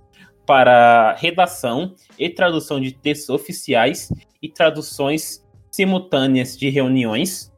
para 0.49 1.13
redação 1.13 1.93
e 2.17 2.27
tradução 2.27 2.81
de 2.81 2.91
textos 2.91 3.29
oficiais 3.29 4.11
e 4.41 4.49
traduções 4.49 5.47
simultâneas 5.69 6.57
de 6.57 6.69
reuniões, 6.69 7.53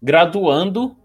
graduando 0.00 0.96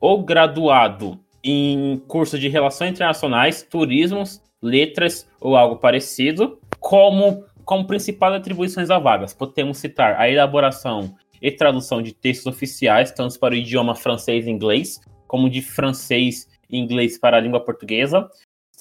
ou 0.00 0.24
graduado 0.24 1.20
em 1.44 1.98
curso 2.08 2.38
de 2.38 2.48
relações 2.48 2.92
internacionais, 2.92 3.62
turismos, 3.62 4.40
letras 4.62 5.28
ou 5.38 5.54
algo 5.54 5.76
parecido, 5.76 6.58
como, 6.80 7.44
como 7.66 7.86
principais 7.86 8.32
atribuições 8.32 8.88
a 8.88 8.98
vagas. 8.98 9.34
Podemos 9.34 9.76
citar 9.76 10.18
a 10.18 10.30
elaboração 10.30 11.14
e 11.42 11.50
tradução 11.50 12.00
de 12.00 12.14
textos 12.14 12.46
oficiais, 12.46 13.12
tanto 13.12 13.38
para 13.38 13.52
o 13.52 13.58
idioma 13.58 13.94
francês 13.94 14.46
e 14.46 14.50
inglês, 14.50 14.98
como 15.26 15.50
de 15.50 15.60
francês 15.60 16.48
e 16.70 16.78
inglês 16.78 17.18
para 17.18 17.36
a 17.36 17.40
língua 17.40 17.60
portuguesa, 17.60 18.26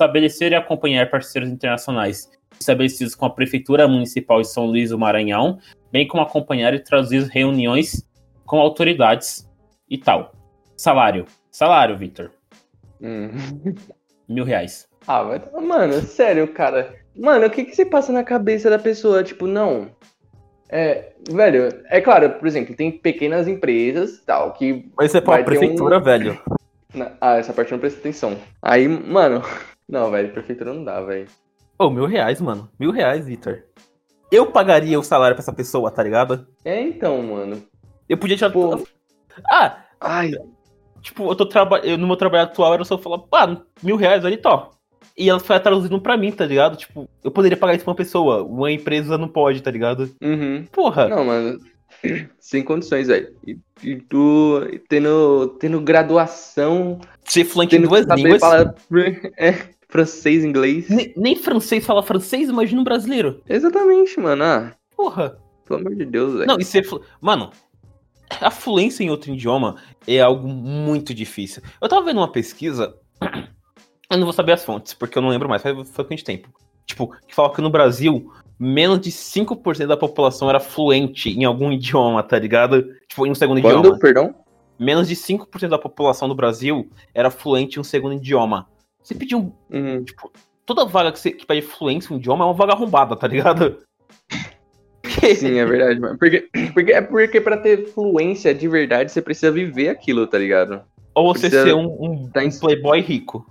estabelecer 0.04 0.52
e 0.52 0.56
acompanhar 0.56 1.10
parceiros 1.10 1.50
internacionais 1.50 2.30
estabelecidos 2.60 3.14
com 3.16 3.26
a 3.26 3.30
Prefeitura 3.30 3.88
Municipal 3.88 4.42
de 4.42 4.48
São 4.48 4.66
Luís 4.66 4.90
do 4.90 4.98
Maranhão, 4.98 5.60
bem 5.92 6.08
como 6.08 6.24
acompanhar 6.24 6.74
e 6.74 6.80
traduzir 6.80 7.24
reuniões 7.26 8.04
com 8.46 8.60
autoridades 8.60 9.50
e 9.90 9.98
tal. 9.98 10.34
Salário. 10.76 11.26
Salário, 11.52 11.98
Victor. 11.98 12.32
Hum. 13.02 13.30
Mil 14.28 14.44
reais. 14.44 14.88
Ah, 15.08 15.24
vai. 15.24 15.42
Mano, 15.62 16.02
sério, 16.02 16.48
cara. 16.48 16.96
Mano, 17.16 17.46
o 17.46 17.50
que 17.50 17.66
que 17.66 17.76
se 17.76 17.86
passa 17.86 18.12
na 18.12 18.24
cabeça 18.24 18.70
da 18.70 18.80
pessoa? 18.80 19.24
Tipo, 19.24 19.46
não. 19.46 19.90
É, 20.70 21.12
velho, 21.30 21.84
é 21.90 22.02
claro, 22.02 22.32
por 22.32 22.48
exemplo, 22.48 22.76
tem 22.76 22.92
pequenas 22.92 23.48
empresas 23.48 24.24
tal, 24.26 24.54
que. 24.54 24.90
Mas 24.98 25.08
isso 25.08 25.18
é 25.18 25.22
pra 25.22 25.44
prefeitura, 25.44 26.00
um- 26.00 26.04
velho. 26.04 26.42
Ah, 27.20 27.36
essa 27.38 27.54
parte 27.54 27.72
eu 27.72 27.76
não 27.76 27.80
presta 27.82 28.00
atenção. 28.00 28.38
Aí, 28.62 28.88
mano. 28.88 29.44
Não, 29.88 30.10
velho, 30.12 30.32
prefeitura 30.32 30.74
não 30.74 30.84
dá, 30.84 31.02
velho. 31.02 31.28
Ô, 31.78 31.90
mil 31.90 32.06
reais, 32.06 32.40
mano. 32.42 32.70
Mil 32.80 32.92
reais, 32.92 33.26
Vitor. 33.26 33.64
Eu 34.32 34.48
pagaria 34.52 35.00
o 35.00 35.04
salário 35.04 35.36
pra 35.36 35.42
essa 35.44 35.54
pessoa, 35.54 35.92
tá 35.92 36.02
ligado? 36.02 36.48
É 36.66 36.82
então, 36.82 37.22
mano. 37.22 37.62
Eu 38.08 38.18
podia 38.18 38.36
tirar. 38.38 38.50
Pô. 38.52 38.84
Ah, 39.50 39.84
Ai, 40.00 40.32
tipo, 41.02 41.30
eu 41.32 41.36
tô 41.36 41.46
trabalhando. 41.46 42.02
No 42.02 42.08
meu 42.08 42.18
trabalho 42.18 42.44
atual 42.44 42.74
era 42.74 42.84
só 42.84 42.98
falar, 42.98 43.20
pá, 43.20 43.62
mil 43.82 43.96
reais 43.96 44.26
ali, 44.26 44.38
tó. 44.38 44.72
E 45.18 45.30
ela 45.30 45.40
foi 45.40 45.60
traduzindo 45.60 46.02
pra 46.02 46.18
mim, 46.18 46.32
tá 46.32 46.46
ligado? 46.46 46.76
Tipo, 46.76 47.08
eu 47.24 47.32
poderia 47.32 47.58
pagar 47.58 47.76
isso 47.76 47.84
pra 47.84 47.92
uma 47.92 47.98
pessoa. 47.98 48.44
Uma 48.44 48.72
empresa 48.72 49.18
não 49.18 49.28
pode, 49.28 49.62
tá 49.62 49.70
ligado? 49.72 50.10
uhum. 50.22 50.66
Porra. 50.72 51.08
Não, 51.08 51.24
mano. 51.24 51.60
Sem 52.40 52.64
condições, 52.64 53.08
velho. 53.08 53.34
E, 53.46 53.58
e 53.84 53.96
tu 53.98 54.62
tendo, 54.90 55.56
tendo 55.60 55.82
graduação, 55.82 57.00
Ser 57.26 57.46
fluente 57.46 57.76
em 57.76 57.82
duas 57.82 58.06
línguas. 58.08 58.40
falar 58.42 58.76
é, 59.38 59.70
francês, 59.90 60.44
inglês. 60.44 60.90
Nem, 60.90 61.14
nem 61.16 61.36
francês 61.36 61.86
fala 61.86 62.04
francês, 62.04 62.50
imagina 62.50 62.82
um 62.82 62.84
brasileiro. 62.84 63.42
Exatamente, 63.48 64.20
mano. 64.20 64.44
Ah, 64.44 64.76
Porra. 64.96 65.38
pelo 65.66 65.80
amor 65.80 65.96
de 65.96 66.06
Deus, 66.06 66.34
velho. 66.34 66.48
Não, 66.48 66.58
e 66.60 66.66
ser. 66.66 66.86
Mano, 67.22 67.52
a 68.42 68.52
fluência 68.52 69.04
em 69.04 69.10
outro 69.10 69.32
idioma 69.32 69.76
é 70.08 70.20
algo 70.20 70.48
muito 70.48 71.14
difícil. 71.14 71.62
Eu 71.82 71.88
tava 71.88 72.06
vendo 72.06 72.18
uma 72.18 72.32
pesquisa. 72.32 72.96
Eu 74.12 74.18
não 74.18 74.26
vou 74.26 74.34
saber 74.34 74.52
as 74.52 74.64
fontes, 74.64 74.94
porque 74.94 75.18
eu 75.18 75.24
não 75.24 75.30
lembro 75.30 75.50
mais, 75.50 75.64
faz 75.64 75.76
faz 75.76 75.90
bastante 75.90 76.24
tempo. 76.24 76.48
Tipo, 76.86 77.16
que 77.28 77.34
fala 77.34 77.52
que 77.52 77.62
no 77.62 77.70
Brasil, 77.72 78.32
menos 78.64 79.00
de 79.02 79.12
5% 79.12 79.88
da 79.88 79.98
população 79.98 80.50
era 80.50 80.60
fluente 80.60 81.30
em 81.30 81.44
algum 81.44 81.72
idioma, 81.74 82.24
tá 82.24 82.38
ligado? 82.40 82.84
Tipo, 83.08 83.28
em 83.28 83.32
um 83.32 83.36
segundo 83.36 83.62
Quando, 83.62 83.80
idioma. 83.80 84.00
perdão? 84.00 84.36
Menos 84.80 85.08
de 85.08 85.16
5% 85.16 85.70
da 85.70 85.78
população 85.78 86.28
do 86.28 86.36
Brasil 86.36 86.90
era 87.14 87.30
fluente 87.30 87.78
em 87.78 87.82
um 87.82 87.84
segundo 87.84 88.16
idioma. 88.16 88.68
Você 89.04 89.14
pedir 89.14 89.36
um. 89.36 89.52
Uhum. 89.72 90.04
Tipo, 90.04 90.32
toda 90.66 90.86
vaga 90.86 91.12
que, 91.12 91.20
você, 91.20 91.32
que 91.32 91.46
pede 91.46 91.62
fluência 91.62 92.12
em 92.12 92.16
um 92.16 92.20
idioma 92.20 92.44
é 92.44 92.48
uma 92.48 92.54
vaga 92.54 92.74
arrombada, 92.74 93.16
tá 93.16 93.28
ligado? 93.28 93.78
Sim, 95.38 95.58
é 95.60 95.66
verdade, 95.66 96.00
mano. 96.00 96.18
Porque, 96.18 96.50
porque, 96.74 96.92
é 96.94 97.02
porque 97.02 97.42
pra 97.42 97.58
ter 97.58 97.88
fluência 97.90 98.54
de 98.54 98.68
verdade, 98.68 99.12
você 99.12 99.22
precisa 99.22 99.52
viver 99.52 99.90
aquilo, 99.90 100.26
tá 100.26 100.38
ligado? 100.38 100.82
Ou 101.14 101.34
você 101.36 101.42
Precisa 101.50 101.66
ser 101.66 101.74
um, 101.76 101.86
um- 102.00 102.30
tá 102.30 102.44
em- 102.44 102.48
um 102.50 102.60
playboy 102.60 103.00
rico. 103.02 103.46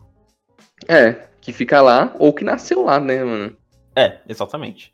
É, 0.88 1.28
que 1.40 1.52
fica 1.52 1.80
lá, 1.80 2.14
ou 2.18 2.32
que 2.32 2.44
nasceu 2.44 2.82
lá, 2.84 2.98
né, 2.98 3.22
mano? 3.22 3.56
É, 3.94 4.18
exatamente. 4.28 4.92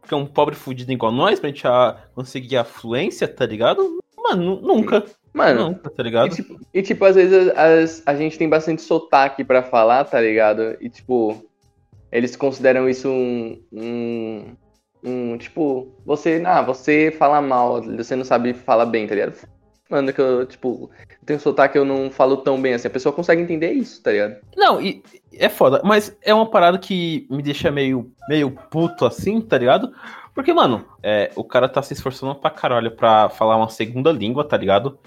Porque 0.00 0.14
um 0.14 0.26
pobre 0.26 0.54
fudido 0.54 0.90
igual 0.92 1.12
nós, 1.12 1.38
pra 1.40 1.48
gente 1.50 1.66
ah, 1.66 1.96
conseguir 2.14 2.56
a 2.56 2.64
fluência, 2.64 3.28
tá 3.28 3.44
ligado? 3.46 3.98
Mano, 4.16 4.56
nu- 4.56 4.60
nunca. 4.60 5.04
Mano, 5.34 5.68
Nunca, 5.70 5.90
tá 5.90 6.02
e 6.02 6.04
ligado? 6.04 6.34
tipo, 6.34 6.58
e, 6.74 6.82
tipo, 6.82 7.04
às 7.04 7.14
vezes 7.14 7.48
as- 7.56 8.02
a 8.06 8.14
gente 8.16 8.36
tem 8.38 8.48
bastante 8.48 8.82
sotaque 8.82 9.44
pra 9.44 9.62
falar, 9.62 10.04
tá 10.04 10.20
ligado? 10.20 10.76
E, 10.80 10.88
tipo, 10.88 11.44
eles 12.10 12.34
consideram 12.34 12.88
isso 12.88 13.08
um. 13.08 13.62
um, 13.72 14.56
um, 15.04 15.38
tipo, 15.38 15.94
você. 16.04 16.42
Ah, 16.44 16.62
você 16.62 17.14
fala 17.16 17.40
mal, 17.40 17.82
você 17.82 18.16
não 18.16 18.24
sabe 18.24 18.52
falar 18.54 18.86
bem, 18.86 19.06
tá 19.06 19.14
ligado? 19.14 19.34
Mano, 19.88 20.12
que 20.12 20.20
eu, 20.20 20.44
tipo, 20.44 20.90
tenho 21.24 21.40
sotaque, 21.40 21.78
eu 21.78 21.84
não 21.84 22.10
falo 22.10 22.38
tão 22.38 22.60
bem 22.60 22.74
assim. 22.74 22.88
A 22.88 22.90
pessoa 22.90 23.12
consegue 23.12 23.40
entender 23.40 23.72
isso, 23.72 24.02
tá 24.02 24.12
ligado? 24.12 24.36
Não, 24.56 24.80
e 24.80 25.02
é 25.32 25.48
foda, 25.48 25.80
mas 25.82 26.16
é 26.22 26.34
uma 26.34 26.50
parada 26.50 26.78
que 26.78 27.26
me 27.30 27.42
deixa 27.42 27.70
meio, 27.70 28.12
meio 28.28 28.50
puto 28.50 29.06
assim, 29.06 29.40
tá 29.40 29.56
ligado? 29.56 29.92
Porque, 30.34 30.52
mano, 30.52 30.84
é, 31.02 31.30
o 31.34 31.42
cara 31.42 31.68
tá 31.68 31.82
se 31.82 31.94
esforçando 31.94 32.34
pra 32.34 32.50
caralho 32.50 32.90
pra 32.90 33.28
falar 33.30 33.56
uma 33.56 33.70
segunda 33.70 34.12
língua, 34.12 34.44
tá 34.44 34.56
ligado? 34.56 34.98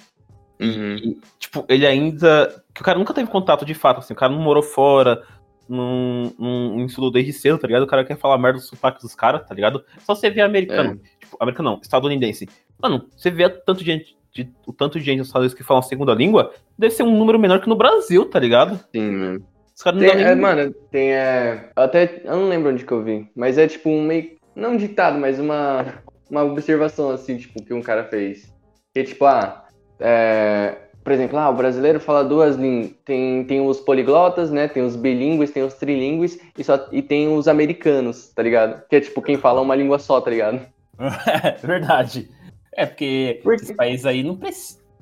Uhum. 0.59 0.95
E, 0.95 1.19
tipo, 1.39 1.63
ele 1.69 1.85
ainda. 1.85 2.63
Que 2.73 2.81
o 2.81 2.83
cara 2.83 2.97
nunca 2.97 3.13
teve 3.13 3.29
contato 3.29 3.65
de 3.65 3.73
fato, 3.73 3.99
assim, 3.99 4.13
o 4.13 4.17
cara 4.17 4.33
não 4.33 4.41
morou 4.41 4.63
fora, 4.63 5.23
não, 5.69 6.33
não, 6.37 6.85
estudou 6.85 7.11
desde 7.11 7.33
cedo, 7.33 7.57
tá 7.57 7.67
ligado? 7.67 7.83
O 7.83 7.87
cara 7.87 8.03
quer 8.03 8.17
falar 8.17 8.37
merda 8.37 8.59
do 8.59 8.65
sotaque 8.65 9.01
dos 9.01 9.15
caras, 9.15 9.47
tá 9.47 9.55
ligado? 9.55 9.83
Só 9.99 10.13
você 10.15 10.29
vê 10.29 10.41
americano. 10.41 10.99
Tipo, 11.19 11.37
americano 11.39 11.71
não, 11.71 11.79
estadunidense. 11.81 12.49
Mano, 12.81 13.07
você 13.15 13.29
vê 13.31 13.47
tanto 13.49 13.79
de 13.79 13.85
gente. 13.85 14.17
De, 14.33 14.49
o 14.65 14.71
tanto 14.71 14.97
de 14.97 15.05
gente 15.05 15.17
nos 15.19 15.27
Estados 15.27 15.43
Unidos 15.45 15.57
que 15.57 15.63
fala 15.63 15.81
segunda 15.81 16.13
língua, 16.13 16.53
deve 16.77 16.93
ser 16.93 17.03
um 17.03 17.17
número 17.17 17.37
menor 17.37 17.59
que 17.59 17.67
no 17.67 17.75
Brasil, 17.75 18.25
tá 18.25 18.39
ligado? 18.39 18.79
Sim, 18.95 19.11
mano. 19.11 19.45
Os 19.75 19.83
caras 19.83 19.99
não 19.99 20.07
Tem, 20.07 20.17
dão 20.17 20.25
é, 20.25 20.33
nem- 20.35 20.41
mano, 20.41 20.73
tem. 20.91 21.11
É, 21.13 21.69
até. 21.75 22.21
Eu 22.23 22.37
não 22.37 22.47
lembro 22.49 22.71
onde 22.71 22.85
que 22.85 22.91
eu 22.91 23.03
vi. 23.03 23.27
Mas 23.35 23.57
é 23.57 23.67
tipo 23.67 23.89
um 23.89 24.03
meio. 24.03 24.31
Não 24.55 24.71
um 24.73 24.77
ditado, 24.77 25.17
mas 25.17 25.39
uma. 25.39 25.85
Uma 26.29 26.43
observação 26.43 27.09
assim, 27.09 27.35
tipo, 27.35 27.61
que 27.61 27.73
um 27.73 27.81
cara 27.81 28.05
fez. 28.05 28.53
Que 28.93 29.03
tipo, 29.03 29.25
ah. 29.25 29.65
É, 29.99 30.75
por 31.03 31.11
exemplo, 31.11 31.37
ah, 31.37 31.49
o 31.49 31.53
brasileiro 31.55 31.99
fala 31.99 32.23
duas 32.23 32.55
línguas. 32.55 32.91
Tem, 33.03 33.43
tem 33.43 33.59
os 33.59 33.79
poliglotas, 33.81 34.49
né? 34.51 34.67
Tem 34.67 34.81
os 34.83 34.95
bilíngues, 34.95 35.51
tem 35.51 35.63
os 35.63 35.73
trilíngues 35.73 36.39
e, 36.57 36.63
só, 36.63 36.87
e 36.91 37.01
tem 37.01 37.27
os 37.35 37.47
americanos, 37.47 38.29
tá 38.29 38.41
ligado? 38.43 38.81
Que 38.87 38.95
é 38.97 39.01
tipo 39.01 39.21
quem 39.21 39.35
fala 39.35 39.59
uma 39.61 39.75
língua 39.75 39.99
só, 39.99 40.21
tá 40.21 40.29
ligado? 40.31 40.61
Verdade. 41.63 42.29
É, 42.75 42.85
porque, 42.85 43.39
porque... 43.43 43.63
esses 43.63 43.75
países 43.75 44.05
aí 44.05 44.23
não, 44.23 44.37
prec... 44.37 44.55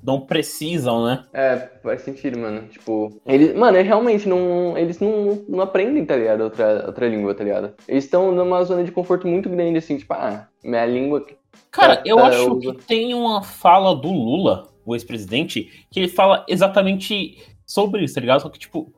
não 0.04 0.22
precisam, 0.22 1.06
né? 1.06 1.26
É, 1.34 1.70
faz 1.84 2.02
sentido, 2.02 2.40
mano. 2.40 2.68
Tipo, 2.68 3.22
eles, 3.26 3.56
mano, 3.56 3.78
eles 3.78 3.88
realmente 3.88 4.28
não. 4.28 4.78
Eles 4.78 5.00
não, 5.00 5.44
não 5.48 5.62
aprendem, 5.62 6.06
tá 6.06 6.16
ligado? 6.16 6.42
Outra, 6.42 6.86
outra 6.88 7.08
língua, 7.08 7.34
tá 7.34 7.44
ligado? 7.44 7.74
Eles 7.88 8.06
estão 8.06 8.32
numa 8.32 8.64
zona 8.64 8.84
de 8.84 8.92
conforto 8.92 9.28
muito 9.28 9.50
grande, 9.50 9.78
assim, 9.78 9.98
tipo, 9.98 10.14
ah, 10.14 10.48
minha 10.64 10.86
língua. 10.86 11.26
Cara, 11.72 11.98
tá, 11.98 12.04
eu 12.06 12.18
tá, 12.18 12.28
acho 12.28 12.48
eu... 12.48 12.60
que 12.60 12.74
tem 12.86 13.14
uma 13.14 13.44
fala 13.44 13.96
do 13.96 14.12
Lula, 14.12 14.68
o 14.86 14.96
ex-presidente, 14.96 15.86
que 15.92 16.00
ele 16.00 16.10
fala 16.10 16.46
exatamente 16.48 17.38
sobre 17.66 18.04
isso, 18.04 18.16
tá 18.16 18.22
ligado? 18.22 18.42
Só 18.42 18.50
que, 18.50 18.58
tipo, 18.58 18.92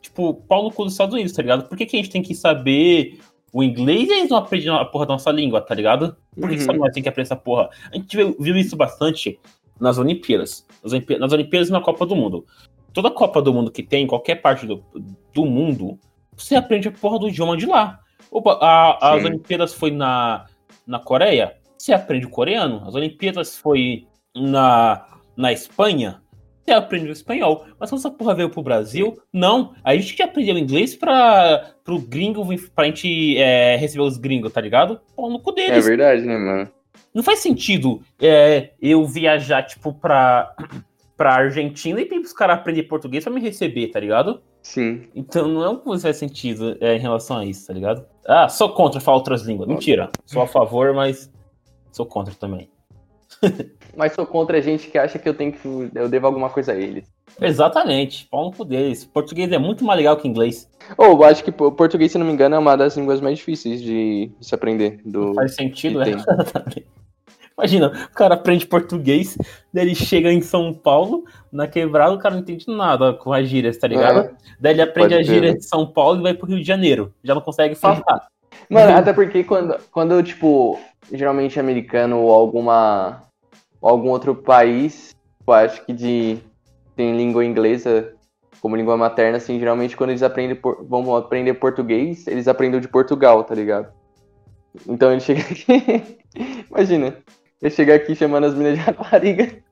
tipo, 0.00 0.34
pau 0.34 0.64
no 0.64 0.72
cu 0.72 0.84
dos 0.84 0.94
Estados 0.94 1.14
Unidos, 1.14 1.32
tá 1.32 1.42
ligado? 1.42 1.68
Por 1.68 1.78
que, 1.78 1.86
que 1.86 1.96
a 1.96 2.02
gente 2.02 2.10
tem 2.10 2.22
que 2.22 2.34
saber 2.34 3.20
o 3.52 3.62
inglês 3.62 4.08
e 4.08 4.12
eles 4.12 4.30
não 4.30 4.38
aprendem 4.38 4.68
a 4.70 4.84
porra 4.84 5.06
da 5.06 5.14
nossa 5.14 5.30
língua, 5.30 5.60
tá 5.60 5.74
ligado? 5.74 6.16
Por 6.38 6.48
que, 6.48 6.56
uhum. 6.56 6.60
só 6.60 6.72
nós 6.72 6.92
tem 6.92 7.02
que 7.02 7.08
aprender 7.08 7.26
essa 7.26 7.36
porra? 7.36 7.70
A 7.90 7.96
gente 7.96 8.16
viu, 8.16 8.36
viu 8.38 8.56
isso 8.56 8.76
bastante 8.76 9.38
nas 9.80 9.98
Olimpíadas. 9.98 10.66
Nas, 10.82 10.92
Olimpíadas. 10.92 11.20
nas 11.20 11.32
Olimpíadas 11.32 11.68
e 11.68 11.72
na 11.72 11.80
Copa 11.80 12.06
do 12.06 12.14
Mundo. 12.14 12.44
Toda 12.92 13.10
Copa 13.10 13.40
do 13.42 13.52
Mundo 13.52 13.70
que 13.70 13.82
tem, 13.82 14.04
em 14.04 14.06
qualquer 14.06 14.36
parte 14.36 14.66
do, 14.66 14.84
do 15.32 15.46
mundo, 15.46 15.98
você 16.36 16.54
aprende 16.54 16.88
a 16.88 16.92
porra 16.92 17.18
do 17.18 17.28
idioma 17.28 17.56
de 17.56 17.66
lá. 17.66 18.00
Opa, 18.30 18.58
a, 18.60 19.14
as 19.14 19.24
Olimpíadas 19.24 19.74
foi 19.74 19.90
na, 19.90 20.46
na 20.86 20.98
Coreia, 20.98 21.56
você 21.76 21.92
aprende 21.92 22.26
o 22.26 22.30
coreano. 22.30 22.82
As 22.86 22.94
Olimpíadas 22.94 23.56
foi 23.56 24.06
na, 24.34 25.06
na 25.36 25.52
Espanha, 25.52 26.22
você 26.70 26.72
aprende 26.72 27.08
o 27.08 27.12
espanhol. 27.12 27.66
Mas 27.78 27.90
quando 27.90 27.98
essa 27.98 28.10
porra 28.10 28.34
veio 28.34 28.48
pro 28.48 28.62
Brasil, 28.62 29.20
não. 29.32 29.74
A 29.82 29.96
gente 29.96 30.14
que 30.14 30.22
aprendeu 30.22 30.56
inglês 30.56 30.94
pra, 30.94 31.72
pro 31.84 31.98
gringo, 31.98 32.46
pra 32.74 32.84
gente 32.84 33.36
é, 33.36 33.76
receber 33.76 34.04
os 34.04 34.16
gringos, 34.16 34.52
tá 34.52 34.60
ligado? 34.60 35.00
Pô, 35.16 35.28
no 35.28 35.40
cu 35.40 35.52
deles. 35.52 35.84
É 35.84 35.88
verdade, 35.88 36.22
né, 36.22 36.38
mano? 36.38 36.70
Não 37.12 37.22
faz 37.22 37.40
sentido 37.40 38.00
é, 38.20 38.70
eu 38.80 39.04
viajar, 39.04 39.64
tipo, 39.64 39.92
pra, 39.92 40.54
pra 41.16 41.34
Argentina 41.34 42.00
e 42.00 42.06
pedir 42.06 42.20
pros 42.20 42.32
caras 42.32 42.58
aprender 42.58 42.84
português 42.84 43.24
pra 43.24 43.32
me 43.32 43.40
receber, 43.40 43.88
tá 43.88 43.98
ligado? 43.98 44.40
Sim. 44.62 45.08
Então 45.14 45.48
não 45.48 45.64
é 45.64 45.68
um 45.68 45.76
que 45.76 45.98
faz 45.98 46.16
sentido 46.16 46.76
é, 46.80 46.94
em 46.94 47.00
relação 47.00 47.38
a 47.38 47.44
isso, 47.44 47.66
tá 47.66 47.72
ligado? 47.72 48.06
Ah, 48.26 48.48
sou 48.48 48.68
contra 48.70 49.00
falar 49.00 49.16
outras 49.16 49.42
línguas. 49.42 49.68
Mentira. 49.68 50.10
Sou 50.24 50.42
a 50.42 50.46
favor, 50.46 50.94
mas 50.94 51.32
sou 51.90 52.06
contra 52.06 52.34
também. 52.34 52.70
Mas 53.96 54.12
sou 54.12 54.26
contra 54.26 54.58
a 54.58 54.60
gente 54.60 54.88
que 54.88 54.98
acha 54.98 55.18
que 55.18 55.28
eu 55.28 55.34
tenho 55.34 55.52
que. 55.52 55.90
eu 55.94 56.08
devo 56.08 56.26
alguma 56.26 56.50
coisa 56.50 56.72
a 56.72 56.76
eles. 56.76 57.04
Exatamente, 57.40 58.26
pau 58.30 58.46
no 58.46 58.52
cu 58.52 58.64
deles. 58.64 59.04
Português 59.04 59.50
é 59.52 59.58
muito 59.58 59.84
mais 59.84 59.98
legal 59.98 60.16
que 60.16 60.28
inglês. 60.28 60.68
Ou 60.96 61.18
oh, 61.18 61.24
acho 61.24 61.44
que 61.44 61.52
português, 61.52 62.12
se 62.12 62.18
não 62.18 62.26
me 62.26 62.32
engano, 62.32 62.56
é 62.56 62.58
uma 62.58 62.76
das 62.76 62.96
línguas 62.96 63.20
mais 63.20 63.38
difíceis 63.38 63.80
de 63.80 64.30
se 64.40 64.54
aprender. 64.54 65.00
Do... 65.04 65.34
Faz 65.34 65.54
sentido, 65.54 66.02
é. 66.02 66.06
Imagina, 67.56 67.92
o 68.10 68.14
cara 68.14 68.34
aprende 68.34 68.66
português, 68.66 69.36
daí 69.72 69.84
ele 69.84 69.94
chega 69.94 70.32
em 70.32 70.40
São 70.40 70.72
Paulo, 70.72 71.24
na 71.52 71.66
quebrada, 71.66 72.14
o 72.14 72.18
cara 72.18 72.34
não 72.34 72.40
entende 72.40 72.64
nada 72.66 73.12
com 73.12 73.34
as 73.34 73.46
gírias, 73.46 73.76
tá 73.76 73.86
ligado? 73.86 74.20
É, 74.20 74.30
daí 74.58 74.72
ele 74.72 74.80
aprende 74.80 75.14
a 75.14 75.22
gíria 75.22 75.54
de 75.54 75.62
São 75.62 75.86
Paulo 75.86 76.20
e 76.20 76.22
vai 76.22 76.32
pro 76.32 76.46
Rio 76.46 76.58
de 76.58 76.64
Janeiro. 76.66 77.12
Já 77.22 77.34
não 77.34 77.42
consegue 77.42 77.74
falar. 77.74 78.02
Mano, 78.68 78.96
até 78.96 79.12
porque 79.12 79.44
quando, 79.44 79.76
quando 79.90 80.22
tipo, 80.22 80.78
geralmente 81.12 81.60
americano 81.60 82.20
ou 82.20 82.32
alguma 82.32 83.22
algum 83.80 84.08
outro 84.08 84.34
país, 84.34 85.14
eu 85.46 85.52
acho 85.52 85.84
que 85.84 85.92
de 85.92 86.38
tem 86.94 87.16
língua 87.16 87.44
inglesa 87.44 88.14
como 88.60 88.76
língua 88.76 88.96
materna, 88.96 89.38
assim, 89.38 89.58
geralmente 89.58 89.96
quando 89.96 90.10
eles 90.10 90.22
aprendem 90.22 90.54
por, 90.54 90.84
vão 90.84 91.16
aprender 91.16 91.54
português, 91.54 92.26
eles 92.26 92.46
aprendem 92.46 92.78
de 92.78 92.88
Portugal, 92.88 93.42
tá 93.42 93.54
ligado? 93.54 93.88
Então 94.86 95.10
ele 95.10 95.20
chega 95.24 95.40
aqui, 95.40 96.18
imagina, 96.70 97.16
ele 97.60 97.70
chega 97.70 97.94
aqui 97.94 98.14
chamando 98.14 98.44
as 98.44 98.54
minas 98.54 98.74
de 98.74 98.80
rapariga. 98.80 99.62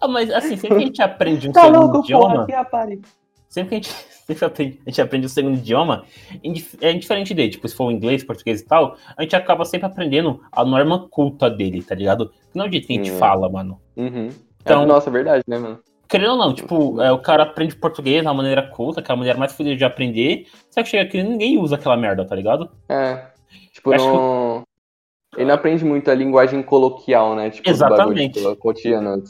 ah, 0.00 0.08
mas 0.08 0.30
assim, 0.30 0.56
sempre 0.56 0.68
que 0.68 0.82
a 0.82 0.86
gente 0.86 1.02
aprende 1.02 1.48
um 1.48 1.52
tá 1.52 1.62
segundo 1.62 1.80
louco, 1.80 1.98
idioma, 2.04 2.46
porra, 2.46 2.88
sempre 3.48 3.68
que 3.68 3.74
a 3.74 3.78
gente 3.78 4.15
a 4.86 4.90
gente 4.90 5.00
aprende 5.00 5.26
o 5.26 5.28
segundo 5.28 5.56
idioma, 5.56 6.04
é 6.80 6.90
indiferente 6.92 7.32
dele. 7.32 7.50
Tipo, 7.50 7.68
se 7.68 7.76
for 7.76 7.90
inglês, 7.90 8.24
português 8.24 8.60
e 8.60 8.66
tal, 8.66 8.96
a 9.16 9.22
gente 9.22 9.36
acaba 9.36 9.64
sempre 9.64 9.86
aprendendo 9.86 10.40
a 10.50 10.64
norma 10.64 11.08
culta 11.08 11.48
dele, 11.48 11.82
tá 11.82 11.94
ligado? 11.94 12.32
Não 12.54 12.64
é 12.64 12.68
o 12.68 12.72
jeito 12.72 12.86
que 12.86 12.92
a 12.92 12.96
gente 12.96 13.10
uhum. 13.12 13.18
fala, 13.18 13.48
mano. 13.48 13.80
Uhum. 13.96 14.28
Então, 14.60 14.82
é, 14.82 14.86
nossa, 14.86 15.10
verdade, 15.10 15.44
né, 15.46 15.58
mano? 15.58 15.78
Querendo 16.08 16.32
ou 16.32 16.38
não, 16.38 16.54
tipo, 16.54 17.00
é, 17.00 17.10
o 17.10 17.18
cara 17.18 17.42
aprende 17.42 17.74
português 17.74 18.22
da 18.22 18.32
maneira 18.32 18.62
culta, 18.62 19.02
que 19.02 19.10
é 19.10 19.14
a 19.14 19.16
maneira 19.16 19.38
mais 19.38 19.52
fácil 19.52 19.76
de 19.76 19.84
aprender, 19.84 20.46
só 20.70 20.82
que 20.82 20.88
chega 20.88 21.02
aqui 21.02 21.18
e 21.18 21.22
ninguém 21.22 21.58
usa 21.58 21.74
aquela 21.74 21.96
merda, 21.96 22.24
tá 22.24 22.34
ligado? 22.34 22.70
É. 22.88 23.26
Tipo, 23.72 23.90
não... 23.96 24.62
Que... 24.62 25.40
Ele 25.40 25.48
não 25.48 25.54
aprende 25.54 25.84
muito 25.84 26.10
a 26.10 26.14
linguagem 26.14 26.62
coloquial, 26.62 27.34
né? 27.34 27.50
Tipo, 27.50 27.68
Exatamente. 27.68 28.40
cotidiano. 28.56 29.22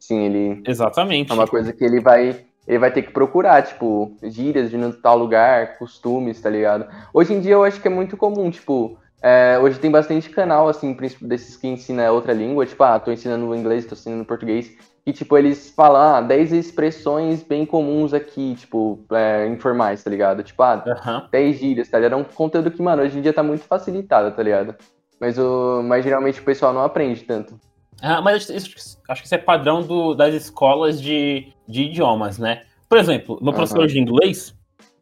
Sim, 0.00 0.24
ele. 0.24 0.62
Exatamente. 0.66 1.30
É 1.30 1.34
uma 1.34 1.46
coisa 1.46 1.72
que 1.72 1.84
ele 1.84 2.00
vai 2.00 2.44
ele 2.66 2.78
vai 2.78 2.90
ter 2.90 3.02
que 3.02 3.12
procurar, 3.12 3.62
tipo, 3.62 4.16
gírias 4.22 4.70
de 4.70 4.92
tal 4.94 5.18
lugar, 5.18 5.78
costumes, 5.78 6.40
tá 6.40 6.50
ligado? 6.50 6.86
Hoje 7.12 7.34
em 7.34 7.40
dia 7.40 7.52
eu 7.52 7.64
acho 7.64 7.80
que 7.80 7.88
é 7.88 7.90
muito 7.90 8.16
comum, 8.16 8.50
tipo, 8.50 8.98
é, 9.22 9.58
hoje 9.58 9.78
tem 9.78 9.90
bastante 9.90 10.28
canal, 10.30 10.68
assim, 10.68 10.96
desses 11.22 11.56
que 11.56 11.66
ensina 11.66 12.10
outra 12.10 12.32
língua, 12.32 12.66
tipo, 12.66 12.82
ah, 12.82 12.98
tô 12.98 13.10
ensinando 13.10 13.54
inglês, 13.54 13.86
tô 13.86 13.94
ensinando 13.94 14.24
português, 14.24 14.70
e, 15.06 15.12
tipo, 15.12 15.36
eles 15.36 15.70
falam, 15.70 16.16
ah, 16.16 16.20
10 16.22 16.52
expressões 16.52 17.42
bem 17.42 17.66
comuns 17.66 18.14
aqui, 18.14 18.54
tipo, 18.54 19.04
é, 19.12 19.46
informais, 19.48 20.02
tá 20.02 20.10
ligado? 20.10 20.42
Tipo, 20.42 20.62
ah, 20.62 20.82
uhum. 20.86 21.28
10 21.30 21.58
gírias, 21.58 21.88
tá 21.88 21.98
ligado? 21.98 22.14
É 22.14 22.16
um 22.16 22.24
conteúdo 22.24 22.70
que, 22.70 22.82
mano, 22.82 23.02
hoje 23.02 23.18
em 23.18 23.22
dia 23.22 23.32
tá 23.32 23.42
muito 23.42 23.64
facilitado, 23.64 24.34
tá 24.34 24.42
ligado? 24.42 24.74
Mas, 25.20 25.38
o, 25.38 25.82
mas 25.82 26.04
geralmente 26.04 26.40
o 26.40 26.44
pessoal 26.44 26.72
não 26.72 26.82
aprende 26.82 27.22
tanto. 27.24 27.58
Ah, 28.02 28.20
mas 28.20 28.48
isso, 28.50 28.98
acho 29.08 29.22
que 29.22 29.26
isso 29.26 29.34
é 29.34 29.38
padrão 29.38 29.82
do, 29.82 30.14
das 30.14 30.34
escolas 30.34 31.00
de, 31.00 31.53
de 31.66 31.84
idiomas, 31.84 32.38
né? 32.38 32.62
Por 32.88 32.98
exemplo, 32.98 33.38
meu 33.42 33.52
professor 33.52 33.80
uhum. 33.80 33.86
de 33.86 33.98
inglês, 33.98 34.54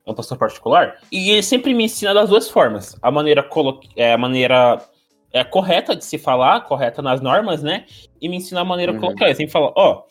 é 0.07 0.11
um 0.11 0.15
professor 0.15 0.37
particular, 0.37 0.97
e 1.11 1.31
ele 1.31 1.43
sempre 1.43 1.75
me 1.75 1.85
ensina 1.85 2.15
das 2.15 2.29
duas 2.29 2.49
formas. 2.49 2.97
A 3.03 3.11
maneira, 3.11 3.49
é, 3.97 4.13
a 4.13 4.19
maneira 4.19 4.83
é, 5.33 5.45
correta 5.45 5.95
de 5.95 6.05
se 6.05 6.19
falar, 6.19 6.63
correta 6.63 7.01
nas 7.01 7.21
normas, 7.21 7.63
né? 7.63 7.87
E 8.21 8.29
me 8.29 8.37
ensina 8.37 8.61
a 8.61 8.65
maneira 8.65 8.93
uhum. 8.93 9.01
colocar. 9.01 9.27
Ele 9.27 9.35
sempre 9.35 9.53
fala, 9.53 9.73
ó, 9.77 10.03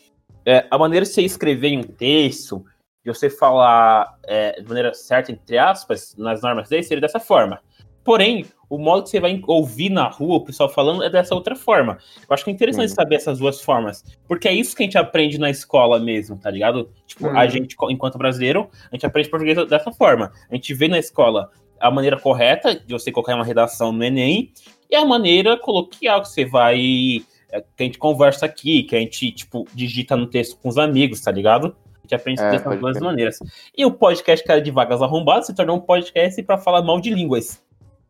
é, 0.46 0.66
a 0.70 0.78
maneira 0.78 1.06
de 1.06 1.12
você 1.12 1.22
escrever 1.22 1.70
em 1.70 1.80
um 1.80 1.84
texto, 1.84 2.64
de 3.04 3.12
você 3.12 3.30
falar 3.30 4.18
é, 4.26 4.62
de 4.62 4.68
maneira 4.68 4.94
certa, 4.94 5.32
entre 5.32 5.58
aspas, 5.58 6.16
nas 6.18 6.42
normas 6.42 6.70
dele, 6.70 6.84
seria 6.84 7.02
dessa 7.02 7.20
forma. 7.20 7.60
Porém, 8.04 8.46
o 8.72 8.78
modo 8.78 9.04
que 9.04 9.10
você 9.10 9.20
vai 9.20 9.40
ouvir 9.48 9.90
na 9.90 10.08
rua 10.08 10.38
o 10.38 10.46
pessoal 10.46 10.70
falando 10.70 11.04
é 11.04 11.10
dessa 11.10 11.36
outra 11.36 11.56
forma. 11.56 11.98
Eu 12.22 12.34
acho 12.34 12.44
que 12.44 12.50
é 12.50 12.54
interessante 12.54 12.90
uhum. 12.90 12.96
saber 12.96 13.16
essas 13.16 13.40
duas 13.40 13.62
formas, 13.62 14.04
porque 14.28 14.48
é 14.48 14.54
isso 14.54 14.76
que 14.76 14.84
a 14.84 14.86
gente 14.86 14.98
aprende 14.98 15.38
na 15.38 15.50
escola 15.50 16.00
mesmo, 16.00 16.38
tá 16.38 16.50
ligado? 16.50 16.90
Tipo, 17.06 17.28
uhum. 17.28 17.38
a 17.38 17.46
gente, 17.48 17.76
enquanto 17.90 18.18
brasileiro, 18.18 18.70
a 18.90 18.96
gente 18.96 19.06
aprende 19.06 19.30
português 19.30 19.68
dessa 19.68 19.92
forma. 19.92 20.32
A 20.50 20.56
gente 20.56 20.74
vê 20.74 20.88
na 20.88 20.98
escola 20.98 21.52
a 21.82 21.92
maneira 21.92 22.18
correta 22.18 22.74
de 22.74 22.94
você 22.94 23.12
colocar 23.12 23.36
uma 23.36 23.44
redação 23.44 23.92
no 23.92 24.04
Enem 24.04 24.54
e 24.90 24.96
a 24.96 25.06
maneira 25.06 25.58
coloquial 25.58 26.22
que 26.22 26.30
você 26.30 26.46
vai. 26.46 27.26
É, 27.52 27.60
que 27.60 27.84
a 27.84 27.84
gente 27.84 27.98
conversa 27.98 28.46
aqui, 28.46 28.84
que 28.84 28.96
a 28.96 29.00
gente, 29.00 29.30
tipo, 29.34 29.68
digita 29.74 30.16
no 30.16 30.26
texto 30.26 30.58
com 30.58 30.70
os 30.70 30.78
amigos, 30.78 31.20
tá 31.20 31.32
ligado? 31.32 31.76
A 31.98 32.02
gente 32.04 32.16
aprende 32.16 32.42
é, 32.42 32.52
dessas 32.52 32.80
duas 32.80 32.98
maneiras. 33.02 33.40
E 33.78 33.86
o 33.86 33.92
podcast 33.92 34.46
Cara 34.46 34.62
de 34.62 34.72
Vagas 34.72 35.02
Arrombadas 35.02 35.48
se 35.48 35.54
tornou 35.54 35.76
um 35.76 35.82
podcast 35.82 36.42
para 36.44 36.58
falar 36.58 36.82
mal 36.82 37.02
de 37.02 37.10
línguas. 37.10 37.62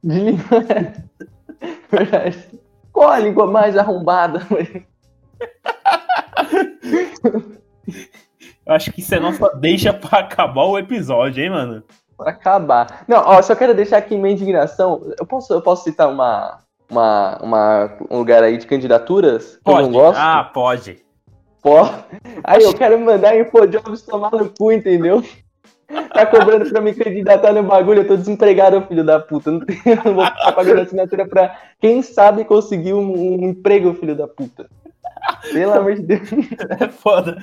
De 0.04 0.20
língua. 0.20 0.64
Verdade. 1.92 2.50
Qual 2.92 3.10
a 3.10 3.20
língua 3.20 3.48
mais 3.48 3.78
arrombada? 3.78 4.42
Eu 8.66 8.74
acho 8.76 8.92
que 8.92 9.02
isso 9.02 9.16
é 9.16 9.20
nossa 9.20 9.50
deixa 9.58 9.94
pra 9.94 10.20
acabar 10.20 10.66
o 10.66 10.78
episódio, 10.78 11.44
hein, 11.44 11.50
mano? 11.50 11.84
Pra 12.18 12.32
acabar. 12.32 13.04
Não, 13.08 13.18
ó, 13.18 13.42
só 13.42 13.56
quero 13.56 13.74
deixar 13.74 13.98
aqui 13.98 14.18
minha 14.18 14.34
indignação. 14.34 15.12
Eu 15.20 15.26
posso, 15.26 15.54
eu 15.54 15.62
posso 15.62 15.84
citar 15.84 16.10
uma, 16.10 16.60
uma, 16.90 17.38
uma, 17.42 17.98
um 18.10 18.18
lugar 18.20 18.44
aí 18.44 18.58
de 18.58 18.68
candidaturas 18.68 19.58
que 19.58 19.64
pode. 19.64 19.80
eu 19.80 19.84
não 19.86 19.92
gosto? 19.92 20.20
Ah, 20.20 20.44
pode. 20.54 21.04
Pode. 21.62 21.92
Aí 22.44 22.64
eu 22.64 22.74
quero 22.74 23.00
mandar 23.00 23.36
InfoJobs 23.36 24.04
tomar 24.04 24.32
no 24.32 24.50
cu, 24.50 24.72
entendeu? 24.72 25.24
Tá 26.14 26.26
cobrando 26.26 26.70
pra 26.70 26.82
me 26.82 26.94
candidatar 26.94 27.54
no 27.54 27.64
bagulho, 27.64 28.02
eu 28.02 28.08
tô 28.08 28.18
desempregado, 28.18 28.82
filho 28.88 29.04
da 29.04 29.20
puta. 29.20 29.52
Não, 29.52 29.60
tenho, 29.60 29.80
não 30.06 30.16
vou 30.16 30.26
ficar 30.26 30.52
pagando 30.54 30.82
assinatura 30.82 31.28
pra 31.28 31.56
quem 31.80 32.02
sabe 32.02 32.46
conseguir 32.46 32.94
um, 32.94 33.12
um 33.12 33.50
emprego, 33.50 33.94
filho 33.94 34.16
da 34.16 34.28
puta. 34.28 34.68
Pelo 35.52 35.74
amor 35.74 35.96
de 35.96 36.02
Deus. 36.02 36.30
É 36.80 36.88
foda. 36.88 37.38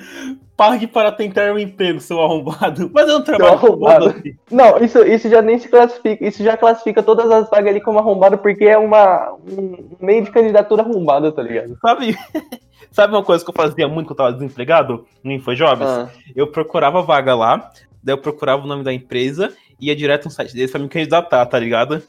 Pague 0.55 0.85
para 0.85 1.11
tentar 1.11 1.53
um 1.53 1.57
emprego, 1.57 1.99
seu 1.99 2.21
arrombado. 2.21 2.91
Mas 2.93 3.07
eu 3.07 3.19
não 3.19 3.23
trabalho 3.23 3.53
arrombado. 3.53 4.09
Assim. 4.09 4.35
Não, 4.51 4.77
isso, 4.79 4.99
isso 5.03 5.29
já 5.29 5.41
nem 5.41 5.57
se 5.57 5.69
classifica. 5.69 6.25
Isso 6.25 6.43
já 6.43 6.57
classifica 6.57 7.01
todas 7.01 7.31
as 7.31 7.49
vagas 7.49 7.69
ali 7.69 7.81
como 7.81 7.99
arrombado, 7.99 8.37
porque 8.37 8.65
é 8.65 8.77
uma, 8.77 9.33
um 9.49 9.95
meio 9.99 10.23
de 10.23 10.31
candidatura 10.31 10.81
arrombada, 10.81 11.31
tá 11.31 11.41
ligado? 11.41 11.77
Sabe, 11.81 12.17
Sabe 12.91 13.13
uma 13.13 13.23
coisa 13.23 13.43
que 13.43 13.49
eu 13.49 13.55
fazia 13.55 13.87
muito 13.87 14.07
quando 14.07 14.19
eu 14.19 14.25
tava 14.25 14.33
desempregado 14.33 15.05
no 15.23 15.31
InfoJobs? 15.31 15.87
Ah, 15.87 16.09
Eu 16.35 16.47
procurava 16.47 17.01
vaga 17.01 17.35
lá, 17.35 17.71
daí 18.03 18.13
eu 18.13 18.17
procurava 18.17 18.63
o 18.63 18.67
nome 18.67 18.83
da 18.83 18.93
empresa, 18.93 19.53
ia 19.79 19.95
direto 19.95 20.25
no 20.25 20.31
site 20.31 20.53
deles 20.53 20.71
pra 20.71 20.79
me 20.79 20.89
candidatar, 20.89 21.45
tá 21.45 21.59
ligado? 21.59 22.01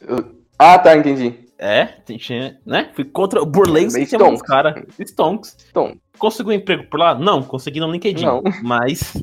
ah, 0.57 0.77
tá, 0.79 0.95
entendi. 0.95 1.33
É, 1.57 1.85
tinha, 2.17 2.59
né? 2.65 2.89
Fui 2.95 3.05
contra 3.05 3.45
Bem 3.93 4.03
que 4.05 4.05
tinha 4.07 4.19
uns 4.19 4.39
stonks. 4.39 4.41
caras. 4.41 4.83
Stonks. 4.99 5.57
Então, 5.69 5.95
Consegui 6.21 6.49
um 6.49 6.53
emprego 6.53 6.83
por 6.83 6.99
lá? 6.99 7.15
Não, 7.15 7.41
consegui 7.41 7.79
no 7.79 7.91
LinkedIn. 7.91 8.23
Não. 8.25 8.43
Mas. 8.61 9.17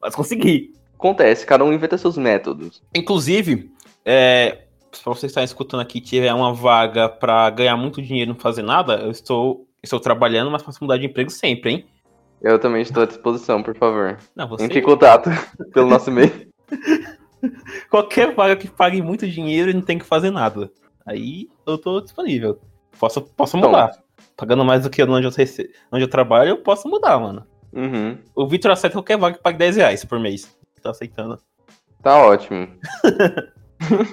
Mas 0.00 0.12
consegui. 0.12 0.72
acontece, 0.94 1.46
cada 1.46 1.64
um 1.64 1.72
inventa 1.72 1.96
seus 1.96 2.16
métodos. 2.16 2.82
Inclusive, 2.92 3.70
é, 4.04 4.62
se 4.90 5.04
vocês 5.04 5.30
estarem 5.30 5.44
escutando 5.44 5.80
aqui 5.80 6.00
tiver 6.00 6.34
uma 6.34 6.52
vaga 6.52 7.08
pra 7.08 7.48
ganhar 7.50 7.76
muito 7.76 8.02
dinheiro 8.02 8.30
e 8.30 8.34
não 8.34 8.40
fazer 8.40 8.62
nada, 8.62 8.94
eu 8.94 9.12
estou, 9.12 9.68
estou 9.80 10.00
trabalhando, 10.00 10.50
mas 10.50 10.64
posso 10.64 10.82
mudar 10.82 10.98
de 10.98 11.06
emprego 11.06 11.30
sempre, 11.30 11.70
hein? 11.70 11.84
Eu 12.42 12.58
também 12.58 12.82
estou 12.82 13.02
à 13.02 13.06
disposição, 13.06 13.62
por 13.62 13.76
favor. 13.76 14.18
Não, 14.34 14.48
você. 14.48 14.64
Entre 14.64 14.80
em 14.80 14.82
contato 14.82 15.30
pelo 15.72 15.88
nosso 15.88 16.10
e-mail. 16.10 16.48
Qualquer 17.90 18.34
vaga 18.34 18.56
que 18.56 18.68
pague 18.68 19.00
muito 19.02 19.26
dinheiro 19.28 19.70
e 19.70 19.74
não 19.74 19.82
tem 19.82 19.98
que 19.98 20.04
fazer 20.04 20.30
nada. 20.30 20.70
Aí 21.06 21.48
eu 21.66 21.78
tô 21.78 22.00
disponível. 22.00 22.60
Posso, 22.98 23.20
posso 23.22 23.56
Então. 23.56 23.70
mudar. 23.70 23.90
Pagando 24.36 24.64
mais 24.64 24.82
do 24.84 24.90
que 24.90 25.02
onde 25.02 25.26
eu, 25.26 25.30
rece... 25.30 25.70
onde 25.90 26.04
eu 26.04 26.08
trabalho, 26.08 26.50
eu 26.50 26.58
posso 26.58 26.88
mudar, 26.88 27.18
mano. 27.18 27.46
Uhum. 27.72 28.18
O 28.34 28.46
Victor 28.46 28.70
aceita 28.70 28.94
qualquer 28.96 29.16
vaga 29.18 29.36
que 29.36 29.42
pague 29.42 29.58
10 29.58 29.76
reais 29.76 30.04
por 30.04 30.18
mês. 30.20 30.56
Tá 30.82 30.90
aceitando. 30.90 31.38
Tá 32.02 32.18
ótimo. 32.18 32.68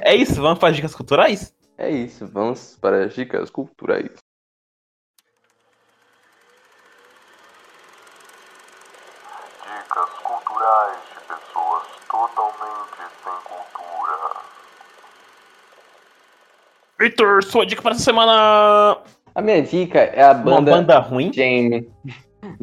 É 0.01 0.15
isso, 0.15 0.41
vamos 0.41 0.57
para 0.57 0.73
dicas 0.73 0.95
culturais? 0.95 1.53
É 1.77 1.91
isso, 1.91 2.25
vamos 2.25 2.75
para 2.81 3.05
as 3.05 3.13
dicas 3.13 3.51
culturais. 3.51 4.09
Dicas 9.61 10.09
culturais 10.23 10.97
de 11.13 11.19
pessoas 11.27 11.83
totalmente 12.09 12.97
sem 13.23 13.33
cultura. 13.43 14.41
Victor, 16.99 17.43
sua 17.43 17.65
dica 17.65 17.81
para 17.81 17.91
essa 17.93 18.03
semana. 18.03 18.97
A 19.33 19.41
minha 19.41 19.61
dica 19.61 19.99
é 19.99 20.21
a 20.23 20.31
Uma 20.31 20.43
banda, 20.43 20.71
banda 20.71 20.99
ruim? 20.99 21.31
Shame. 21.33 21.87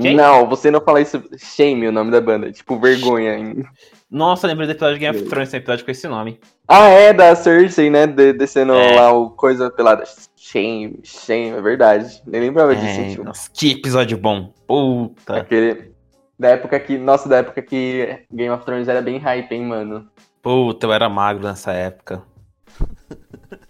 Quem? 0.01 0.15
Não, 0.15 0.47
você 0.49 0.71
não 0.71 0.81
fala 0.81 1.01
isso. 1.01 1.23
Shame, 1.39 1.87
o 1.89 1.93
nome 1.93 2.11
da 2.11 2.21
banda. 2.21 2.51
Tipo, 2.53 2.79
vergonha. 2.79 3.39
em- 3.39 3.65
Nossa, 4.11 4.47
lembrei 4.47 4.67
do 4.67 4.73
episódio 4.73 4.95
de 4.95 5.01
Game 5.01 5.17
of 5.19 5.29
Thrones, 5.29 5.51
tem 5.51 5.59
episódio 5.59 5.85
com 5.85 5.91
esse 5.91 6.07
nome. 6.07 6.39
Ah, 6.69 6.85
é, 6.89 7.13
da 7.13 7.35
Cersei, 7.35 7.89
né? 7.91 8.07
De- 8.07 8.33
descendo 8.33 8.75
É. 8.75 8.95
lá 8.97 9.13
o 9.13 9.31
coisa 9.31 9.71
pelada. 9.71 10.05
Shame, 10.37 11.01
shame, 11.03 11.57
é 11.57 11.61
verdade. 11.63 12.23
Nem 12.27 12.41
lembrava 12.43 12.75
disso. 12.77 13.01
É, 13.01 13.09
tipo. 13.11 13.25
nossa, 13.25 13.51
que 13.53 13.73
episódio 13.73 14.17
bom. 14.19 14.53
Puta. 14.67 15.39
Aquele. 15.39 15.93
Da 16.39 16.49
época 16.51 16.79
que. 16.79 16.99
Nossa, 16.99 17.29
da 17.29 17.39
época 17.39 17.63
que 17.63 18.25
Game 18.33 18.51
of 18.55 18.65
Thrones 18.65 18.87
era 18.89 19.01
bem 19.01 19.19
hype, 19.19 19.51
hein, 19.53 19.65
mano. 19.65 20.07
Puta, 20.43 20.87
eu 20.87 20.93
era 20.93 21.09
magro 21.09 21.45
nessa 21.47 21.73
época. 21.73 22.23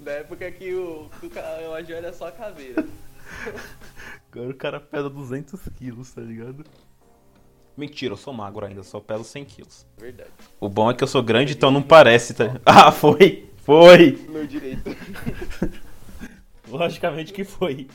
Da 0.00 0.12
época 0.12 0.50
que 0.50 0.74
o, 0.74 1.10
o 1.22 1.70
Major 1.70 1.96
era 1.96 2.12
só 2.12 2.30
caveira. 2.30 2.84
Agora 4.32 4.50
o 4.50 4.54
cara 4.54 4.80
pesa 4.80 5.10
200 5.10 5.60
quilos, 5.76 6.10
tá 6.12 6.20
ligado? 6.20 6.64
Mentira, 7.76 8.12
eu 8.12 8.16
sou 8.16 8.32
magro 8.32 8.64
ainda, 8.64 8.82
só 8.82 9.00
peso 9.00 9.24
100 9.24 9.44
quilos. 9.44 9.86
Verdade. 9.98 10.30
O 10.58 10.68
bom 10.68 10.90
é 10.90 10.94
que 10.94 11.02
eu 11.02 11.08
sou 11.08 11.22
grande, 11.22 11.54
então 11.54 11.70
não 11.70 11.82
parece, 11.82 12.34
tá? 12.34 12.60
Ah, 12.64 12.90
foi! 12.92 13.50
Foi! 13.58 14.12
No 14.28 14.46
direito. 14.46 14.90
Logicamente 16.68 17.32
que 17.32 17.44
foi. 17.44 17.88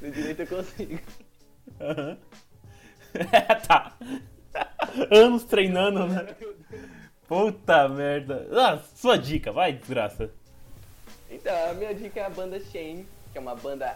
No 0.00 0.10
direito 0.10 0.40
eu 0.40 0.46
consigo. 0.46 0.98
Aham. 1.80 2.18
tá. 3.66 3.96
Anos 5.10 5.44
treinando, 5.44 6.06
né? 6.06 6.26
Puta 7.26 7.88
merda. 7.88 8.48
Ah, 8.52 8.78
sua 8.94 9.16
dica, 9.16 9.52
vai, 9.52 9.72
desgraça. 9.72 10.30
Então, 11.30 11.70
a 11.70 11.74
minha 11.74 11.94
dica 11.94 12.20
é 12.20 12.24
a 12.24 12.30
banda 12.30 12.58
Shame, 12.58 13.06
que 13.32 13.38
é 13.38 13.40
uma 13.40 13.54
banda 13.54 13.94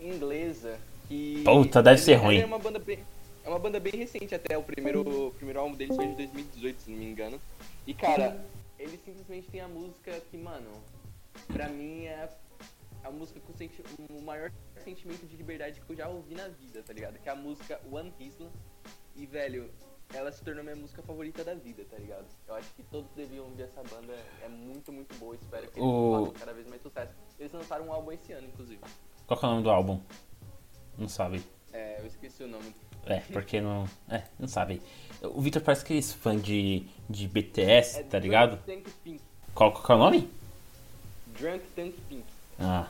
inglesa 0.00 0.78
que. 1.06 1.42
Puta, 1.44 1.82
deve 1.82 2.00
ser 2.00 2.12
Ela 2.12 2.22
ruim. 2.22 2.38
É 2.38 2.46
uma 2.46 2.58
banda 2.58 2.78
bem, 2.78 2.98
é 3.44 3.48
uma 3.48 3.58
banda 3.58 3.78
bem 3.78 3.92
recente 3.92 4.34
até. 4.34 4.56
O 4.56 4.62
primeiro, 4.62 5.28
o 5.28 5.30
primeiro 5.32 5.60
álbum 5.60 5.76
deles 5.76 5.94
foi 5.94 6.06
de 6.08 6.14
2018, 6.14 6.82
se 6.82 6.90
não 6.90 6.98
me 6.98 7.04
engano. 7.04 7.40
E 7.86 7.92
cara, 7.92 8.42
eles 8.78 8.98
simplesmente 9.04 9.48
têm 9.48 9.60
a 9.60 9.68
música 9.68 10.12
que, 10.30 10.36
mano, 10.36 10.70
pra 11.52 11.68
mim 11.68 12.06
é 12.06 12.28
a 13.06 13.10
música 13.10 13.40
com 13.40 13.52
senti- 13.56 13.82
o 14.10 14.22
maior 14.22 14.50
sentimento 14.84 15.26
de 15.26 15.36
liberdade 15.36 15.80
que 15.80 15.90
eu 15.92 15.96
já 15.96 16.08
ouvi 16.08 16.34
na 16.34 16.48
vida, 16.48 16.82
tá 16.82 16.92
ligado? 16.92 17.18
Que 17.18 17.28
é 17.28 17.32
a 17.32 17.36
música 17.36 17.80
One 17.90 18.12
Isla. 18.20 18.50
E, 19.14 19.24
velho, 19.26 19.70
ela 20.14 20.30
se 20.30 20.42
tornou 20.44 20.62
minha 20.62 20.76
música 20.76 21.02
favorita 21.02 21.42
da 21.42 21.54
vida, 21.54 21.84
tá 21.90 21.96
ligado? 21.96 22.26
Eu 22.46 22.54
acho 22.54 22.68
que 22.74 22.82
todos 22.84 23.10
deviam 23.12 23.46
ouvir 23.46 23.62
essa 23.62 23.82
banda, 23.82 24.12
é 24.42 24.48
muito, 24.48 24.92
muito 24.92 25.14
boa. 25.18 25.34
Espero 25.34 25.68
que 25.70 25.78
eles 25.78 25.88
O- 25.88 26.12
façam 26.26 26.32
cada 26.34 26.52
vez 26.52 26.66
mais 26.68 26.82
sucesso. 26.82 27.12
Eles 27.38 27.52
lançaram 27.52 27.86
um 27.86 27.92
álbum 27.92 28.12
esse 28.12 28.32
ano, 28.32 28.46
inclusive. 28.48 28.80
Qual 29.26 29.38
que 29.38 29.44
é 29.44 29.48
o 29.48 29.50
nome 29.52 29.62
do 29.64 29.70
álbum? 29.70 30.00
Não 30.98 31.08
sabe. 31.08 31.42
É, 31.72 32.00
eu 32.00 32.06
esqueci 32.06 32.42
o 32.44 32.48
nome. 32.48 32.74
É, 33.06 33.20
porque 33.32 33.60
não. 33.60 33.84
É, 34.08 34.22
não 34.38 34.48
sabe. 34.48 34.80
O 35.22 35.40
Victor 35.40 35.62
parece 35.62 35.82
aqueles 35.82 36.12
fã 36.12 36.36
de, 36.36 36.86
de 37.08 37.28
BTS, 37.28 38.00
É 38.00 38.02
tá 38.02 38.18
ligado? 38.18 38.56
Drunk 38.64 38.82
Tank 38.84 38.94
Pink. 39.04 39.20
Qual, 39.54 39.72
qual 39.72 39.84
que 39.84 39.92
é 39.92 39.94
o 39.94 39.98
nome? 39.98 40.30
Drunk 41.38 41.64
Tank 41.74 41.94
Pink. 42.08 42.24
Ah. 42.58 42.86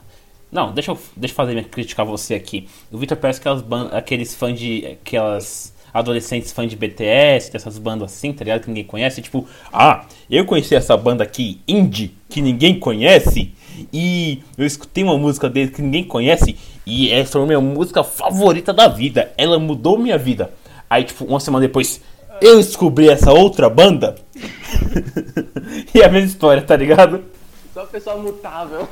Não, 0.50 0.72
deixa 0.72 0.92
eu, 0.92 0.98
deixa 1.16 1.32
eu 1.32 1.36
fazer 1.36 1.52
minha 1.52 1.64
crítica 1.64 2.02
a 2.02 2.04
você 2.04 2.34
aqui. 2.34 2.68
O 2.90 2.98
Victor 2.98 3.16
parece 3.18 3.40
aquelas 3.40 3.64
aqueles 3.92 4.34
fãs 4.34 4.58
de. 4.58 4.86
aquelas 4.86 5.74
adolescentes 5.92 6.52
fãs 6.52 6.68
de 6.68 6.76
BTS, 6.76 7.50
dessas 7.50 7.78
bandas 7.78 8.12
assim, 8.12 8.32
tá 8.32 8.44
ligado? 8.44 8.60
Que 8.62 8.68
ninguém 8.68 8.84
conhece. 8.84 9.22
Tipo, 9.22 9.46
ah, 9.72 10.04
eu 10.30 10.44
conheci 10.44 10.74
essa 10.74 10.96
banda 10.96 11.24
aqui, 11.24 11.60
indie, 11.66 12.14
que 12.28 12.42
ninguém 12.42 12.78
conhece. 12.78 13.52
E 13.92 14.42
eu 14.56 14.66
escutei 14.66 15.04
uma 15.04 15.16
música 15.16 15.48
deles 15.48 15.74
que 15.74 15.82
ninguém 15.82 16.04
conhece. 16.04 16.56
E 16.84 17.10
essa 17.10 17.38
é 17.38 17.42
a 17.42 17.46
minha 17.46 17.60
música 17.60 18.04
favorita 18.04 18.72
da 18.72 18.88
vida. 18.88 19.32
Ela 19.36 19.58
mudou 19.58 19.98
minha 19.98 20.18
vida. 20.18 20.50
Aí, 20.88 21.04
tipo, 21.04 21.24
uma 21.24 21.40
semana 21.40 21.66
depois, 21.66 22.00
eu 22.40 22.56
descobri 22.56 23.08
essa 23.08 23.32
outra 23.32 23.68
banda. 23.68 24.16
e 25.94 26.00
é 26.00 26.04
a 26.04 26.08
mesma 26.08 26.28
história, 26.28 26.62
tá 26.62 26.76
ligado? 26.76 27.24
Só 27.76 27.84
pessoal 27.84 28.18
mutável. 28.18 28.88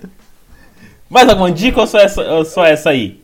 Mais 1.10 1.28
alguma 1.28 1.52
dica 1.52 1.78
ou 1.78 1.86
só 1.86 1.98
essa, 1.98 2.22
ou 2.22 2.42
só 2.42 2.64
essa 2.64 2.88
aí? 2.88 3.22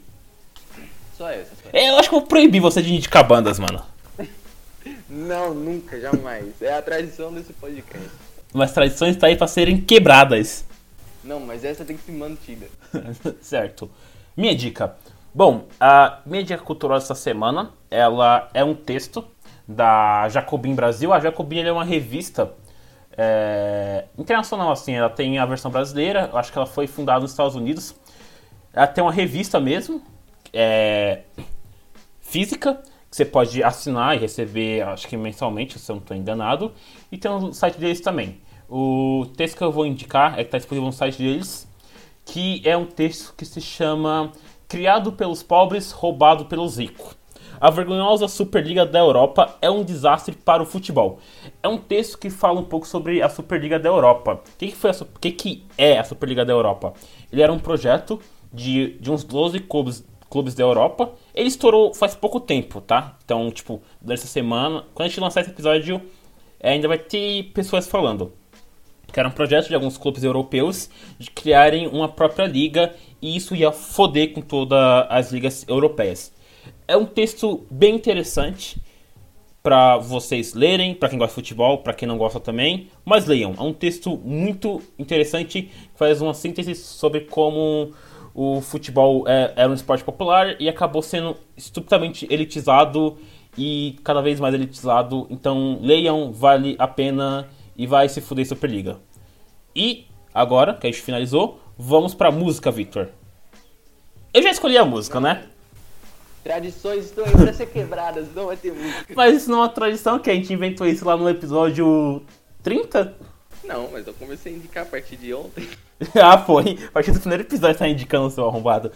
Só 1.17 1.27
essa. 1.31 1.55
Só 1.57 1.69
essa. 1.71 1.71
É, 1.73 1.89
Eu 1.89 1.97
acho 1.97 2.11
que 2.11 2.15
eu 2.15 2.19
vou 2.19 2.29
proibir 2.29 2.61
você 2.61 2.83
de 2.83 2.93
indicar 2.93 3.27
bandas, 3.27 3.59
mano. 3.59 3.81
Não, 5.09 5.55
nunca, 5.55 5.99
jamais. 5.99 6.61
É 6.61 6.75
a 6.75 6.83
tradição 6.83 7.33
desse 7.33 7.51
podcast. 7.55 8.11
Mas 8.53 8.71
tradições 8.73 9.17
tá 9.17 9.29
aí 9.29 9.37
pra 9.37 9.47
serem 9.47 9.81
quebradas. 9.81 10.67
Não, 11.25 11.41
mas 11.41 11.65
essa 11.65 11.83
tem 11.83 11.97
que 11.97 12.03
ser 12.03 12.13
mantida. 12.13 12.67
certo. 13.41 13.91
Minha 14.37 14.55
dica. 14.55 14.95
Bom, 15.33 15.65
a 15.81 16.19
minha 16.27 16.45
dica 16.45 16.63
cultural 16.63 16.99
dessa 16.99 17.15
semana, 17.15 17.71
ela 17.91 18.51
é 18.53 18.63
um 18.63 18.75
texto 18.75 19.25
da 19.67 20.29
Jacobin 20.29 20.75
Brasil. 20.75 21.11
A 21.11 21.21
Jacobin 21.21 21.61
é 21.61 21.73
uma 21.73 21.85
revista 21.85 22.53
é, 23.19 24.05
internacional, 24.17 24.71
assim. 24.71 24.95
Ela 24.95 25.11
tem 25.11 25.39
a 25.39 25.45
versão 25.45 25.71
brasileira. 25.71 26.31
Acho 26.33 26.53
que 26.53 26.59
ela 26.59 26.67
foi 26.67 26.87
fundada 26.87 27.21
nos 27.21 27.33
Estados 27.33 27.57
Unidos. 27.57 27.95
Ela 28.73 28.87
tem 28.87 29.03
uma 29.03 29.13
revista 29.13 29.59
mesmo, 29.59 30.01
é, 30.53 31.23
física, 32.21 32.81
que 33.11 33.17
você 33.17 33.25
pode 33.25 33.63
assinar 33.63 34.15
e 34.15 34.21
receber, 34.21 34.83
acho 34.83 35.09
que 35.09 35.17
mensalmente, 35.17 35.79
se 35.79 35.91
eu 35.91 35.97
não 35.97 36.03
estou 36.03 36.17
enganado. 36.17 36.73
E 37.11 37.19
tem 37.19 37.31
o 37.31 37.53
site 37.53 37.79
deles 37.79 38.01
também. 38.01 38.41
O 38.69 39.27
texto 39.37 39.57
que 39.57 39.65
eu 39.65 39.73
vou 39.73 39.85
indicar 39.85 40.35
é 40.35 40.37
que 40.37 40.43
está 40.43 40.59
disponível 40.59 40.87
no 40.87 40.93
site 40.93 41.19
deles, 41.19 41.67
que 42.25 42.63
é 42.65 42.77
um 42.77 42.85
texto 42.85 43.35
que 43.35 43.45
se 43.45 43.61
chama 43.61 44.31
Criado 44.69 45.13
pelos 45.13 45.43
pobres, 45.43 45.91
roubado 45.91 46.45
pelos 46.45 46.77
ricos. 46.77 47.18
A 47.61 47.71
vergonhosa 47.71 48.29
Superliga 48.29 48.87
da 48.87 49.01
Europa 49.01 49.57
é 49.61 49.69
um 49.69 49.83
desastre 49.83 50.35
para 50.35 50.63
o 50.63 50.67
futebol. 50.67 51.19
É 51.61 51.67
um 51.67 51.77
texto 51.77 52.17
que 52.17 52.31
fala 52.31 52.61
um 52.61 52.65
pouco 52.65 52.87
sobre 52.87 53.21
a 53.21 53.29
Superliga 53.29 53.79
da 53.79 53.89
Europa. 53.89 54.35
O 54.35 54.59
que, 54.59 54.69
que, 54.69 54.77
foi 54.77 54.91
a, 54.91 54.95
que, 55.21 55.33
que 55.33 55.65
é 55.77 55.99
a 55.99 56.05
Superliga 56.05 56.45
da 56.45 56.53
Europa? 56.53 56.95
Ele 57.33 57.43
era 57.43 57.53
um 57.53 57.59
projeto 57.59 58.21
de, 58.53 58.97
de 59.01 59.11
uns 59.11 59.25
12 59.25 59.59
clubes, 59.61 60.07
clubes 60.31 60.55
da 60.55 60.63
Europa. 60.63 61.13
Ele 61.35 61.49
estourou 61.49 61.93
faz 61.93 62.15
pouco 62.15 62.39
tempo, 62.39 62.81
tá? 62.81 63.17
Então, 63.25 63.51
tipo, 63.51 63.83
durante 64.01 64.21
essa 64.21 64.29
semana, 64.29 64.85
quando 64.95 65.07
a 65.07 65.09
gente 65.09 65.21
lançar 65.21 65.41
esse 65.41 65.51
episódio, 65.51 66.01
é, 66.61 66.73
ainda 66.73 66.87
vai 66.87 66.99
ter 66.99 67.51
pessoas 67.55 67.89
falando 67.89 68.33
que 69.13 69.19
era 69.19 69.29
um 69.29 69.33
projeto 69.33 69.69
de 69.69 69.75
alguns 69.75 69.97
clubes 69.97 70.23
europeus 70.23 70.91
de 71.19 71.31
criarem 71.31 71.87
uma 71.87 72.09
própria 72.09 72.47
liga 72.47 72.95
e 73.23 73.37
isso 73.37 73.55
ia 73.55 73.73
foder 73.73 74.33
com 74.33 74.43
todas 74.43 74.79
as 75.09 75.33
ligas 75.33 75.65
europeias. 75.67 76.31
É 76.89 76.97
um 76.97 77.05
texto 77.05 77.67
bem 77.71 77.95
interessante 77.95 78.81
para 79.63 79.99
vocês 79.99 80.55
lerem, 80.55 80.95
para 80.95 81.11
quem 81.11 81.19
gosta 81.19 81.33
de 81.33 81.35
futebol, 81.35 81.79
para 81.79 81.93
quem 81.93 82.09
não 82.09 82.17
gosta 82.17 82.41
também, 82.41 82.89
mas 83.05 83.27
leiam. 83.27 83.55
É 83.59 83.61
um 83.61 83.75
texto 83.75 84.17
muito 84.25 84.81
interessante 84.99 85.65
que 85.65 85.71
faz 85.95 86.23
uma 86.23 86.33
síntese 86.33 86.75
sobre 86.75 87.21
como 87.21 87.93
o 88.35 88.63
futebol 88.63 89.29
é, 89.29 89.53
era 89.55 89.71
um 89.71 89.75
esporte 89.75 90.03
popular 90.03 90.59
e 90.59 90.67
acabou 90.67 91.03
sendo 91.03 91.37
estupidamente 91.55 92.27
elitizado 92.31 93.19
e 93.59 93.99
cada 94.03 94.23
vez 94.23 94.41
mais 94.41 94.55
elitizado. 94.55 95.27
Então 95.29 95.79
leiam, 95.83 96.33
vale 96.33 96.75
a 96.79 96.89
pena 96.89 97.47
e 97.77 97.87
vai 97.87 98.09
se 98.09 98.23
fuder 98.23 98.47
Superliga. 98.47 98.97
E 99.77 100.07
agora 100.33 100.73
que 100.73 100.87
a 100.87 100.91
gente 100.91 101.03
finalizou, 101.03 101.61
vamos 101.77 102.15
pra 102.15 102.31
música, 102.31 102.71
Victor. 102.71 103.11
Eu 104.33 104.43
já 104.43 104.51
escolhi 104.51 104.79
a 104.79 104.87
música, 104.87 105.21
né? 105.21 105.45
Tradições 106.49 107.05
estão 107.05 107.27
aí 107.27 107.33
pra 107.33 107.53
ser 107.53 107.67
quebradas, 107.67 108.27
não 108.35 108.47
vai 108.47 108.57
ter 108.57 108.73
música. 108.73 109.13
Mas 109.15 109.37
isso 109.37 109.51
não 109.51 109.59
é 109.59 109.61
uma 109.61 109.69
tradição 109.69 110.19
que 110.19 110.31
a 110.31 110.35
gente 110.35 110.51
inventou 110.51 110.87
isso 110.87 111.05
lá 111.05 111.15
no 111.15 111.29
episódio 111.29 112.23
30? 112.63 113.15
Não, 113.65 113.91
mas 113.93 114.07
eu 114.07 114.15
comecei 114.15 114.55
a 114.55 114.57
indicar 114.57 114.85
a 114.85 114.87
partir 114.87 115.17
de 115.17 115.35
ontem. 115.35 115.69
ah, 116.17 116.39
foi. 116.39 116.79
A 116.89 116.93
partir 116.93 117.13
do 117.13 117.21
primeiro 117.21 117.43
episódio 117.43 117.79
tá 117.79 117.87
indicando 117.87 118.31
seu 118.31 118.49
arrombado. 118.49 118.91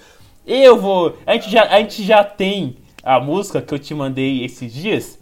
Eu 0.47 0.81
vou. 0.81 1.19
A 1.27 1.35
gente, 1.35 1.51
já, 1.51 1.65
a 1.65 1.79
gente 1.79 2.03
já 2.03 2.25
tem 2.25 2.79
a 3.03 3.21
música 3.21 3.61
que 3.61 3.75
eu 3.75 3.79
te 3.79 3.93
mandei 3.93 4.43
esses 4.47 4.73
dias. 4.73 5.19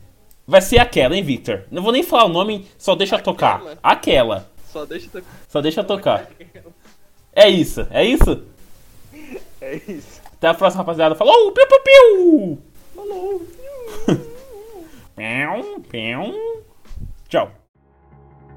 Vai 0.46 0.60
ser 0.60 0.78
aquela, 0.78 1.16
hein, 1.16 1.24
Victor? 1.24 1.64
Não 1.68 1.82
vou 1.82 1.90
nem 1.90 2.04
falar 2.04 2.26
o 2.26 2.28
nome, 2.28 2.64
só 2.78 2.94
deixa 2.94 3.16
Aquela. 3.16 3.34
tocar. 3.34 3.78
Aquela. 3.82 4.48
Só 4.72 4.84
deixa 4.84 5.08
eu 5.12 5.24
Só 5.48 5.60
deixa 5.60 5.82
tocar. 5.82 6.30
É 7.32 7.48
isso, 7.48 7.88
é 7.90 8.04
isso? 8.04 8.44
É 9.60 9.74
isso. 9.88 10.19
Até 10.40 10.48
a 10.48 10.54
próxima, 10.54 10.82
rapaziada. 10.82 11.14
Falou! 11.14 11.52
Piu, 11.52 11.66
piu, 11.68 11.80
piu! 11.84 12.58
Falou. 12.96 13.42
Piu, 15.14 15.80
piu. 15.90 16.64
Tchau. 17.28 17.50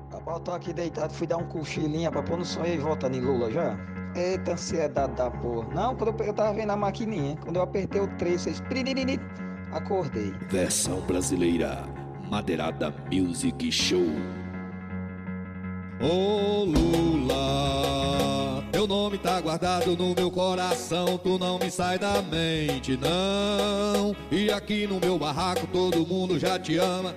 Rapaz, 0.09 0.37
eu 0.37 0.43
tô 0.45 0.51
aqui 0.53 0.71
deitado, 0.71 1.13
fui 1.13 1.27
dar 1.27 1.35
um 1.35 1.45
cochilinho 1.49 2.09
pra 2.09 2.23
pôr 2.23 2.37
no 2.37 2.45
sonho 2.45 2.73
e 2.73 2.77
voltando 2.77 3.17
em 3.17 3.19
Lula 3.19 3.51
já. 3.51 3.77
Eita 4.15 4.53
ansiedade 4.53 5.13
da 5.15 5.29
porra. 5.29 5.67
Não, 5.73 5.93
quando 5.97 6.17
eu, 6.21 6.25
eu 6.27 6.33
tava 6.33 6.53
vendo 6.53 6.69
a 6.69 6.77
maquininha, 6.77 7.35
quando 7.43 7.57
eu 7.57 7.63
apertei 7.63 7.99
o 7.99 8.07
3, 8.15 8.41
fez... 8.41 8.61
priririri, 8.61 9.19
Acordei. 9.73 10.31
Versão 10.49 11.01
brasileira. 11.01 11.83
Madeirada 12.29 12.95
Music 13.11 13.69
Show. 13.73 14.07
Ô 15.99 16.63
Lula, 16.63 18.52
teu 18.73 18.87
nome 18.87 19.19
tá 19.19 19.39
guardado 19.39 19.95
no 19.95 20.15
meu 20.15 20.31
coração, 20.31 21.15
tu 21.19 21.37
não 21.37 21.59
me 21.59 21.69
sai 21.69 21.99
da 21.99 22.23
mente, 22.23 22.97
não. 22.97 24.15
E 24.31 24.51
aqui 24.51 24.87
no 24.87 24.99
meu 24.99 25.17
barraco 25.19 25.67
todo 25.67 26.05
mundo 26.07 26.39
já 26.39 26.57
te 26.57 26.79
ama. 26.79 27.13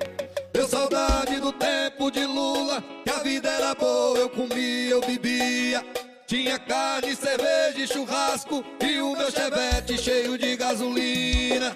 Deu 0.52 0.68
saudade 0.68 1.40
do 1.40 1.50
tempo 1.52 2.10
de 2.10 2.26
Lula, 2.26 2.84
que 3.02 3.10
a 3.10 3.20
vida 3.20 3.48
era 3.48 3.74
boa, 3.74 4.18
eu 4.18 4.28
comia, 4.28 4.90
eu 4.90 5.00
bebia. 5.00 5.82
Tinha 6.26 6.58
carne, 6.58 7.16
cerveja 7.16 7.78
e 7.78 7.86
churrasco, 7.86 8.62
e 8.80 9.00
o 9.00 9.16
meu 9.16 9.30
chevette 9.30 9.96
cheio 9.96 10.36
de 10.36 10.56
gasolina. 10.56 11.74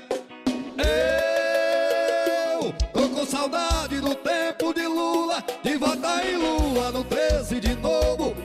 Eu 2.53 2.72
tô 2.93 3.09
com 3.09 3.24
saudade 3.24 3.99
do 3.99 4.14
tempo 4.14 4.74
de 4.74 4.87
Lula, 4.87 5.43
de 5.62 5.76
votar 5.78 6.26
em 6.28 6.37
Lula 6.37 6.91
no 6.93 7.03
13 7.03 7.61
de 7.61 7.74
novo. 7.76 8.37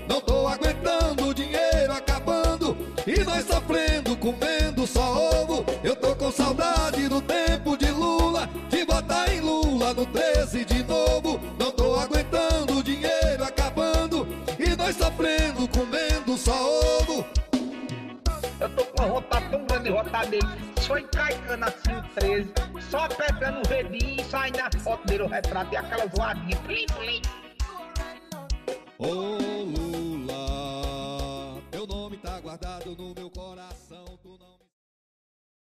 E 3.08 3.24
nós 3.24 3.46
sofrendo, 3.46 4.18
comendo 4.18 4.88
só 4.88 5.44
ovo. 5.44 5.66
Eu 5.84 5.96
tô 5.96 6.16
com 6.16 6.32
saudade 6.32 7.08
do 7.08 7.22
tempo 7.22 7.78
de 7.78 7.92
Lula, 7.92 8.50
de 8.70 8.84
votar 8.84 9.32
em 9.32 9.42
Lula 9.42 9.94
no 9.94 10.06
13 10.08 10.66
de 10.66 10.84
novo. 10.84 11.40
Não 11.60 11.72
tô 11.72 11.96
aguentando 11.96 12.80
o 12.80 12.84
dinheiro 12.84 13.44
acabando 13.44 14.28
e 14.58 14.76
nós 14.76 14.96
sofrendo, 14.96 15.68
comendo 15.68 16.36
só 16.38 16.54
ovo. 17.02 17.26
Eu 18.60 18.70
tô 18.70 18.86
com 18.86 19.04
uma 19.04 19.14
vontade 19.14 19.50
tão 19.50 19.66
grande 19.66 19.92
dele. 20.30 20.48
Só 20.82 20.98
encaicando 20.98 21.66
assim 21.66 21.96
o 21.98 22.04
13. 22.20 22.54
Só 22.90 23.00
apertando 23.00 23.66
o 23.66 23.70
redinho 23.70 24.22
e 24.22 24.24
sai 24.24 24.52
na 24.52 24.70
foto 24.80 25.06
dele 25.06 25.24
o 25.24 25.28
retrato 25.28 25.74
e 25.74 25.78
aquela 25.78 26.06
voadinha. 26.08 26.58
Plim, 26.58 26.86
plim. 26.88 27.22
Ô 28.98 29.08
Lula 29.08 30.95
guardado 32.56 32.96
no 32.96 33.14
meu 33.14 33.30
coração. 33.30 33.75